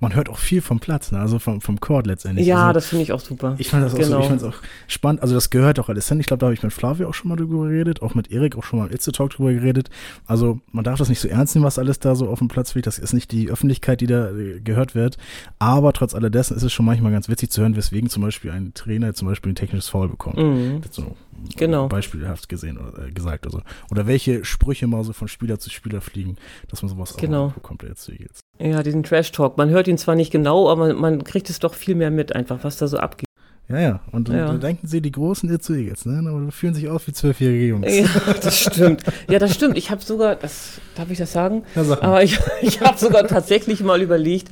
Man 0.00 0.14
hört 0.14 0.28
auch 0.28 0.38
viel 0.38 0.60
vom 0.60 0.80
Platz, 0.80 1.12
ne? 1.12 1.18
also 1.18 1.38
vom, 1.38 1.60
vom 1.60 1.80
Chord 1.80 2.06
letztendlich. 2.06 2.46
Ja, 2.46 2.68
also, 2.68 2.74
das 2.74 2.86
finde 2.86 3.02
ich 3.04 3.12
auch 3.12 3.20
super. 3.20 3.54
Ich 3.58 3.68
fand 3.70 3.84
das 3.84 3.94
auch, 3.94 3.98
Genau. 3.98 4.18
so, 4.18 4.20
ich 4.20 4.26
fand's 4.28 4.44
auch 4.44 4.54
spannend. 4.86 5.22
Also 5.22 5.34
das 5.34 5.50
gehört 5.50 5.78
auch 5.80 5.88
alles 5.88 6.08
hin. 6.08 6.20
Ich 6.20 6.26
glaube, 6.26 6.40
da 6.40 6.46
habe 6.46 6.54
ich 6.54 6.62
mit 6.62 6.72
Flavio 6.72 7.08
auch 7.08 7.14
schon 7.14 7.28
mal 7.28 7.36
drüber 7.36 7.66
geredet, 7.68 8.02
auch 8.02 8.14
mit 8.14 8.30
Erik 8.30 8.56
auch 8.56 8.64
schon 8.64 8.78
mal 8.78 8.86
im 8.86 8.92
Itze 8.94 9.12
Talk 9.12 9.30
drüber 9.30 9.52
geredet. 9.52 9.90
Also 10.26 10.60
man 10.72 10.84
darf 10.84 10.98
das 10.98 11.08
nicht 11.08 11.20
so 11.20 11.28
ernst 11.28 11.54
nehmen, 11.54 11.64
was 11.64 11.78
alles 11.78 11.98
da 11.98 12.14
so 12.14 12.28
auf 12.28 12.38
dem 12.38 12.48
Platz 12.48 12.72
fliegt. 12.72 12.86
Das 12.86 12.98
ist 12.98 13.12
nicht 13.12 13.32
die 13.32 13.50
Öffentlichkeit, 13.50 14.00
die 14.00 14.06
da 14.06 14.30
äh, 14.30 14.60
gehört 14.60 14.94
wird. 14.94 15.16
Aber 15.58 15.92
trotz 15.92 16.14
alledessen 16.14 16.56
ist 16.56 16.62
es 16.62 16.72
schon 16.72 16.86
manchmal 16.86 17.12
ganz 17.12 17.28
witzig 17.28 17.50
zu 17.50 17.62
hören, 17.62 17.76
weswegen 17.76 18.08
zum 18.10 18.22
Beispiel 18.22 18.50
ein 18.50 18.72
Trainer 18.74 19.14
zum 19.14 19.28
Beispiel 19.28 19.52
ein 19.52 19.56
technisches 19.56 19.88
Foul 19.88 20.08
bekommt. 20.08 20.36
Mhm. 20.36 20.80
So 20.90 21.16
Genau. 21.56 21.88
beispielhaft 21.88 22.48
gesehen 22.48 22.78
oder 22.78 23.06
äh, 23.06 23.10
gesagt. 23.10 23.44
Also. 23.46 23.60
Oder 23.90 24.06
welche 24.06 24.44
Sprüche 24.44 24.86
mal 24.86 25.04
so 25.04 25.12
von 25.12 25.28
Spieler 25.28 25.58
zu 25.58 25.70
Spieler 25.70 26.00
fliegen, 26.00 26.36
dass 26.68 26.82
man 26.82 26.88
sowas 26.90 27.16
Genau. 27.16 27.46
auch 27.46 27.52
bekommt 27.52 27.82
jetzt 27.82 28.08
jetzt. 28.08 28.40
Ja, 28.58 28.82
diesen 28.82 29.02
Trash-Talk. 29.02 29.56
Man 29.58 29.70
hört 29.70 29.88
ihn 29.88 29.98
zwar 29.98 30.14
nicht 30.14 30.30
genau, 30.30 30.68
aber 30.70 30.88
man, 30.88 30.96
man 31.00 31.24
kriegt 31.24 31.50
es 31.50 31.58
doch 31.58 31.74
viel 31.74 31.94
mehr 31.94 32.10
mit, 32.10 32.34
einfach, 32.34 32.58
was 32.62 32.76
da 32.76 32.86
so 32.88 32.98
abgeht. 32.98 33.26
Ja, 33.68 33.78
ja. 33.80 34.00
Und 34.12 34.28
Ja. 34.28 34.46
da 34.46 34.54
denken 34.58 34.86
sie, 34.86 35.00
die 35.00 35.10
großen 35.10 35.48
Itzu 35.50 35.72
Eagles, 35.74 36.04
ne? 36.04 36.22
Aber 36.28 36.40
die 36.44 36.50
fühlen 36.52 36.74
sich 36.74 36.88
aus 36.88 37.06
wie 37.06 37.12
zwölfjährige 37.12 37.66
Jungs. 37.66 37.86
Ja, 37.96 38.06
das 38.42 38.60
stimmt. 38.60 39.02
Ja, 39.30 39.38
das 39.38 39.54
stimmt. 39.54 39.78
Ich 39.78 39.90
habe 39.90 40.02
sogar, 40.02 40.36
das, 40.36 40.80
darf 40.96 41.10
ich 41.10 41.16
das 41.18 41.32
sagen? 41.32 41.62
Ja, 41.74 41.82
sag. 41.84 42.02
Aber 42.02 42.22
ich, 42.22 42.38
ich 42.62 42.80
habe 42.82 42.98
sogar 42.98 43.26
tatsächlich 43.26 43.82
mal 43.82 44.02
überlegt, 44.02 44.50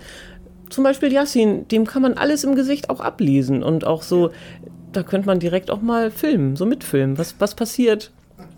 zum 0.71 0.85
Beispiel 0.85 1.13
Yassin, 1.13 1.69
dem 1.69 1.87
kann 1.87 2.01
man 2.01 2.15
alles 2.15 2.43
im 2.45 2.55
Gesicht 2.55 2.89
auch 2.89 3.01
ablesen 3.01 3.63
und 3.63 3.87
auch 3.87 4.03
so, 4.03 4.31
da 4.93 5.03
könnte 5.03 5.27
man 5.27 5.39
direkt 5.39 5.71
auch 5.71 5.83
mal 5.83 6.11
filmen, 6.11 6.57
so 6.57 6.67
mitfilmen. 6.67 7.19
Was, 7.19 7.37
was 7.39 7.55
passiert 7.55 8.11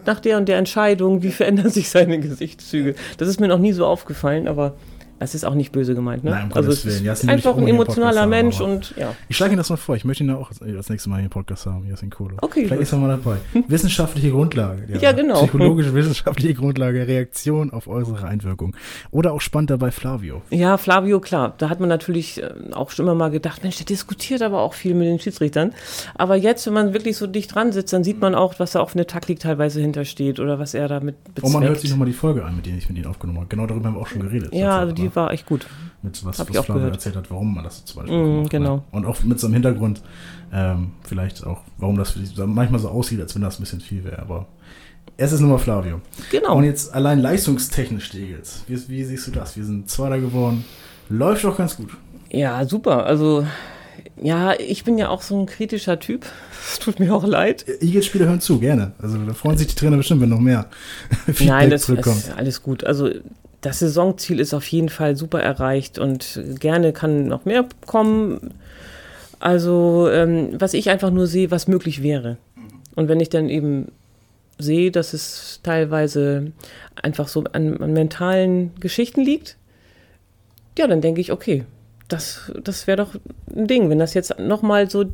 nach 0.06 0.20
der 0.20 0.36
und 0.38 0.48
der 0.48 0.58
Entscheidung? 0.58 1.22
Wie 1.22 1.30
verändern 1.30 1.70
sich 1.70 1.88
seine 1.88 2.18
Gesichtszüge? 2.20 2.94
Das 3.18 3.28
ist 3.28 3.40
mir 3.40 3.48
noch 3.48 3.58
nie 3.58 3.72
so 3.72 3.86
aufgefallen, 3.86 4.48
aber 4.48 4.74
es 5.24 5.34
ist 5.34 5.44
auch 5.44 5.54
nicht 5.54 5.72
böse 5.72 5.94
gemeint. 5.94 6.24
Ne? 6.24 6.30
Nein, 6.30 6.44
um 6.44 6.52
also 6.52 6.68
Gottes 6.68 6.84
es 6.84 6.94
ist 6.94 7.02
Willen. 7.04 7.14
Ich 7.14 7.28
einfach 7.28 7.56
ein 7.56 7.66
emotionaler 7.66 8.22
haben, 8.22 8.30
Mensch 8.30 8.60
aber- 8.60 8.72
und 8.72 8.94
ja. 8.96 9.14
Ich 9.28 9.36
schlage 9.36 9.52
Ihnen 9.52 9.58
das 9.58 9.70
mal 9.70 9.76
vor. 9.76 9.96
Ich 9.96 10.04
möchte 10.04 10.24
ihn 10.24 10.30
auch 10.30 10.50
als 10.50 10.60
nächstes 10.60 11.06
Mal 11.06 11.16
hier 11.16 11.24
im 11.24 11.30
Podcast 11.30 11.66
haben, 11.66 11.86
Jasin 11.88 12.10
Kohle. 12.10 12.36
Okay, 12.40 12.66
Vielleicht 12.66 12.82
ist 12.82 12.92
er 12.92 12.98
mal 12.98 13.08
dabei. 13.08 13.36
Wissenschaftliche 13.68 14.30
Grundlage. 14.30 14.84
Ja, 15.00 15.12
genau. 15.12 15.38
Psychologische, 15.42 15.94
wissenschaftliche 15.94 16.54
Grundlage, 16.54 17.06
Reaktion 17.06 17.72
auf 17.72 17.88
äußere 17.88 18.26
Einwirkung. 18.26 18.76
Oder 19.10 19.32
auch 19.32 19.40
spannend 19.40 19.70
dabei 19.70 19.90
Flavio. 19.90 20.42
Ja, 20.50 20.76
Flavio, 20.76 21.20
klar. 21.20 21.54
Da 21.58 21.68
hat 21.68 21.80
man 21.80 21.88
natürlich 21.88 22.42
äh, 22.42 22.50
auch 22.72 22.90
schon 22.90 23.06
immer 23.06 23.14
mal 23.14 23.30
gedacht, 23.30 23.62
Mensch, 23.62 23.76
der 23.76 23.86
diskutiert 23.86 24.42
aber 24.42 24.60
auch 24.60 24.74
viel 24.74 24.94
mit 24.94 25.06
den 25.08 25.18
Schiedsrichtern. 25.18 25.72
Aber 26.14 26.36
jetzt, 26.36 26.66
wenn 26.66 26.74
man 26.74 26.92
wirklich 26.94 27.16
so 27.16 27.26
dicht 27.26 27.54
dran 27.54 27.72
sitzt, 27.72 27.92
dann 27.92 28.04
sieht 28.04 28.20
man 28.20 28.34
auch, 28.34 28.58
was 28.58 28.72
da 28.72 28.80
auf 28.80 28.94
eine 28.94 29.06
Taktik 29.06 29.40
teilweise 29.40 29.80
hintersteht 29.80 30.40
oder 30.40 30.58
was 30.58 30.74
er 30.74 30.88
damit 30.88 31.22
bezweckt. 31.24 31.44
Und 31.46 31.52
man 31.52 31.64
hört 31.64 31.80
sich 31.80 31.90
nochmal 31.90 32.06
die 32.06 32.12
Folge 32.12 32.44
an, 32.44 32.56
mit 32.56 32.66
der 32.66 32.74
ich 32.74 32.88
mit 32.88 32.98
Ihnen 32.98 33.06
aufgenommen 33.06 33.38
habe. 33.38 33.48
Genau 33.48 33.66
darüber 33.66 33.86
haben 33.86 33.94
wir 33.94 34.00
auch 34.00 34.06
schon 34.06 34.22
geredet. 34.22 34.54
ja, 34.54 34.78
also 34.78 34.92
Tatsächlich, 34.94 35.13
war 35.16 35.32
echt 35.32 35.46
gut. 35.46 35.66
mit 36.02 36.24
was, 36.24 36.38
hab 36.38 36.48
ich 36.48 36.54
was 36.54 36.60
auch 36.60 36.64
Flavio 36.66 36.80
gehört. 36.80 36.94
erzählt 36.96 37.16
hat, 37.16 37.30
warum 37.30 37.54
man 37.54 37.64
das 37.64 37.84
zum 37.84 38.02
Beispiel 38.02 38.18
Mm, 38.18 38.40
macht, 38.42 38.50
genau. 38.50 38.76
Ne? 38.76 38.82
Und 38.92 39.06
auch 39.06 39.22
mit 39.22 39.38
so 39.40 39.46
einem 39.46 39.54
Hintergrund, 39.54 40.02
ähm, 40.52 40.92
vielleicht 41.02 41.44
auch, 41.46 41.60
warum 41.78 41.96
das 41.96 42.14
manchmal 42.46 42.80
so 42.80 42.88
aussieht, 42.88 43.20
als 43.20 43.34
wenn 43.34 43.42
das 43.42 43.58
ein 43.58 43.62
bisschen 43.62 43.80
viel 43.80 44.04
wäre. 44.04 44.18
Aber 44.20 44.46
es 45.16 45.32
ist 45.32 45.40
nun 45.40 45.50
mal 45.50 45.58
Flavio. 45.58 46.00
Genau. 46.30 46.56
Und 46.56 46.64
jetzt 46.64 46.92
allein 46.94 47.20
leistungstechnisch, 47.20 48.06
Stegels. 48.06 48.64
Wie, 48.66 48.88
wie 48.88 49.04
siehst 49.04 49.26
du 49.26 49.30
das? 49.30 49.56
Wir 49.56 49.64
sind 49.64 49.88
Zweiter 49.90 50.18
geworden. 50.20 50.64
Läuft 51.08 51.44
doch 51.44 51.56
ganz 51.56 51.76
gut. 51.76 51.90
Ja, 52.30 52.64
super. 52.64 53.06
Also, 53.06 53.46
ja, 54.20 54.54
ich 54.58 54.84
bin 54.84 54.98
ja 54.98 55.08
auch 55.10 55.22
so 55.22 55.38
ein 55.40 55.46
kritischer 55.46 55.98
Typ. 56.00 56.24
Es 56.66 56.78
tut 56.78 56.98
mir 56.98 57.14
auch 57.14 57.24
leid. 57.26 57.66
Eagles-Spieler 57.82 58.24
hören 58.24 58.40
zu, 58.40 58.58
gerne. 58.58 58.92
Also 58.98 59.18
da 59.18 59.34
freuen 59.34 59.58
sich 59.58 59.66
die 59.66 59.74
Trainer 59.74 59.98
bestimmt, 59.98 60.22
wenn 60.22 60.30
noch 60.30 60.40
mehr 60.40 60.64
Feedback 61.26 61.46
Nein, 61.46 61.68
das 61.70 61.82
zurückkommt. 61.82 62.16
ist 62.16 62.32
alles 62.34 62.62
gut. 62.62 62.84
Also 62.84 63.10
das 63.64 63.78
Saisonziel 63.78 64.40
ist 64.40 64.52
auf 64.52 64.66
jeden 64.66 64.90
Fall 64.90 65.16
super 65.16 65.40
erreicht 65.40 65.98
und 65.98 66.38
gerne 66.60 66.92
kann 66.92 67.26
noch 67.26 67.46
mehr 67.46 67.64
kommen. 67.86 68.52
Also 69.40 70.08
ähm, 70.10 70.50
was 70.60 70.74
ich 70.74 70.90
einfach 70.90 71.10
nur 71.10 71.26
sehe, 71.26 71.50
was 71.50 71.66
möglich 71.66 72.02
wäre. 72.02 72.36
Und 72.94 73.08
wenn 73.08 73.20
ich 73.20 73.30
dann 73.30 73.48
eben 73.48 73.90
sehe, 74.58 74.90
dass 74.90 75.14
es 75.14 75.60
teilweise 75.62 76.52
einfach 77.02 77.26
so 77.26 77.42
an, 77.52 77.78
an 77.78 77.94
mentalen 77.94 78.72
Geschichten 78.80 79.22
liegt, 79.22 79.56
ja, 80.78 80.86
dann 80.86 81.00
denke 81.00 81.22
ich, 81.22 81.32
okay, 81.32 81.64
das, 82.08 82.52
das 82.62 82.86
wäre 82.86 82.98
doch 82.98 83.14
ein 83.56 83.66
Ding, 83.66 83.88
wenn 83.88 83.98
das 83.98 84.12
jetzt 84.12 84.38
nochmal 84.38 84.90
so 84.90 85.04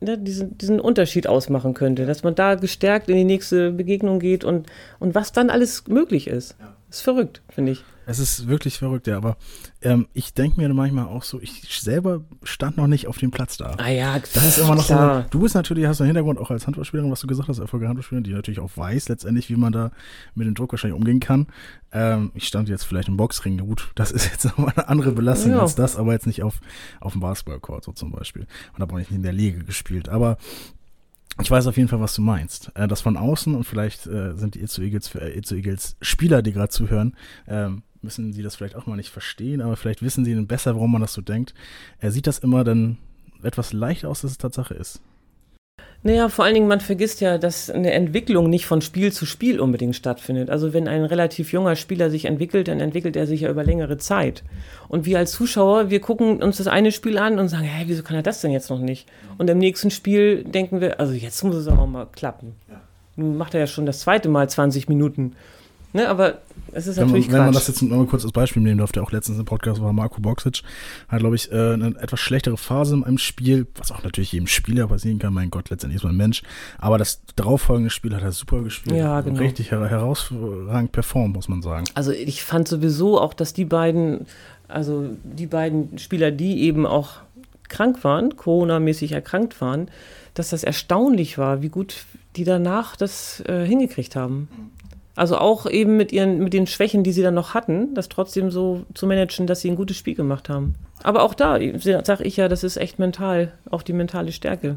ne, 0.00 0.18
diesen, 0.18 0.58
diesen 0.58 0.80
Unterschied 0.80 1.28
ausmachen 1.28 1.74
könnte, 1.74 2.06
dass 2.06 2.24
man 2.24 2.34
da 2.34 2.56
gestärkt 2.56 3.08
in 3.08 3.14
die 3.14 3.24
nächste 3.24 3.70
Begegnung 3.70 4.18
geht 4.18 4.42
und, 4.42 4.66
und 4.98 5.14
was 5.14 5.30
dann 5.30 5.48
alles 5.48 5.86
möglich 5.86 6.26
ist. 6.26 6.56
Ist 6.90 7.02
verrückt, 7.02 7.40
finde 7.50 7.72
ich. 7.72 7.84
Es 8.10 8.18
ist 8.18 8.48
wirklich 8.48 8.76
verrückt, 8.78 9.06
ja. 9.06 9.16
Aber 9.16 9.36
ähm, 9.82 10.08
ich 10.14 10.34
denke 10.34 10.60
mir 10.60 10.68
manchmal 10.74 11.06
auch 11.06 11.22
so, 11.22 11.40
ich 11.40 11.80
selber 11.80 12.22
stand 12.42 12.76
noch 12.76 12.88
nicht 12.88 13.06
auf 13.06 13.18
dem 13.18 13.30
Platz 13.30 13.56
da. 13.56 13.76
Ah 13.78 13.88
ja, 13.88 14.18
Das 14.18 14.44
ist 14.44 14.58
immer 14.58 14.74
noch 14.74 14.84
klar. 14.84 15.22
so. 15.22 15.28
Du 15.30 15.40
bist 15.40 15.54
natürlich, 15.54 15.86
hast 15.86 16.00
einen 16.00 16.08
Hintergrund 16.08 16.40
auch 16.40 16.50
als 16.50 16.66
Handballspielerin, 16.66 17.10
was 17.10 17.20
du 17.20 17.28
gesagt 17.28 17.48
hast, 17.48 17.60
erfolgreiche 17.60 17.90
Handballspielerin, 17.90 18.24
die 18.24 18.32
natürlich 18.32 18.58
auch 18.58 18.70
weiß 18.76 19.08
letztendlich, 19.08 19.48
wie 19.48 19.54
man 19.54 19.72
da 19.72 19.92
mit 20.34 20.48
dem 20.48 20.54
Druck 20.56 20.72
wahrscheinlich 20.72 20.98
umgehen 20.98 21.20
kann. 21.20 21.46
Ähm, 21.92 22.32
ich 22.34 22.48
stand 22.48 22.68
jetzt 22.68 22.82
vielleicht 22.82 23.06
im 23.06 23.16
Boxring, 23.16 23.58
gut, 23.58 23.92
das 23.94 24.10
ist 24.10 24.28
jetzt 24.28 24.44
nochmal 24.46 24.72
eine 24.74 24.88
andere 24.88 25.12
Belastung 25.12 25.52
Ja. 25.52 25.60
als 25.60 25.76
das, 25.76 25.96
aber 25.96 26.12
jetzt 26.12 26.26
nicht 26.26 26.42
auf, 26.42 26.58
auf 27.00 27.12
dem 27.12 27.20
Basketballcourt 27.20 27.84
so 27.84 27.92
zum 27.92 28.10
Beispiel. 28.10 28.46
Und 28.74 28.80
habe 28.80 28.92
auch 28.94 28.98
nicht 28.98 29.12
in 29.12 29.22
der 29.22 29.32
Liga 29.32 29.62
gespielt. 29.62 30.08
Aber 30.08 30.36
ich 31.40 31.50
weiß 31.50 31.68
auf 31.68 31.76
jeden 31.76 31.88
Fall, 31.88 32.00
was 32.00 32.14
du 32.16 32.22
meinst. 32.22 32.72
Äh, 32.74 32.88
das 32.88 33.00
von 33.02 33.16
außen 33.16 33.54
und 33.54 33.64
vielleicht 33.64 34.06
äh, 34.08 34.34
sind 34.36 34.56
die 34.56 34.62
Itzu 34.62 34.82
Eagles, 34.82 35.14
äh, 35.14 35.38
Itzu 35.38 35.54
Eagles 35.54 35.96
Spieler, 36.02 36.42
die 36.42 36.52
gerade 36.52 36.70
zuhören, 36.70 37.14
ähm, 37.46 37.82
müssen 38.02 38.32
sie 38.32 38.42
das 38.42 38.56
vielleicht 38.56 38.76
auch 38.76 38.86
mal 38.86 38.96
nicht 38.96 39.10
verstehen, 39.10 39.60
aber 39.60 39.76
vielleicht 39.76 40.02
wissen 40.02 40.24
sie 40.24 40.34
dann 40.34 40.46
besser, 40.46 40.74
warum 40.74 40.92
man 40.92 41.00
das 41.00 41.12
so 41.12 41.20
denkt. 41.20 41.54
Er 41.98 42.10
sieht 42.10 42.26
das 42.26 42.38
immer 42.38 42.64
dann 42.64 42.98
etwas 43.42 43.72
leicht 43.72 44.04
aus, 44.04 44.22
dass 44.22 44.32
es 44.32 44.38
Tatsache 44.38 44.74
ist. 44.74 45.00
Naja, 46.02 46.30
vor 46.30 46.46
allen 46.46 46.54
Dingen, 46.54 46.68
man 46.68 46.80
vergisst 46.80 47.20
ja, 47.20 47.36
dass 47.36 47.68
eine 47.68 47.92
Entwicklung 47.92 48.48
nicht 48.48 48.64
von 48.64 48.80
Spiel 48.80 49.12
zu 49.12 49.26
Spiel 49.26 49.60
unbedingt 49.60 49.94
stattfindet. 49.94 50.48
Also 50.48 50.72
wenn 50.72 50.88
ein 50.88 51.04
relativ 51.04 51.52
junger 51.52 51.76
Spieler 51.76 52.08
sich 52.08 52.24
entwickelt, 52.24 52.68
dann 52.68 52.80
entwickelt 52.80 53.16
er 53.16 53.26
sich 53.26 53.42
ja 53.42 53.50
über 53.50 53.64
längere 53.64 53.98
Zeit. 53.98 54.42
Und 54.88 55.04
wir 55.04 55.18
als 55.18 55.32
Zuschauer, 55.32 55.90
wir 55.90 56.00
gucken 56.00 56.42
uns 56.42 56.56
das 56.56 56.68
eine 56.68 56.90
Spiel 56.90 57.18
an 57.18 57.38
und 57.38 57.48
sagen, 57.48 57.64
hä, 57.64 57.84
wieso 57.86 58.02
kann 58.02 58.16
er 58.16 58.22
das 58.22 58.40
denn 58.40 58.50
jetzt 58.50 58.70
noch 58.70 58.78
nicht? 58.78 59.10
Und 59.36 59.50
im 59.50 59.58
nächsten 59.58 59.90
Spiel 59.90 60.42
denken 60.42 60.80
wir, 60.80 61.00
also 61.00 61.12
jetzt 61.12 61.44
muss 61.44 61.56
es 61.56 61.68
auch 61.68 61.86
mal 61.86 62.06
klappen. 62.06 62.54
Nun 63.16 63.36
macht 63.36 63.52
er 63.52 63.60
ja 63.60 63.66
schon 63.66 63.84
das 63.84 64.00
zweite 64.00 64.30
Mal 64.30 64.48
20 64.48 64.88
Minuten. 64.88 65.36
Ne, 65.92 66.08
aber 66.08 66.38
es 66.72 66.86
ist 66.86 66.96
Wenn 66.96 67.06
man, 67.06 67.08
natürlich 67.12 67.32
wenn 67.32 67.44
man 67.44 67.52
das 67.52 67.66
jetzt 67.66 67.82
mal 67.82 68.06
kurz 68.06 68.22
als 68.22 68.32
Beispiel 68.32 68.62
nehmen 68.62 68.78
darf, 68.78 68.92
der 68.92 69.02
auch 69.02 69.10
letztens 69.10 69.38
im 69.38 69.44
Podcast 69.44 69.82
war, 69.82 69.92
Marco 69.92 70.20
Boxic, 70.20 70.62
hat, 71.08 71.18
glaube 71.18 71.34
ich, 71.34 71.50
äh, 71.50 71.72
eine 71.72 71.96
etwas 72.00 72.20
schlechtere 72.20 72.56
Phase 72.56 72.94
in 72.94 73.04
einem 73.04 73.18
Spiel, 73.18 73.66
was 73.74 73.90
auch 73.90 74.04
natürlich 74.04 74.32
jedem 74.32 74.46
Spieler 74.46 74.86
passieren 74.86 75.18
kann, 75.18 75.34
mein 75.34 75.50
Gott, 75.50 75.70
letztendlich 75.70 75.96
ist 75.96 76.04
man 76.04 76.12
ein 76.14 76.18
Mensch, 76.18 76.42
aber 76.78 76.96
das 76.96 77.22
darauffolgende 77.34 77.90
Spiel 77.90 78.14
hat 78.14 78.22
er 78.22 78.30
super 78.30 78.62
gespielt, 78.62 78.96
Ja, 78.96 79.20
genau. 79.20 79.40
richtig 79.40 79.72
her 79.72 79.88
herausragend 79.88 80.92
performt, 80.92 81.34
muss 81.34 81.48
man 81.48 81.60
sagen. 81.60 81.86
Also 81.94 82.12
ich 82.12 82.44
fand 82.44 82.68
sowieso 82.68 83.20
auch, 83.20 83.34
dass 83.34 83.52
die 83.52 83.64
beiden, 83.64 84.26
also 84.68 85.06
die 85.24 85.46
beiden 85.46 85.98
Spieler, 85.98 86.30
die 86.30 86.62
eben 86.62 86.86
auch 86.86 87.16
krank 87.68 88.04
waren, 88.04 88.36
Corona-mäßig 88.36 89.12
erkrankt 89.12 89.60
waren, 89.60 89.88
dass 90.34 90.50
das 90.50 90.62
erstaunlich 90.62 91.36
war, 91.38 91.62
wie 91.62 91.68
gut 91.68 92.04
die 92.36 92.44
danach 92.44 92.94
das 92.94 93.42
äh, 93.46 93.64
hingekriegt 93.66 94.14
haben. 94.14 94.48
Also 95.16 95.36
auch 95.38 95.66
eben 95.68 95.96
mit 95.96 96.12
ihren, 96.12 96.38
mit 96.38 96.52
den 96.52 96.66
Schwächen, 96.66 97.02
die 97.04 97.12
sie 97.12 97.22
dann 97.22 97.34
noch 97.34 97.52
hatten, 97.54 97.94
das 97.94 98.08
trotzdem 98.08 98.50
so 98.50 98.84
zu 98.94 99.06
managen, 99.06 99.46
dass 99.46 99.60
sie 99.60 99.68
ein 99.70 99.76
gutes 99.76 99.96
Spiel 99.96 100.14
gemacht 100.14 100.48
haben. 100.48 100.74
Aber 101.02 101.22
auch 101.22 101.34
da 101.34 101.58
sage 102.04 102.24
ich 102.24 102.36
ja, 102.36 102.48
das 102.48 102.62
ist 102.64 102.76
echt 102.76 102.98
mental, 102.98 103.52
auch 103.70 103.82
die 103.82 103.92
mentale 103.92 104.32
Stärke. 104.32 104.76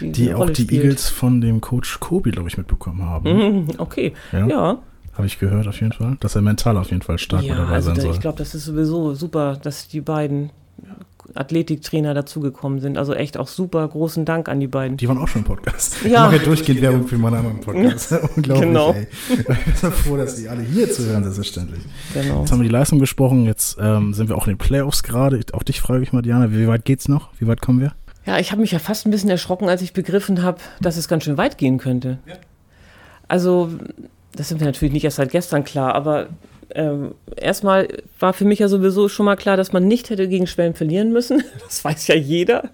Die 0.00 0.28
eine 0.30 0.36
auch 0.38 0.50
die 0.50 0.62
spielt. 0.62 0.84
Eagles 0.84 1.08
von 1.08 1.40
dem 1.40 1.60
Coach 1.60 1.98
Kobi, 2.00 2.30
glaube 2.30 2.48
ich, 2.48 2.58
mitbekommen 2.58 3.04
haben. 3.04 3.32
Mhm, 3.36 3.68
Okay, 3.78 4.12
Ja, 4.32 4.46
ja. 4.46 4.78
habe 5.14 5.26
ich 5.26 5.38
gehört 5.38 5.66
auf 5.66 5.80
jeden 5.80 5.92
Fall, 5.92 6.16
dass 6.20 6.34
er 6.36 6.42
mental 6.42 6.76
auf 6.76 6.90
jeden 6.90 7.02
Fall 7.02 7.18
stark 7.18 7.42
Ja, 7.44 7.54
dabei 7.56 7.72
also 7.72 7.88
sein 7.88 7.96
da, 7.96 8.02
soll. 8.02 8.12
ich 8.12 8.20
glaube, 8.20 8.38
das 8.38 8.54
ist 8.54 8.66
sowieso 8.66 9.14
super, 9.14 9.56
dass 9.60 9.88
die 9.88 10.02
beiden 10.02 10.50
Athletiktrainer 11.38 12.14
dazugekommen 12.14 12.80
sind. 12.80 12.98
Also 12.98 13.14
echt 13.14 13.36
auch 13.36 13.48
super 13.48 13.86
großen 13.86 14.24
Dank 14.24 14.48
an 14.48 14.60
die 14.60 14.66
beiden. 14.66 14.96
Die 14.96 15.08
waren 15.08 15.18
auch 15.18 15.28
schon 15.28 15.42
im 15.42 15.46
Podcast. 15.46 15.96
Ja. 16.02 16.08
Ich 16.08 16.12
mache 16.14 16.36
ja 16.36 16.42
durchgehend 16.42 16.82
Werbung 16.82 17.06
für 17.06 17.18
meinen 17.18 17.34
anderen 17.36 17.60
Podcast. 17.60 18.12
Unglaublich, 18.36 18.66
Genau. 18.68 18.92
ey. 18.92 19.06
Ich 19.30 19.44
bin 19.44 19.56
so 19.74 19.90
froh, 19.90 20.16
dass 20.16 20.36
die 20.36 20.48
alle 20.48 20.62
hier 20.62 20.90
zuhören, 20.90 21.22
selbstverständlich. 21.24 21.80
Genau. 22.14 22.40
Jetzt 22.40 22.52
haben 22.52 22.58
wir 22.60 22.64
die 22.68 22.72
Leistung 22.72 22.98
gesprochen, 22.98 23.44
jetzt 23.46 23.76
ähm, 23.80 24.14
sind 24.14 24.28
wir 24.28 24.36
auch 24.36 24.46
in 24.46 24.54
den 24.54 24.58
Playoffs 24.58 25.02
gerade. 25.02 25.40
Auch 25.52 25.62
dich 25.62 25.80
frage 25.80 26.02
ich 26.02 26.12
mal, 26.12 26.22
Diana, 26.22 26.50
wie 26.52 26.66
weit 26.68 26.84
geht's 26.84 27.08
noch? 27.08 27.30
Wie 27.38 27.46
weit 27.46 27.60
kommen 27.60 27.80
wir? 27.80 27.92
Ja, 28.26 28.38
ich 28.38 28.50
habe 28.50 28.60
mich 28.60 28.72
ja 28.72 28.78
fast 28.80 29.06
ein 29.06 29.10
bisschen 29.10 29.30
erschrocken, 29.30 29.68
als 29.68 29.82
ich 29.82 29.92
begriffen 29.92 30.42
habe, 30.42 30.58
dass 30.80 30.96
es 30.96 31.06
ganz 31.06 31.24
schön 31.24 31.36
weit 31.38 31.58
gehen 31.58 31.78
könnte. 31.78 32.18
Also, 33.28 33.70
das 34.34 34.48
sind 34.48 34.60
wir 34.60 34.66
natürlich 34.66 34.92
nicht 34.92 35.04
erst 35.04 35.16
seit 35.16 35.30
gestern 35.30 35.64
klar, 35.64 35.94
aber 35.94 36.26
ähm, 36.74 37.14
erstmal 37.36 37.88
war 38.18 38.32
für 38.32 38.44
mich 38.44 38.58
ja 38.58 38.68
sowieso 38.68 39.08
schon 39.08 39.26
mal 39.26 39.36
klar, 39.36 39.56
dass 39.56 39.72
man 39.72 39.86
nicht 39.86 40.10
hätte 40.10 40.28
gegen 40.28 40.46
Schwelm 40.46 40.74
verlieren 40.74 41.12
müssen. 41.12 41.42
Das 41.64 41.84
weiß 41.84 42.06
ja 42.08 42.14
jeder. 42.14 42.70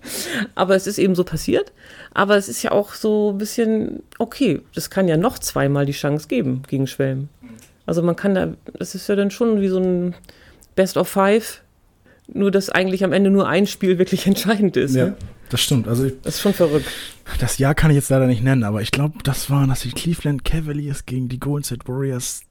Aber 0.55 0.77
es 0.77 0.87
ist 0.87 0.99
eben 0.99 1.15
so 1.15 1.25
passiert. 1.25 1.73
Aber 2.13 2.37
es 2.37 2.49
ist 2.49 2.63
ja 2.63 2.73
auch 2.73 2.95
so 2.95 3.31
ein 3.33 3.39
bisschen, 3.39 4.03
okay, 4.19 4.61
das 4.75 4.91
kann 4.91 5.09
ja 5.09 5.17
noch 5.17 5.39
zweimal 5.39 5.87
die 5.87 5.93
Chance 5.93 6.29
geben 6.29 6.63
gegen 6.69 6.87
Schwelm. 6.87 7.29
Also 7.87 8.03
man 8.03 8.17
kann 8.17 8.35
da, 8.35 8.55
das 8.79 8.95
ist 8.95 9.09
ja 9.09 9.17
dann 9.17 9.31
schon 9.31 9.61
wie 9.61 9.69
so 9.69 9.79
ein 9.79 10.15
Best 10.75 10.97
of 10.97 11.09
Five 11.09 11.63
nur 12.35 12.51
dass 12.51 12.71
eigentlich 12.71 13.05
am 13.05 13.13
Ende 13.13 13.31
nur 13.31 13.49
ein 13.49 13.67
Spiel 13.67 13.99
wirklich 13.99 14.27
entscheidend 14.27 14.77
ist. 14.77 14.95
Ja, 14.95 15.07
ne? 15.07 15.17
das 15.49 15.61
stimmt. 15.61 15.89
Also 15.89 16.05
ich, 16.05 16.15
Das 16.23 16.37
ist 16.37 16.41
schon 16.41 16.55
verrückt. 16.55 16.87
das 17.41 17.59
Jahr 17.59 17.75
kann 17.75 17.91
ich 17.91 17.97
jetzt 17.97 18.11
leider 18.11 18.27
nicht 18.27 18.43
nennen, 18.43 18.65
aber 18.65 18.83
ich 18.83 18.91
glaube, 18.91 19.19
das 19.25 19.51
waren, 19.51 19.69
dass 19.69 19.81
die 19.81 19.91
Cleveland 19.91 20.45
Cavaliers 20.45 21.07
gegen 21.07 21.29
die 21.29 21.41
Golden 21.41 21.65
State 21.65 21.87
Warriors 21.87 22.43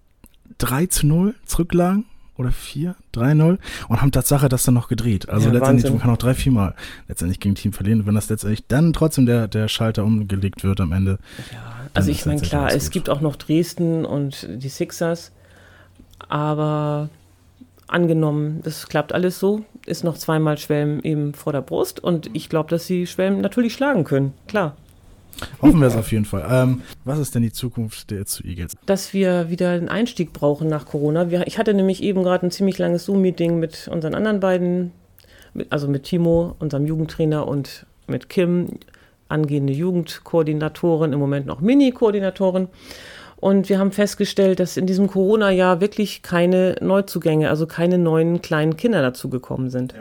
3 0.58 0.86
zu 0.88 1.08
0 1.08 1.36
zurücklagen. 1.46 2.06
Oder 2.38 2.52
4, 2.52 2.96
3-0 3.14 3.60
und 3.88 4.02
haben 4.02 4.12
Tatsache 4.12 4.50
das 4.50 4.64
dann 4.64 4.74
noch 4.74 4.88
gedreht. 4.88 5.30
Also 5.30 5.50
Ja, 5.50 5.54
letztendlich, 5.54 5.84
Wahnsinn. 5.84 5.92
man 5.92 6.02
kann 6.02 6.10
auch 6.10 6.18
drei, 6.18 6.34
vier 6.34 6.52
Mal 6.52 6.74
letztendlich 7.08 7.40
gegen 7.40 7.54
Team 7.54 7.72
verlieren. 7.72 8.08
Wenn 8.08 8.16
das 8.16 8.30
letztendlich 8.30 8.66
dann 8.68 8.94
trotzdem 8.94 9.28
der, 9.28 9.48
der 9.48 9.68
Schalter 9.68 10.04
umgelegt 10.04 10.64
wird 10.64 10.82
am 10.82 10.92
Ende. 10.92 11.20
Also 11.94 12.10
ist 12.10 12.18
ich 12.18 12.26
meine, 12.26 12.42
klar, 12.42 12.74
es 12.74 12.90
gibt 12.90 13.12
auch 13.12 13.22
noch 13.22 13.36
Dresden 13.36 14.06
und 14.06 14.48
die 14.50 14.70
Sixers, 14.70 15.32
aber 16.30 17.10
angenommen, 17.88 18.62
das 18.64 18.88
klappt 18.88 19.14
alles 19.14 19.38
so, 19.38 19.64
ist 19.86 20.04
noch 20.04 20.18
zweimal 20.18 20.58
Schwelm 20.58 21.00
eben 21.02 21.34
vor 21.34 21.54
der 21.54 21.62
Brust 21.62 22.00
und 22.00 22.30
ich 22.34 22.50
glaube, 22.50 22.70
dass 22.70 22.88
sie 22.88 23.06
Schwelm 23.06 23.42
natürlich 23.42 23.74
schlagen 23.74 24.04
können, 24.04 24.34
klar. 24.48 24.78
Hoffen 25.62 25.80
wir 25.80 25.88
es 25.88 25.96
auf 25.96 26.12
jeden 26.12 26.26
Fall. 26.26 26.46
Ähm, 26.50 26.82
was 27.04 27.20
ist 27.20 27.36
denn 27.36 27.42
die 27.42 27.52
Zukunft 27.52 28.12
der 28.12 28.26
zu 28.26 28.44
Eagles? 28.44 28.74
Dass 28.86 29.14
wir 29.14 29.50
wieder 29.50 29.70
einen 29.72 29.90
Einstieg 29.90 30.34
brauchen 30.34 30.68
nach 30.68 30.86
Corona. 30.86 31.30
Wir, 31.30 31.46
ich 31.48 31.58
hatte 31.58 31.74
nämlich 31.74 32.04
eben 32.04 32.24
gerade 32.24 32.46
ein 32.46 32.52
ziemlich 32.52 32.78
langes 32.78 33.06
Zoom-Meeting 33.06 33.60
mit 33.60 33.88
unseren 33.92 34.16
anderen 34.16 34.40
beiden, 34.40 34.92
mit, 35.54 35.72
also 35.72 35.88
mit 35.88 36.04
Timo, 36.04 36.56
unserem 36.60 36.86
Jugendtrainer 36.86 37.48
und 37.48 37.86
mit 38.08 38.30
Kim, 38.30 38.80
angehende 39.30 39.74
Jugendkoordinatorin, 39.74 41.14
im 41.14 41.20
Moment 41.20 41.46
noch 41.46 41.62
Mini-Koordinatorin. 41.62 42.68
Und 43.38 43.70
wir 43.70 43.80
haben 43.80 43.92
festgestellt, 43.92 44.60
dass 44.60 44.78
in 44.78 44.86
diesem 44.86 45.08
Corona-Jahr 45.08 45.82
wirklich 45.82 46.22
keine 46.22 46.76
Neuzugänge, 46.80 47.50
also 47.50 47.66
keine 47.66 47.98
neuen 47.98 48.44
kleinen 48.44 48.78
Kinder 48.78 49.02
dazugekommen 49.02 49.72
sind. 49.72 49.96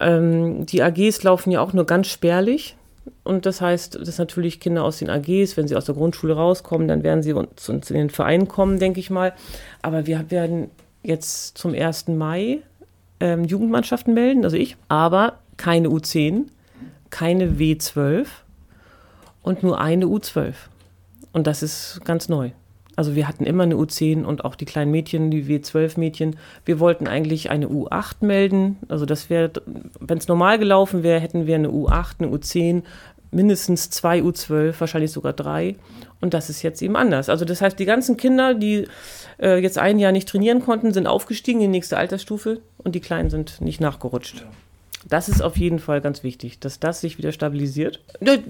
Ähm, 0.00 0.64
die 0.64 0.82
AGs 0.82 1.22
laufen 1.22 1.50
ja 1.50 1.60
auch 1.60 1.74
nur 1.74 1.84
ganz 1.84 2.06
spärlich. 2.06 2.76
Und 3.24 3.46
das 3.46 3.60
heißt, 3.60 3.96
dass 4.06 4.18
natürlich 4.18 4.60
Kinder 4.60 4.84
aus 4.84 4.98
den 4.98 5.10
AGs, 5.10 5.56
wenn 5.56 5.68
sie 5.68 5.76
aus 5.76 5.84
der 5.84 5.94
Grundschule 5.94 6.34
rauskommen, 6.34 6.88
dann 6.88 7.02
werden 7.02 7.22
sie 7.22 7.34
zu 7.56 7.72
uns 7.72 7.90
in 7.90 7.96
den 7.96 8.10
Verein 8.10 8.48
kommen, 8.48 8.78
denke 8.78 9.00
ich 9.00 9.10
mal. 9.10 9.32
Aber 9.82 10.06
wir 10.06 10.30
werden 10.30 10.70
jetzt 11.02 11.58
zum 11.58 11.74
1. 11.74 12.08
Mai 12.08 12.62
ähm, 13.20 13.44
Jugendmannschaften 13.44 14.14
melden, 14.14 14.44
also 14.44 14.56
ich, 14.56 14.76
aber 14.88 15.38
keine 15.56 15.88
U10, 15.88 16.46
keine 17.10 17.52
W12 17.52 18.26
und 19.42 19.62
nur 19.62 19.80
eine 19.80 20.06
U12. 20.06 20.54
Und 21.32 21.46
das 21.46 21.62
ist 21.62 22.00
ganz 22.04 22.28
neu. 22.28 22.50
Also 22.96 23.14
wir 23.14 23.28
hatten 23.28 23.44
immer 23.44 23.62
eine 23.62 23.76
U10 23.76 24.24
und 24.24 24.44
auch 24.44 24.54
die 24.54 24.64
kleinen 24.64 24.90
Mädchen, 24.90 25.30
die 25.30 25.44
W12-Mädchen. 25.44 26.36
Wir 26.64 26.80
wollten 26.80 27.06
eigentlich 27.06 27.50
eine 27.50 27.68
U8 27.68 28.24
melden. 28.24 28.78
Also 28.88 29.04
das 29.04 29.28
wäre, 29.28 29.52
wenn 30.00 30.18
es 30.18 30.28
normal 30.28 30.58
gelaufen 30.58 31.02
wäre, 31.02 31.20
hätten 31.20 31.46
wir 31.46 31.54
eine 31.54 31.68
U8, 31.68 32.14
eine 32.18 32.28
U10, 32.28 32.82
mindestens 33.30 33.90
zwei 33.90 34.20
U12, 34.20 34.74
wahrscheinlich 34.80 35.12
sogar 35.12 35.34
drei. 35.34 35.76
Und 36.20 36.32
das 36.32 36.48
ist 36.48 36.62
jetzt 36.62 36.80
eben 36.80 36.96
anders. 36.96 37.28
Also 37.28 37.44
das 37.44 37.60
heißt, 37.60 37.78
die 37.78 37.84
ganzen 37.84 38.16
Kinder, 38.16 38.54
die 38.54 38.88
äh, 39.38 39.58
jetzt 39.58 39.78
ein 39.78 39.98
Jahr 39.98 40.12
nicht 40.12 40.28
trainieren 40.28 40.60
konnten, 40.60 40.92
sind 40.94 41.06
aufgestiegen 41.06 41.60
in 41.60 41.70
die 41.70 41.78
nächste 41.78 41.98
Altersstufe 41.98 42.60
und 42.78 42.94
die 42.94 43.00
Kleinen 43.00 43.28
sind 43.28 43.60
nicht 43.60 43.80
nachgerutscht. 43.80 44.46
Das 45.08 45.28
ist 45.28 45.40
auf 45.40 45.56
jeden 45.56 45.78
Fall 45.78 46.00
ganz 46.00 46.24
wichtig, 46.24 46.58
dass 46.58 46.80
das 46.80 47.00
sich 47.00 47.16
wieder 47.16 47.30
stabilisiert. 47.30 48.00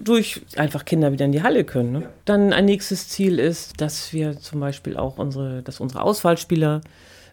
Durch 0.03 0.41
einfach 0.57 0.87
Kinder 0.87 1.13
wieder 1.13 1.27
in 1.27 1.33
die 1.33 1.43
Halle 1.43 1.65
können. 1.65 1.93
Ne? 1.93 2.09
Dann 2.25 2.55
ein 2.55 2.65
nächstes 2.65 3.09
Ziel 3.11 3.39
ist, 3.39 3.81
dass 3.81 4.13
wir 4.15 4.39
zum 4.39 4.61
Beispiel 4.61 4.97
auch 4.97 5.19
unsere, 5.19 5.63
dass 5.63 5.81
unsere 5.81 6.03
Auswahlspieler, 6.03 6.81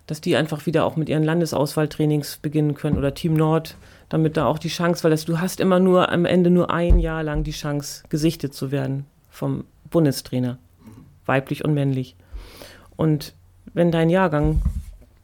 dass 0.07 0.19
die 0.19 0.35
einfach 0.35 0.65
wieder 0.65 0.83
auch 0.83 0.97
mit 0.97 1.07
ihren 1.07 1.23
Landesauswahltrainings 1.23 2.37
beginnen 2.37 2.75
können 2.75 2.97
oder 2.97 3.13
Team 3.13 3.35
Nord, 3.35 3.77
damit 4.09 4.35
da 4.35 4.45
auch 4.45 4.59
die 4.59 4.67
Chance, 4.67 5.05
weil 5.05 5.11
das, 5.11 5.23
du 5.23 5.39
hast 5.39 5.61
immer 5.61 5.79
nur 5.79 6.11
am 6.11 6.25
Ende 6.25 6.49
nur 6.49 6.69
ein 6.69 6.99
Jahr 6.99 7.23
lang 7.23 7.45
die 7.45 7.51
Chance, 7.51 8.03
gesichtet 8.09 8.53
zu 8.53 8.71
werden 8.71 9.05
vom 9.29 9.63
Bundestrainer, 9.89 10.57
weiblich 11.25 11.63
und 11.63 11.73
männlich. 11.73 12.17
Und 12.97 13.33
wenn 13.73 13.89
dein 13.89 14.09
Jahrgang 14.09 14.61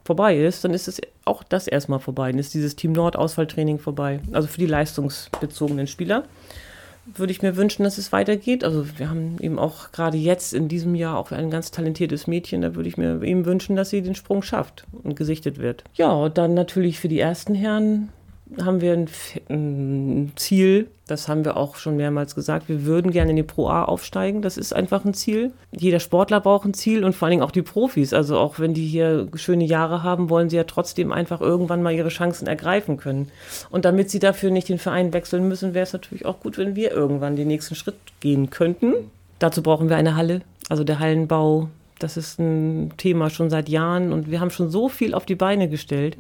vorbei 0.10 0.40
ist, 0.40 0.64
dann 0.64 0.74
ist 0.74 0.88
es 0.88 1.00
auch 1.24 1.44
das 1.44 1.68
erstmal 1.68 2.00
vorbei. 2.00 2.32
Dann 2.32 2.40
ist 2.40 2.56
dieses 2.56 2.76
Team 2.76 2.94
Nord 2.94 3.16
Auswahltraining 3.16 3.78
vorbei. 3.78 4.22
Also 4.32 4.48
für 4.48 4.58
die 4.58 4.66
leistungsbezogenen 4.66 5.86
Spieler 5.86 6.24
würde 7.14 7.32
ich 7.32 7.44
mir 7.44 7.56
wünschen, 7.56 7.84
dass 7.84 8.00
es 8.00 8.12
weitergeht. 8.12 8.64
Also 8.64 8.88
wir 8.98 9.08
haben 9.08 9.38
eben 9.40 9.60
auch 9.60 9.92
gerade 9.92 10.18
jetzt 10.18 10.56
in 10.56 10.68
diesem 10.68 10.96
Jahr 10.96 11.16
auch 11.16 11.32
ein 11.32 11.52
ganz 11.52 11.70
talentiertes 11.70 12.26
Mädchen. 12.26 12.64
Da 12.64 12.74
würde 12.74 12.90
ich 12.90 12.98
mir 12.98 13.22
eben 13.22 13.46
wünschen, 13.46 13.76
dass 13.76 13.92
sie 13.92 14.02
den 14.02 14.16
Sprung 14.16 14.42
schafft 14.42 14.88
und 15.04 15.16
gesichtet 15.16 15.60
wird. 15.60 15.84
Ja, 15.94 16.12
und 16.12 16.40
dann 16.40 16.56
natürlich 16.56 17.00
für 17.00 17.08
die 17.08 17.20
ersten 17.20 17.54
Herren 17.54 18.10
haben 18.64 18.82
wir 18.82 18.94
ein, 18.94 19.10
ein 19.50 20.32
Ziel, 20.36 20.88
das 21.08 21.28
haben 21.28 21.46
wir 21.46 21.58
auch 21.58 21.76
schon 21.76 21.98
mehrmals 21.98 22.36
gesagt, 22.36 22.70
wir 22.70 22.86
würden 22.86 23.12
gerne 23.12 23.32
in 23.32 23.36
die 23.36 23.44
Pro 23.44 23.68
A 23.68 23.84
aufsteigen. 23.84 24.42
Das 24.42 24.58
ist 24.58 24.76
einfach 24.76 25.06
ein 25.06 25.14
Ziel. 25.14 25.52
Jeder 25.72 26.00
Sportler 26.00 26.40
braucht 26.40 26.66
ein 26.66 26.74
Ziel 26.74 27.04
und 27.04 27.14
vor 27.14 27.26
allen 27.26 27.32
Dingen 27.32 27.44
auch 27.44 27.52
die 27.52 27.62
Profis. 27.62 28.14
Also 28.14 28.38
auch 28.38 28.60
wenn 28.60 28.74
die 28.74 28.86
hier 28.86 29.28
schöne 29.36 29.66
Jahre 29.66 30.04
haben, 30.04 30.30
wollen 30.30 30.50
sie 30.50 30.58
ja 30.58 30.66
trotzdem 30.66 31.12
einfach 31.12 31.42
irgendwann 31.42 31.82
mal 31.82 31.94
ihre 31.94 32.10
Chancen 32.10 32.48
ergreifen 32.48 32.98
können. 32.98 33.30
Und 33.70 33.86
damit 33.86 34.10
sie 34.10 34.20
dafür 34.20 34.52
nicht 34.52 34.70
den 34.70 34.80
Verein 34.80 35.14
wechseln 35.14 35.48
müssen, 35.48 35.74
wäre 35.74 35.84
es 35.84 35.94
natürlich 35.94 36.26
auch 36.26 36.40
gut, 36.40 36.58
wenn 36.58 36.76
wir 36.76 36.92
irgendwann 36.92 37.36
den 37.36 37.48
nächsten 37.48 37.76
Schritt 37.76 37.98
gehen 38.20 38.50
könnten. 38.50 38.94
Dazu 39.40 39.64
brauchen 39.64 39.90
wir 39.90 39.96
eine 39.96 40.16
Halle, 40.16 40.42
also 40.70 40.84
der 40.84 41.00
Hallenbau. 41.00 41.70
Das 42.00 42.18
ist 42.18 42.40
ein 42.40 42.94
Thema 42.98 43.30
schon 43.30 43.50
seit 43.50 43.70
Jahren 43.70 44.14
und 44.14 44.32
wir 44.32 44.40
haben 44.40 44.52
schon 44.52 44.70
so 44.70 44.90
viel 44.90 45.14
auf 45.14 45.26
die 45.26 45.36
Beine 45.36 45.70
gestellt. 45.70 46.18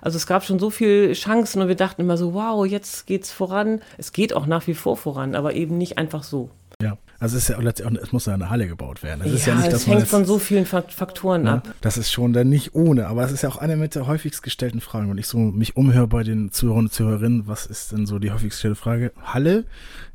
Also 0.00 0.16
es 0.16 0.26
gab 0.26 0.44
schon 0.44 0.58
so 0.58 0.70
viele 0.70 1.12
Chancen 1.14 1.62
und 1.62 1.68
wir 1.68 1.74
dachten 1.74 2.02
immer 2.02 2.16
so, 2.16 2.34
wow, 2.34 2.66
jetzt 2.66 3.06
geht's 3.06 3.32
voran. 3.32 3.80
Es 3.98 4.12
geht 4.12 4.34
auch 4.34 4.46
nach 4.46 4.66
wie 4.66 4.74
vor 4.74 4.96
voran, 4.96 5.34
aber 5.34 5.54
eben 5.54 5.78
nicht 5.78 5.98
einfach 5.98 6.22
so. 6.22 6.50
Ja, 6.82 6.98
also 7.20 7.36
es 7.36 7.48
ist 7.48 7.56
ja 7.56 7.90
es 8.02 8.12
muss 8.12 8.26
ja 8.26 8.34
eine 8.34 8.50
Halle 8.50 8.66
gebaut 8.66 9.04
werden. 9.04 9.22
Es 9.24 9.32
ist 9.32 9.46
ja 9.46 9.54
ja, 9.54 9.60
nicht, 9.60 9.72
es 9.72 9.86
hängt 9.86 10.00
jetzt, 10.00 10.10
von 10.10 10.24
so 10.24 10.38
vielen 10.40 10.66
Fak- 10.66 10.90
Faktoren 10.90 11.44
ne, 11.44 11.52
ab. 11.52 11.68
das 11.80 11.96
ist 11.96 12.10
schon 12.10 12.32
dann 12.32 12.48
nicht 12.48 12.74
ohne, 12.74 13.06
aber 13.06 13.22
es 13.24 13.30
ist 13.30 13.42
ja 13.42 13.48
auch 13.48 13.58
eine 13.58 13.76
mit 13.76 13.94
der 13.94 14.08
häufigst 14.08 14.42
gestellten 14.42 14.80
Fragen. 14.80 15.08
Wenn 15.08 15.18
ich 15.18 15.28
so 15.28 15.38
mich 15.38 15.76
umhöre 15.76 16.08
bei 16.08 16.24
den 16.24 16.50
Zuhörern 16.50 16.86
und 16.86 16.92
Zuhörerinnen, 16.92 17.46
was 17.46 17.66
ist 17.66 17.92
denn 17.92 18.06
so 18.06 18.18
die 18.18 18.32
häufigst 18.32 18.58
gestellte 18.58 18.74
Frage? 18.74 19.12
Halle, 19.22 19.64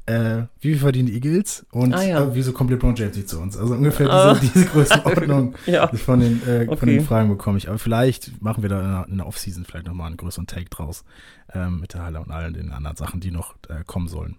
äh, 0.08 0.44
wie 0.62 0.70
viel 0.72 0.80
verdienen 0.80 1.08
die 1.08 1.14
Eagles 1.16 1.66
und 1.72 1.94
Ah, 1.94 2.02
ja. 2.02 2.24
äh, 2.24 2.34
wieso 2.34 2.54
kommt 2.54 2.72
LeBron 2.72 2.96
James 2.96 3.16
nicht 3.16 3.30
zu 3.30 3.40
uns? 3.40 3.56
Also 3.58 3.74
ungefähr 3.76 4.10
Ah. 4.10 4.34
diese, 4.36 4.54
diese 4.54 4.66
Größenordnung 4.68 5.54
Ja. 5.68 5.88
von, 5.90 6.20
den, 6.20 6.42
äh, 6.48 6.66
von 6.66 6.70
Okay. 6.74 6.86
den 6.98 7.04
Fragen 7.06 7.30
bekomme 7.30 7.58
ich. 7.60 7.68
Aber 7.70 7.78
vielleicht 7.78 8.42
machen 8.42 8.64
wir 8.64 8.70
da 8.70 8.80
in 8.82 8.88
der, 8.92 9.08
in 9.10 9.18
der 9.18 9.28
Offseason 9.28 9.66
vielleicht 9.66 9.86
nochmal 9.88 10.08
einen 10.08 10.18
größeren 10.18 10.48
Take 10.48 10.70
draus 10.70 11.04
ähm, 11.54 11.80
mit 11.82 11.94
der 11.94 12.04
Halle 12.04 12.20
und 12.22 12.32
allen 12.32 12.54
den 12.54 12.72
anderen 12.72 12.96
Sachen, 12.98 13.20
die 13.20 13.32
noch 13.32 13.56
äh, 13.70 13.84
kommen 13.86 14.08
sollen. 14.08 14.38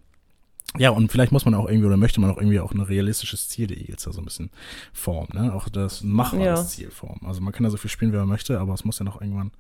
Ja, 0.77 0.91
und 0.91 1.11
vielleicht 1.11 1.33
muss 1.33 1.47
man 1.47 1.55
auch 1.55 1.67
irgendwie 1.67 1.87
oder 1.87 1.97
möchte 1.97 2.21
man 2.21 2.31
auch 2.31 2.37
irgendwie 2.37 2.61
auch 2.61 2.73
ein 2.73 2.81
realistisches 2.81 3.49
Ziel 3.49 3.69
der 3.69 3.79
Eagles 3.79 4.03
da 4.03 4.13
so 4.13 4.21
ein 4.21 4.25
bisschen 4.27 4.51
formen, 4.93 5.31
ne? 5.33 5.55
Auch 5.55 5.71
das 5.71 6.03
machbares 6.03 6.45
Ja. 6.45 6.57
Ziel 6.67 6.91
formen. 6.91 7.23
Also 7.27 7.41
man 7.41 7.55
kann 7.55 7.65
da 7.65 7.71
so 7.71 7.79
viel 7.79 7.91
spielen, 7.91 8.13
wie 8.13 8.17
man 8.19 8.29
möchte, 8.29 8.61
aber 8.61 8.75
es 8.75 8.85
muss 8.85 8.99
ja 8.99 9.05
noch 9.07 9.21
irgendwann 9.23 9.51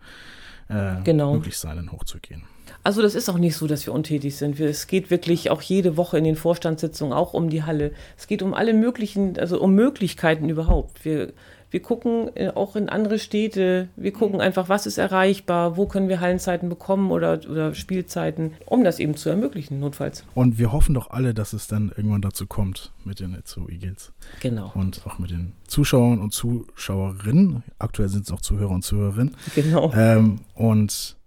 äh, 0.68 1.02
Genau. 1.04 1.32
möglich 1.34 1.56
sein, 1.56 1.76
dann 1.76 1.92
hochzugehen. 1.92 2.42
Also 2.82 3.02
das 3.02 3.14
ist 3.14 3.28
auch 3.28 3.38
nicht 3.38 3.56
so, 3.56 3.66
dass 3.66 3.86
wir 3.86 3.92
untätig 3.92 4.36
sind. 4.36 4.58
Wir, 4.58 4.68
es 4.68 4.86
geht 4.86 5.10
wirklich 5.10 5.50
auch 5.50 5.62
jede 5.62 5.96
Woche 5.96 6.18
in 6.18 6.24
den 6.24 6.36
Vorstandssitzungen 6.36 7.12
auch 7.12 7.34
um 7.34 7.50
die 7.50 7.62
Halle. 7.62 7.92
Es 8.16 8.26
geht 8.26 8.42
um 8.42 8.54
alle 8.54 8.74
möglichen, 8.74 9.38
also 9.38 9.60
um 9.60 9.74
Möglichkeiten 9.74 10.48
überhaupt. 10.48 11.04
Wir, 11.04 11.32
wir 11.70 11.80
gucken 11.82 12.30
äh, 12.34 12.48
auch 12.48 12.76
in 12.76 12.88
andere 12.88 13.18
Städte, 13.18 13.88
wir 13.96 14.12
gucken 14.12 14.40
einfach, 14.40 14.68
was 14.70 14.86
ist 14.86 14.96
erreichbar, 14.96 15.76
wo 15.76 15.86
können 15.86 16.08
wir 16.08 16.20
Hallenzeiten 16.20 16.68
bekommen 16.70 17.10
oder, 17.10 17.40
oder 17.48 17.74
Spielzeiten, 17.74 18.52
um 18.64 18.84
das 18.84 18.98
eben 18.98 19.16
zu 19.16 19.28
ermöglichen, 19.28 19.78
notfalls. 19.78 20.24
Und 20.34 20.58
wir 20.58 20.72
hoffen 20.72 20.94
doch 20.94 21.10
alle, 21.10 21.34
dass 21.34 21.52
es 21.52 21.66
dann 21.66 21.92
irgendwann 21.94 22.22
dazu 22.22 22.46
kommt 22.46 22.92
mit 23.04 23.20
den 23.20 23.34
Itzo 23.34 23.68
Eagles 23.68 24.12
Genau, 24.40 24.72
und 24.74 25.02
auch 25.06 25.18
mit 25.18 25.30
den 25.30 25.52
Zuschauern 25.66 26.20
und 26.20 26.32
Zuschauerinnen. 26.32 27.62
Aktuell 27.78 28.08
sind 28.08 28.24
es 28.24 28.32
auch 28.32 28.40
Zuhörer 28.40 28.70
und 28.70 28.82
Zuhörerinnen. 28.82 29.36
genau. 29.54 29.92
Ähm, 29.94 30.40
und 30.54 31.17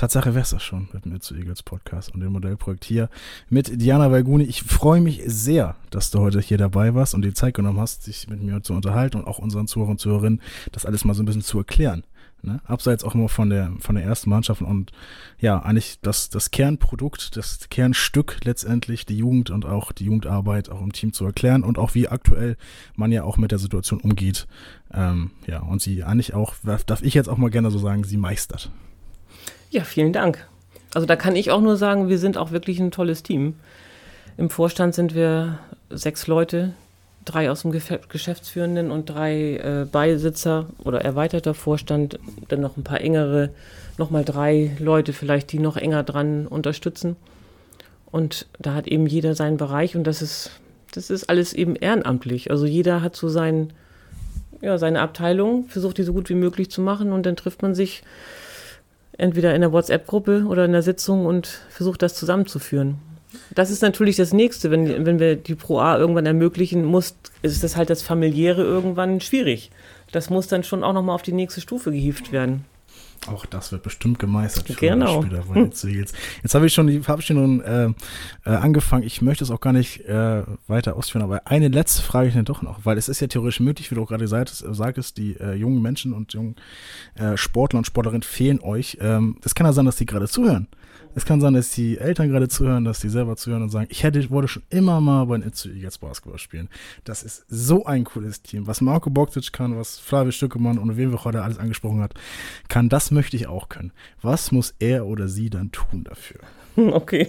Tatsache 0.00 0.32
wäre 0.32 0.44
es 0.44 0.48
das 0.48 0.62
schon 0.62 0.88
mit 0.94 1.04
dem 1.04 1.14
Itzo 1.14 1.34
Eagles 1.34 1.62
Podcast 1.62 2.14
und 2.14 2.20
dem 2.20 2.32
Modellprojekt 2.32 2.86
hier 2.86 3.10
mit 3.50 3.82
Diana 3.82 4.10
Valguni. 4.10 4.44
Ich 4.44 4.62
freue 4.62 5.02
mich 5.02 5.20
sehr, 5.26 5.76
dass 5.90 6.10
du 6.10 6.20
heute 6.20 6.40
hier 6.40 6.56
dabei 6.56 6.94
warst 6.94 7.14
und 7.14 7.20
die 7.20 7.34
Zeit 7.34 7.52
genommen 7.52 7.78
hast, 7.78 8.06
dich 8.06 8.26
mit 8.26 8.42
mir 8.42 8.62
zu 8.62 8.72
unterhalten 8.72 9.18
und 9.18 9.26
auch 9.26 9.38
unseren 9.38 9.66
Zuhörern 9.66 9.90
und 9.90 10.00
Zuhörerinnen 10.00 10.40
das 10.72 10.86
alles 10.86 11.04
mal 11.04 11.12
so 11.12 11.22
ein 11.22 11.26
bisschen 11.26 11.42
zu 11.42 11.58
erklären. 11.58 12.04
Ne? 12.40 12.62
Abseits 12.64 13.04
auch 13.04 13.14
immer 13.14 13.28
von 13.28 13.50
der, 13.50 13.74
von 13.80 13.94
der 13.94 14.02
ersten 14.02 14.30
Mannschaft 14.30 14.62
und 14.62 14.90
ja, 15.38 15.60
eigentlich 15.60 16.00
das, 16.00 16.30
das 16.30 16.50
Kernprodukt, 16.50 17.36
das 17.36 17.68
Kernstück 17.68 18.38
letztendlich, 18.44 19.04
die 19.04 19.18
Jugend 19.18 19.50
und 19.50 19.66
auch 19.66 19.92
die 19.92 20.06
Jugendarbeit 20.06 20.70
auch 20.70 20.80
im 20.80 20.94
Team 20.94 21.12
zu 21.12 21.26
erklären 21.26 21.62
und 21.62 21.76
auch 21.76 21.94
wie 21.94 22.08
aktuell 22.08 22.56
man 22.96 23.12
ja 23.12 23.24
auch 23.24 23.36
mit 23.36 23.50
der 23.50 23.58
Situation 23.58 24.00
umgeht. 24.00 24.48
Ähm, 24.94 25.32
ja, 25.46 25.60
und 25.60 25.82
sie 25.82 26.04
eigentlich 26.04 26.32
auch, 26.32 26.54
darf 26.86 27.02
ich 27.02 27.12
jetzt 27.12 27.28
auch 27.28 27.36
mal 27.36 27.50
gerne 27.50 27.70
so 27.70 27.78
sagen, 27.78 28.04
sie 28.04 28.16
meistert. 28.16 28.70
Ja, 29.70 29.84
vielen 29.84 30.12
Dank. 30.12 30.48
Also 30.94 31.06
da 31.06 31.14
kann 31.14 31.36
ich 31.36 31.52
auch 31.52 31.60
nur 31.60 31.76
sagen, 31.76 32.08
wir 32.08 32.18
sind 32.18 32.36
auch 32.36 32.50
wirklich 32.50 32.80
ein 32.80 32.90
tolles 32.90 33.22
Team. 33.22 33.54
Im 34.36 34.50
Vorstand 34.50 34.96
sind 34.96 35.14
wir 35.14 35.60
sechs 35.90 36.26
Leute, 36.26 36.72
drei 37.24 37.50
aus 37.52 37.62
dem 37.62 37.70
Geschäftsführenden 37.70 38.90
und 38.90 39.06
drei 39.06 39.56
äh, 39.56 39.86
Beisitzer 39.90 40.66
oder 40.82 41.02
erweiterter 41.02 41.54
Vorstand, 41.54 42.18
dann 42.48 42.60
noch 42.60 42.76
ein 42.76 42.82
paar 42.82 43.00
engere, 43.00 43.50
nochmal 43.96 44.24
drei 44.24 44.72
Leute 44.80 45.12
vielleicht, 45.12 45.52
die 45.52 45.60
noch 45.60 45.76
enger 45.76 46.02
dran 46.02 46.48
unterstützen. 46.48 47.14
Und 48.10 48.46
da 48.58 48.74
hat 48.74 48.88
eben 48.88 49.06
jeder 49.06 49.36
seinen 49.36 49.56
Bereich 49.56 49.94
und 49.94 50.04
das 50.04 50.20
ist, 50.20 50.50
das 50.92 51.10
ist 51.10 51.30
alles 51.30 51.52
eben 51.52 51.76
ehrenamtlich. 51.76 52.50
Also 52.50 52.66
jeder 52.66 53.02
hat 53.02 53.14
so 53.14 53.28
sein, 53.28 53.72
ja, 54.60 54.78
seine 54.78 55.00
Abteilung, 55.00 55.66
versucht 55.68 55.98
die 55.98 56.02
so 56.02 56.12
gut 56.12 56.28
wie 56.28 56.34
möglich 56.34 56.72
zu 56.72 56.80
machen 56.80 57.12
und 57.12 57.24
dann 57.24 57.36
trifft 57.36 57.62
man 57.62 57.76
sich 57.76 58.02
entweder 59.20 59.54
in 59.54 59.60
der 59.60 59.72
WhatsApp-Gruppe 59.72 60.44
oder 60.48 60.64
in 60.64 60.72
der 60.72 60.82
Sitzung 60.82 61.26
und 61.26 61.46
versucht 61.68 62.02
das 62.02 62.14
zusammenzuführen. 62.14 62.96
Das 63.54 63.70
ist 63.70 63.82
natürlich 63.82 64.16
das 64.16 64.32
Nächste, 64.32 64.70
wenn, 64.70 65.06
wenn 65.06 65.18
wir 65.18 65.36
die 65.36 65.54
Pro 65.54 65.78
A 65.78 65.96
irgendwann 65.96 66.26
ermöglichen, 66.26 66.84
muss, 66.84 67.14
ist 67.42 67.62
das 67.62 67.76
halt 67.76 67.90
das 67.90 68.02
Familiäre 68.02 68.62
irgendwann 68.62 69.20
schwierig. 69.20 69.70
Das 70.10 70.30
muss 70.30 70.48
dann 70.48 70.64
schon 70.64 70.82
auch 70.82 70.92
nochmal 70.92 71.14
auf 71.14 71.22
die 71.22 71.32
nächste 71.32 71.60
Stufe 71.60 71.92
gehievt 71.92 72.32
werden. 72.32 72.64
Auch 73.26 73.44
das 73.44 73.70
wird 73.70 73.82
bestimmt 73.82 74.18
gemeistert. 74.18 74.78
Genau. 74.78 75.22
Jetzt, 75.54 75.84
jetzt, 75.84 76.14
jetzt 76.42 76.54
habe 76.54 76.66
ich 76.66 76.72
schon, 76.72 77.06
habe 77.06 77.20
ich 77.20 77.26
schon 77.26 77.60
äh, 77.60 77.90
äh, 78.46 78.50
angefangen. 78.50 79.02
Ich 79.02 79.20
möchte 79.20 79.44
es 79.44 79.50
auch 79.50 79.60
gar 79.60 79.74
nicht 79.74 80.00
äh, 80.06 80.42
weiter 80.68 80.96
ausführen, 80.96 81.22
aber 81.22 81.46
eine 81.46 81.68
letzte 81.68 82.02
Frage 82.02 82.28
ich 82.28 82.34
dann 82.34 82.46
doch 82.46 82.62
noch, 82.62 82.80
weil 82.84 82.96
es 82.96 83.10
ist 83.10 83.20
ja 83.20 83.26
theoretisch 83.26 83.60
möglich, 83.60 83.90
wie 83.90 83.94
du 83.94 84.02
auch 84.02 84.08
gerade 84.08 84.26
sagtest, 84.26 84.64
sagst, 84.70 85.18
die 85.18 85.36
äh, 85.38 85.52
jungen 85.52 85.82
Menschen 85.82 86.14
und 86.14 86.32
jungen 86.32 86.56
äh, 87.14 87.36
Sportler 87.36 87.78
und 87.78 87.84
Sportlerinnen 87.84 88.22
fehlen 88.22 88.60
euch. 88.60 88.96
Ähm, 89.00 89.36
es 89.44 89.54
kann 89.54 89.66
ja 89.66 89.74
sein, 89.74 89.84
dass 89.84 89.96
die 89.96 90.06
gerade 90.06 90.26
zuhören. 90.26 90.66
Es 91.14 91.24
kann 91.24 91.40
sein, 91.40 91.54
dass 91.54 91.70
die 91.70 91.98
Eltern 91.98 92.28
gerade 92.28 92.48
zuhören, 92.48 92.84
dass 92.84 93.00
die 93.00 93.08
selber 93.08 93.36
zuhören 93.36 93.62
und 93.62 93.70
sagen, 93.70 93.88
ich 93.90 94.02
hätte, 94.02 94.30
wollte 94.30 94.48
schon 94.48 94.62
immer 94.70 95.00
mal 95.00 95.24
bei 95.24 95.38
den 95.38 95.52
Eagles 95.52 95.98
Basketball 95.98 96.38
spielen. 96.38 96.68
Das 97.04 97.22
ist 97.22 97.44
so 97.48 97.84
ein 97.84 98.04
cooles 98.04 98.42
Team. 98.42 98.66
Was 98.66 98.80
Marco 98.80 99.10
Boktic 99.10 99.52
kann, 99.52 99.76
was 99.76 99.98
Flavio 99.98 100.30
Stückemann 100.30 100.78
und 100.78 100.96
wen 100.96 101.10
wir 101.10 101.24
heute 101.24 101.42
alles 101.42 101.58
angesprochen 101.58 102.00
hat, 102.00 102.14
kann, 102.68 102.88
das 102.88 103.10
möchte 103.10 103.36
ich 103.36 103.48
auch 103.48 103.68
können. 103.68 103.92
Was 104.22 104.52
muss 104.52 104.74
er 104.78 105.06
oder 105.06 105.28
sie 105.28 105.50
dann 105.50 105.72
tun 105.72 106.04
dafür? 106.04 106.40
Okay, 106.76 107.28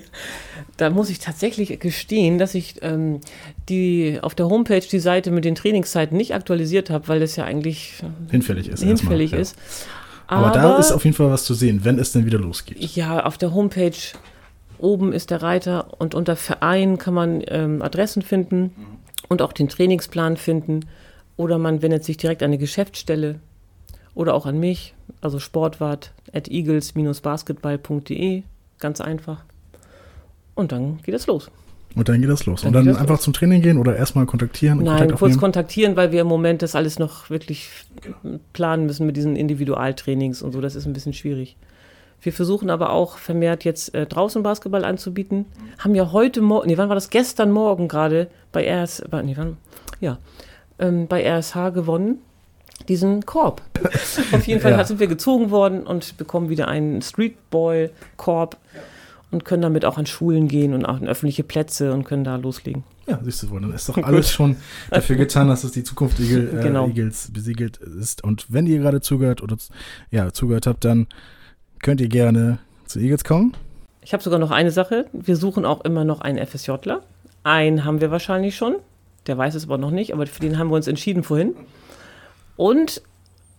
da 0.78 0.90
muss 0.90 1.10
ich 1.10 1.20
tatsächlich 1.20 1.80
gestehen, 1.80 2.38
dass 2.38 2.56
ich 2.56 2.76
ähm, 2.84 3.20
die 3.70 4.20
auf 4.22 4.36
der 4.36 4.48
Homepage 4.48 4.82
die 4.82 5.00
Seite 5.00 5.32
mit 5.32 5.46
den 5.46 5.56
Trainingszeiten 5.56 6.16
nicht 6.16 6.34
aktualisiert 6.34 6.90
habe, 6.90 7.08
weil 7.08 7.20
das 7.20 7.36
ja 7.36 7.44
eigentlich 7.44 7.96
hinfällig 8.30 8.70
ist. 8.70 8.84
Hinfällig 8.84 9.34
erstmal, 9.34 9.42
ist. 9.42 9.56
Ja. 9.58 10.01
Aber, 10.32 10.48
Aber, 10.48 10.58
da 10.58 10.78
ist 10.78 10.94
auf 10.94 11.04
jeden 11.04 11.16
Fall 11.16 11.30
was 11.30 11.44
zu 11.44 11.54
sehen, 11.54 11.84
wenn 11.84 12.00
es 12.00 12.14
denn 12.14 12.26
wieder 12.26 12.40
losgeht. 12.40 12.80
Ja, 12.96 13.26
auf 13.26 13.38
der 13.38 13.54
Homepage 13.54 13.92
oben 14.78 15.12
ist 15.12 15.30
der 15.30 15.42
Reiter 15.42 16.00
und 16.00 16.16
unter 16.16 16.38
Verein 16.38 16.98
kann 16.98 17.14
man 17.14 17.44
ähm, 17.48 17.82
Adressen 17.82 18.22
finden 18.22 18.72
und 19.28 19.42
auch 19.42 19.52
den 19.52 19.68
Trainingsplan 19.68 20.38
finden. 20.38 20.86
Oder 21.36 21.58
man 21.58 21.82
wendet 21.82 22.06
sich 22.06 22.16
direkt 22.16 22.44
an 22.44 22.52
die 22.54 22.58
Geschäftsstelle 22.58 23.42
oder 24.16 24.34
auch 24.34 24.46
an 24.46 24.58
mich, 24.58 24.94
also 25.20 25.38
sportwart 25.40 26.14
at 26.32 26.48
eagles-basketball.de, 26.48 28.44
ganz 28.80 29.02
einfach. 29.02 29.44
Und 30.56 30.72
dann 30.72 31.02
geht 31.04 31.16
es 31.16 31.28
los. 31.28 31.52
Und 31.96 32.08
dann 32.08 32.22
geht 32.22 32.30
das 32.30 32.46
los. 32.46 32.62
Dann 32.62 32.76
und 32.76 32.86
dann 32.86 32.96
einfach 32.96 33.16
los. 33.16 33.22
zum 33.22 33.34
Training 33.34 33.62
gehen 33.62 33.78
oder 33.78 33.96
erstmal 33.96 34.26
kontaktieren? 34.26 34.80
Nein, 34.80 35.00
Kontakt 35.00 35.20
kurz 35.20 35.38
kontaktieren, 35.38 35.96
weil 35.96 36.12
wir 36.12 36.22
im 36.22 36.28
Moment 36.28 36.62
das 36.62 36.76
alles 36.76 37.00
noch 37.00 37.30
wirklich 37.30 37.70
genau. 38.02 38.40
planen 38.54 38.86
müssen 38.86 39.06
mit 39.06 39.18
diesen 39.18 39.36
Individualtrainings 39.36 40.42
und 40.42 40.54
so. 40.54 40.62
Das 40.62 40.76
ist 40.76 40.86
ein 40.86 40.94
bisschen 40.94 41.14
schwierig. 41.14 41.58
Wir 42.22 42.32
versuchen 42.32 42.70
aber 42.70 42.92
auch 42.92 43.18
vermehrt 43.18 43.64
jetzt 43.64 43.94
äh, 43.96 44.06
draußen 44.06 44.44
Basketball 44.44 44.86
anzubieten. 44.86 45.46
Haben 45.80 45.96
ja 45.96 46.12
heute 46.12 46.42
Morgen, 46.42 46.68
nee, 46.68 46.78
wann 46.78 46.88
war 46.88 46.96
das? 46.96 47.10
Gestern 47.10 47.52
Morgen 47.52 47.88
gerade 47.88 48.28
bei 48.52 48.70
RS, 48.70 49.04
nee, 49.24 49.34
wann, 49.36 49.58
ja, 50.00 50.18
ähm, 50.80 51.08
bei 51.08 51.24
RSH 51.28 51.72
gewonnen. 51.74 52.20
Diesen 52.88 53.26
Korb. 53.26 53.62
Auf 54.32 54.48
jeden 54.48 54.62
Fall 54.62 54.72
ja. 54.72 54.84
sind 54.84 55.00
wir 55.00 55.08
gezogen 55.08 55.52
worden 55.52 55.84
und 55.86 56.18
bekommen 56.18 56.50
wieder 56.50 56.68
einen 56.68 57.02
Streetball-Korb. 57.02 58.58
Ja 58.74 58.82
und 59.32 59.46
können 59.46 59.62
damit 59.62 59.86
auch 59.86 59.98
an 59.98 60.06
Schulen 60.06 60.48
gehen 60.48 60.74
und 60.74 60.86
auch 60.86 61.00
in 61.00 61.08
öffentliche 61.08 61.44
Plätze 61.44 61.94
und 61.94 62.04
können 62.04 62.24
da 62.24 62.36
loslegen. 62.36 62.84
Ja, 63.08 63.20
siehst 63.24 63.44
du 63.44 63.50
wohl, 63.50 63.62
dann 63.62 63.74
ist 63.74 63.88
doch 63.90 63.98
alles 64.04 64.32
schon 64.32 64.58
dafür 64.90 65.16
getan, 65.16 65.48
dass 65.48 65.64
es 65.64 65.72
die 65.72 65.84
Zukunft 65.84 66.20
Igel, 66.20 66.50
äh, 66.60 66.62
genau. 66.62 66.88
Igels 66.88 67.32
besiegelt 67.32 67.78
ist. 67.78 68.24
Und 68.24 68.46
wenn 68.50 68.68
ihr 68.68 68.80
gerade 68.80 69.02
zugehört 69.02 69.42
oder 69.42 69.58
ja, 70.12 70.32
zugehört 70.32 70.68
habt, 70.68 70.86
dann 70.86 71.08
könnt 71.80 72.02
ihr 72.02 72.10
gerne 72.10 72.60
zu 72.86 73.00
Eagles 73.00 73.24
kommen. 73.24 73.54
Ich 74.02 74.14
habe 74.14 74.24
sogar 74.24 74.40
noch 74.40 74.52
eine 74.52 74.72
Sache. 74.72 75.06
Wir 75.14 75.36
suchen 75.36 75.66
auch 75.66 75.82
immer 75.82 76.04
noch 76.04 76.22
einen 76.22 76.46
FSJler. 76.46 77.02
Einen 77.44 77.86
haben 77.86 78.02
wir 78.02 78.12
wahrscheinlich 78.12 78.56
schon. 78.56 78.76
Der 79.28 79.38
weiß 79.38 79.56
es 79.56 79.66
aber 79.66 79.78
noch 79.78 79.92
nicht, 79.92 80.14
aber 80.14 80.26
für 80.26 80.42
den 80.42 80.58
haben 80.58 80.70
wir 80.70 80.76
uns 80.76 80.88
entschieden 80.88 81.24
vorhin. 81.24 81.56
Und 82.58 83.02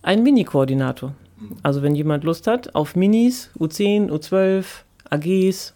einen 0.01 0.23
Mini-Koordinator. 0.23 1.13
Also 1.61 1.81
wenn 1.81 1.95
jemand 1.95 2.23
Lust 2.23 2.47
hat 2.47 2.75
auf 2.75 2.95
Minis, 2.95 3.49
U10, 3.57 4.09
U12, 4.09 4.65
AGs, 5.13 5.73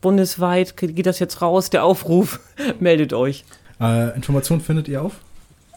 bundesweit 0.00 0.76
geht 0.76 1.06
das 1.06 1.18
jetzt 1.18 1.40
raus, 1.42 1.70
der 1.70 1.84
Aufruf, 1.84 2.40
meldet 2.80 3.12
euch. 3.12 3.44
Äh, 3.80 4.14
Informationen 4.16 4.60
findet 4.60 4.88
ihr 4.88 5.02
auf? 5.02 5.14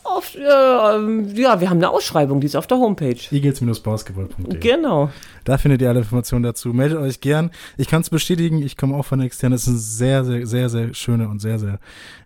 Auf, 0.04 0.36
äh, 0.36 0.40
ja, 0.40 1.60
wir 1.60 1.70
haben 1.70 1.78
eine 1.78 1.90
Ausschreibung, 1.90 2.40
die 2.40 2.48
ist 2.48 2.56
auf 2.56 2.66
der 2.66 2.78
Homepage. 2.78 3.18
eagles-basketball.de 3.30 4.58
Genau. 4.60 5.10
Da 5.44 5.58
findet 5.58 5.82
ihr 5.82 5.90
alle 5.90 6.00
Informationen 6.00 6.44
dazu. 6.44 6.70
Meldet 6.70 6.98
euch 6.98 7.20
gern. 7.20 7.52
Ich 7.78 7.88
kann 7.88 8.02
es 8.02 8.10
bestätigen, 8.10 8.62
ich 8.62 8.78
komme 8.78 8.96
auch 8.96 9.04
von 9.04 9.20
extern. 9.20 9.52
Es 9.52 9.64
ist 9.64 9.68
ein 9.68 9.78
sehr, 9.78 10.24
sehr, 10.24 10.48
sehr, 10.48 10.70
sehr 10.70 10.94
schöner 10.94 11.30
und 11.30 11.40
sehr, 11.40 11.60
sehr 11.60 11.80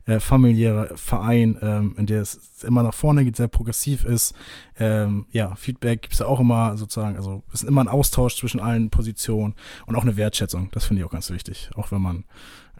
äh, 0.06 0.20
familiärer 0.20 0.98
Verein, 0.98 1.58
ähm, 1.62 1.96
in 1.98 2.06
der 2.06 2.22
es 2.22 2.64
immer 2.64 2.84
nach 2.84 2.94
vorne 2.94 3.24
geht, 3.24 3.36
sehr 3.36 3.48
progressiv 3.48 4.04
ist. 4.06 4.34
Ähm, 4.80 5.26
ja, 5.32 5.56
Feedback 5.56 6.02
gibt 6.02 6.14
es 6.14 6.20
ja 6.20 6.26
auch 6.26 6.40
immer 6.40 6.78
sozusagen, 6.78 7.16
also 7.16 7.44
es 7.54 7.64
ist 7.64 7.68
immer 7.68 7.82
ein 7.82 7.88
Austausch 7.88 8.36
zwischen 8.38 8.60
allen 8.60 8.90
Positionen 8.90 9.56
und 9.86 9.96
auch 9.96 10.04
eine 10.04 10.18
Wertschätzung. 10.18 10.70
Das 10.72 10.86
finde 10.86 11.02
ich 11.02 11.08
auch 11.08 11.12
ganz 11.12 11.30
wichtig. 11.30 11.70
Auch 11.76 11.92
wenn 11.92 12.02
man 12.02 12.24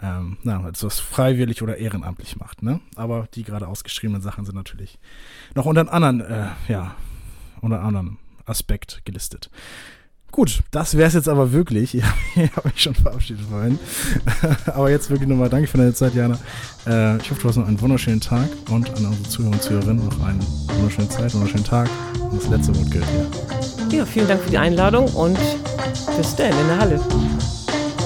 ähm, 0.02 0.38
na, 0.44 0.68
etwas 0.68 1.00
freiwillig 1.00 1.62
oder 1.62 1.78
ehrenamtlich 1.78 2.38
macht. 2.38 2.64
Ne? 2.64 2.80
Aber 2.96 3.28
die 3.34 3.44
gerade 3.44 3.68
ausgeschriebenen 3.68 4.22
Sachen 4.22 4.46
sind 4.46 4.56
natürlich 4.56 5.00
noch 5.56 5.66
unter 5.66 5.82
einem 5.82 5.90
anderen, 5.90 6.22
äh, 6.22 6.48
ja, 6.68 6.96
unter 7.62 7.78
einem 7.78 7.88
anderen 7.88 8.18
Aspekt 8.46 9.02
gelistet. 9.06 9.50
Gut, 10.32 10.62
das 10.72 10.96
wäre 10.96 11.10
es 11.10 11.13
jetzt 11.13 11.30
aber 11.30 11.52
wirklich. 11.52 12.02
Ich 12.34 12.50
habe 12.56 12.70
mich 12.70 12.82
schon 12.82 12.96
verabschiedet 12.96 13.44
vorhin. 13.50 13.78
aber 14.67 14.89
jetzt 14.89 15.10
wirklich 15.10 15.28
nochmal 15.28 15.50
danke 15.50 15.67
für 15.67 15.78
deine 15.78 15.94
Zeit, 15.94 16.15
Jana. 16.15 16.39
Äh, 16.88 17.17
ich 17.17 17.30
hoffe, 17.30 17.41
du 17.41 17.50
hast 17.50 17.58
noch 17.58 17.67
einen 17.67 17.80
wunderschönen 17.82 18.22
Tag 18.22 18.48
und 18.70 18.89
an 18.96 19.06
unsere 19.06 19.24
Zuhörer 19.24 19.52
und 19.52 19.62
Zuhörerinnen 19.62 20.06
noch 20.06 20.26
eine 20.26 20.39
wunderschöne 20.76 21.10
Zeit, 21.10 21.24
einen 21.24 21.34
wunderschönen 21.34 21.65
Tag. 21.65 21.89
Und 22.22 22.41
das 22.41 22.50
letzte 22.50 22.74
Wort 22.78 22.89
gilt 22.89 23.06
hier. 23.10 23.98
Ja, 23.98 24.06
vielen 24.06 24.30
Dank 24.30 24.41
für 24.41 24.50
die 24.50 24.58
Einladung 24.58 25.08
und 25.13 25.38
bis 26.17 26.36
dann 26.38 26.52
in 26.52 26.67
der 26.67 26.78
Halle. 26.78 27.61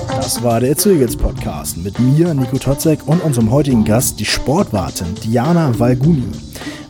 Das 0.07 0.43
war 0.43 0.59
der 0.59 0.69
Eagles 0.69 1.15
Podcast 1.15 1.77
mit 1.77 1.99
mir, 1.99 2.33
Nico 2.33 2.57
Totzek 2.57 3.07
und 3.07 3.23
unserem 3.23 3.51
heutigen 3.51 3.85
Gast, 3.85 4.19
die 4.19 4.25
Sportwartin 4.25 5.15
Diana 5.23 5.77
Valguni. 5.77 6.23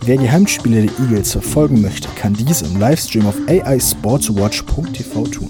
Wer 0.06 0.18
die 0.18 0.30
Heimspiele 0.30 0.84
der 0.84 0.92
Eagles 1.00 1.32
verfolgen 1.32 1.82
möchte, 1.82 2.08
kann 2.16 2.34
dies 2.34 2.62
im 2.62 2.80
Livestream 2.80 3.26
auf 3.28 3.36
aisportswatch.tv 3.48 5.24
tun. 5.24 5.50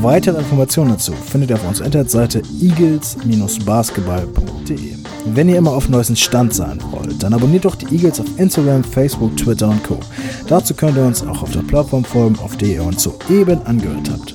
Weitere 0.00 0.38
Informationen 0.38 0.90
dazu 0.90 1.12
findet 1.12 1.50
ihr 1.50 1.56
auf 1.56 1.68
unserer 1.68 1.86
Internetseite 1.86 2.42
eagles-basketball.de. 2.60 4.94
Wenn 5.26 5.48
ihr 5.48 5.56
immer 5.56 5.72
auf 5.72 5.88
neuesten 5.88 6.16
Stand 6.16 6.52
sein 6.54 6.78
wollt, 6.90 7.22
dann 7.22 7.32
abonniert 7.32 7.64
doch 7.64 7.76
die 7.76 7.94
Eagles 7.94 8.20
auf 8.20 8.26
Instagram, 8.38 8.84
Facebook, 8.84 9.36
Twitter 9.36 9.68
und 9.68 9.82
Co. 9.84 9.98
Dazu 10.48 10.74
könnt 10.74 10.96
ihr 10.96 11.04
uns 11.04 11.26
auch 11.26 11.42
auf 11.42 11.52
der 11.52 11.62
Plattform 11.62 12.04
folgen, 12.04 12.38
auf 12.40 12.56
der 12.56 12.68
ihr 12.68 12.84
uns 12.84 13.02
soeben 13.02 13.64
angehört 13.66 14.10
habt. 14.10 14.34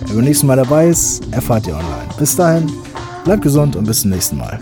Wer 0.00 0.14
beim 0.16 0.24
nächsten 0.24 0.46
Mal 0.46 0.56
dabei 0.56 0.88
ist, 0.88 1.22
erfahrt 1.32 1.66
ihr 1.66 1.74
online. 1.74 2.08
Bis 2.18 2.36
dahin, 2.36 2.70
bleibt 3.24 3.42
gesund 3.42 3.76
und 3.76 3.86
bis 3.86 4.02
zum 4.02 4.10
nächsten 4.10 4.38
Mal. 4.38 4.60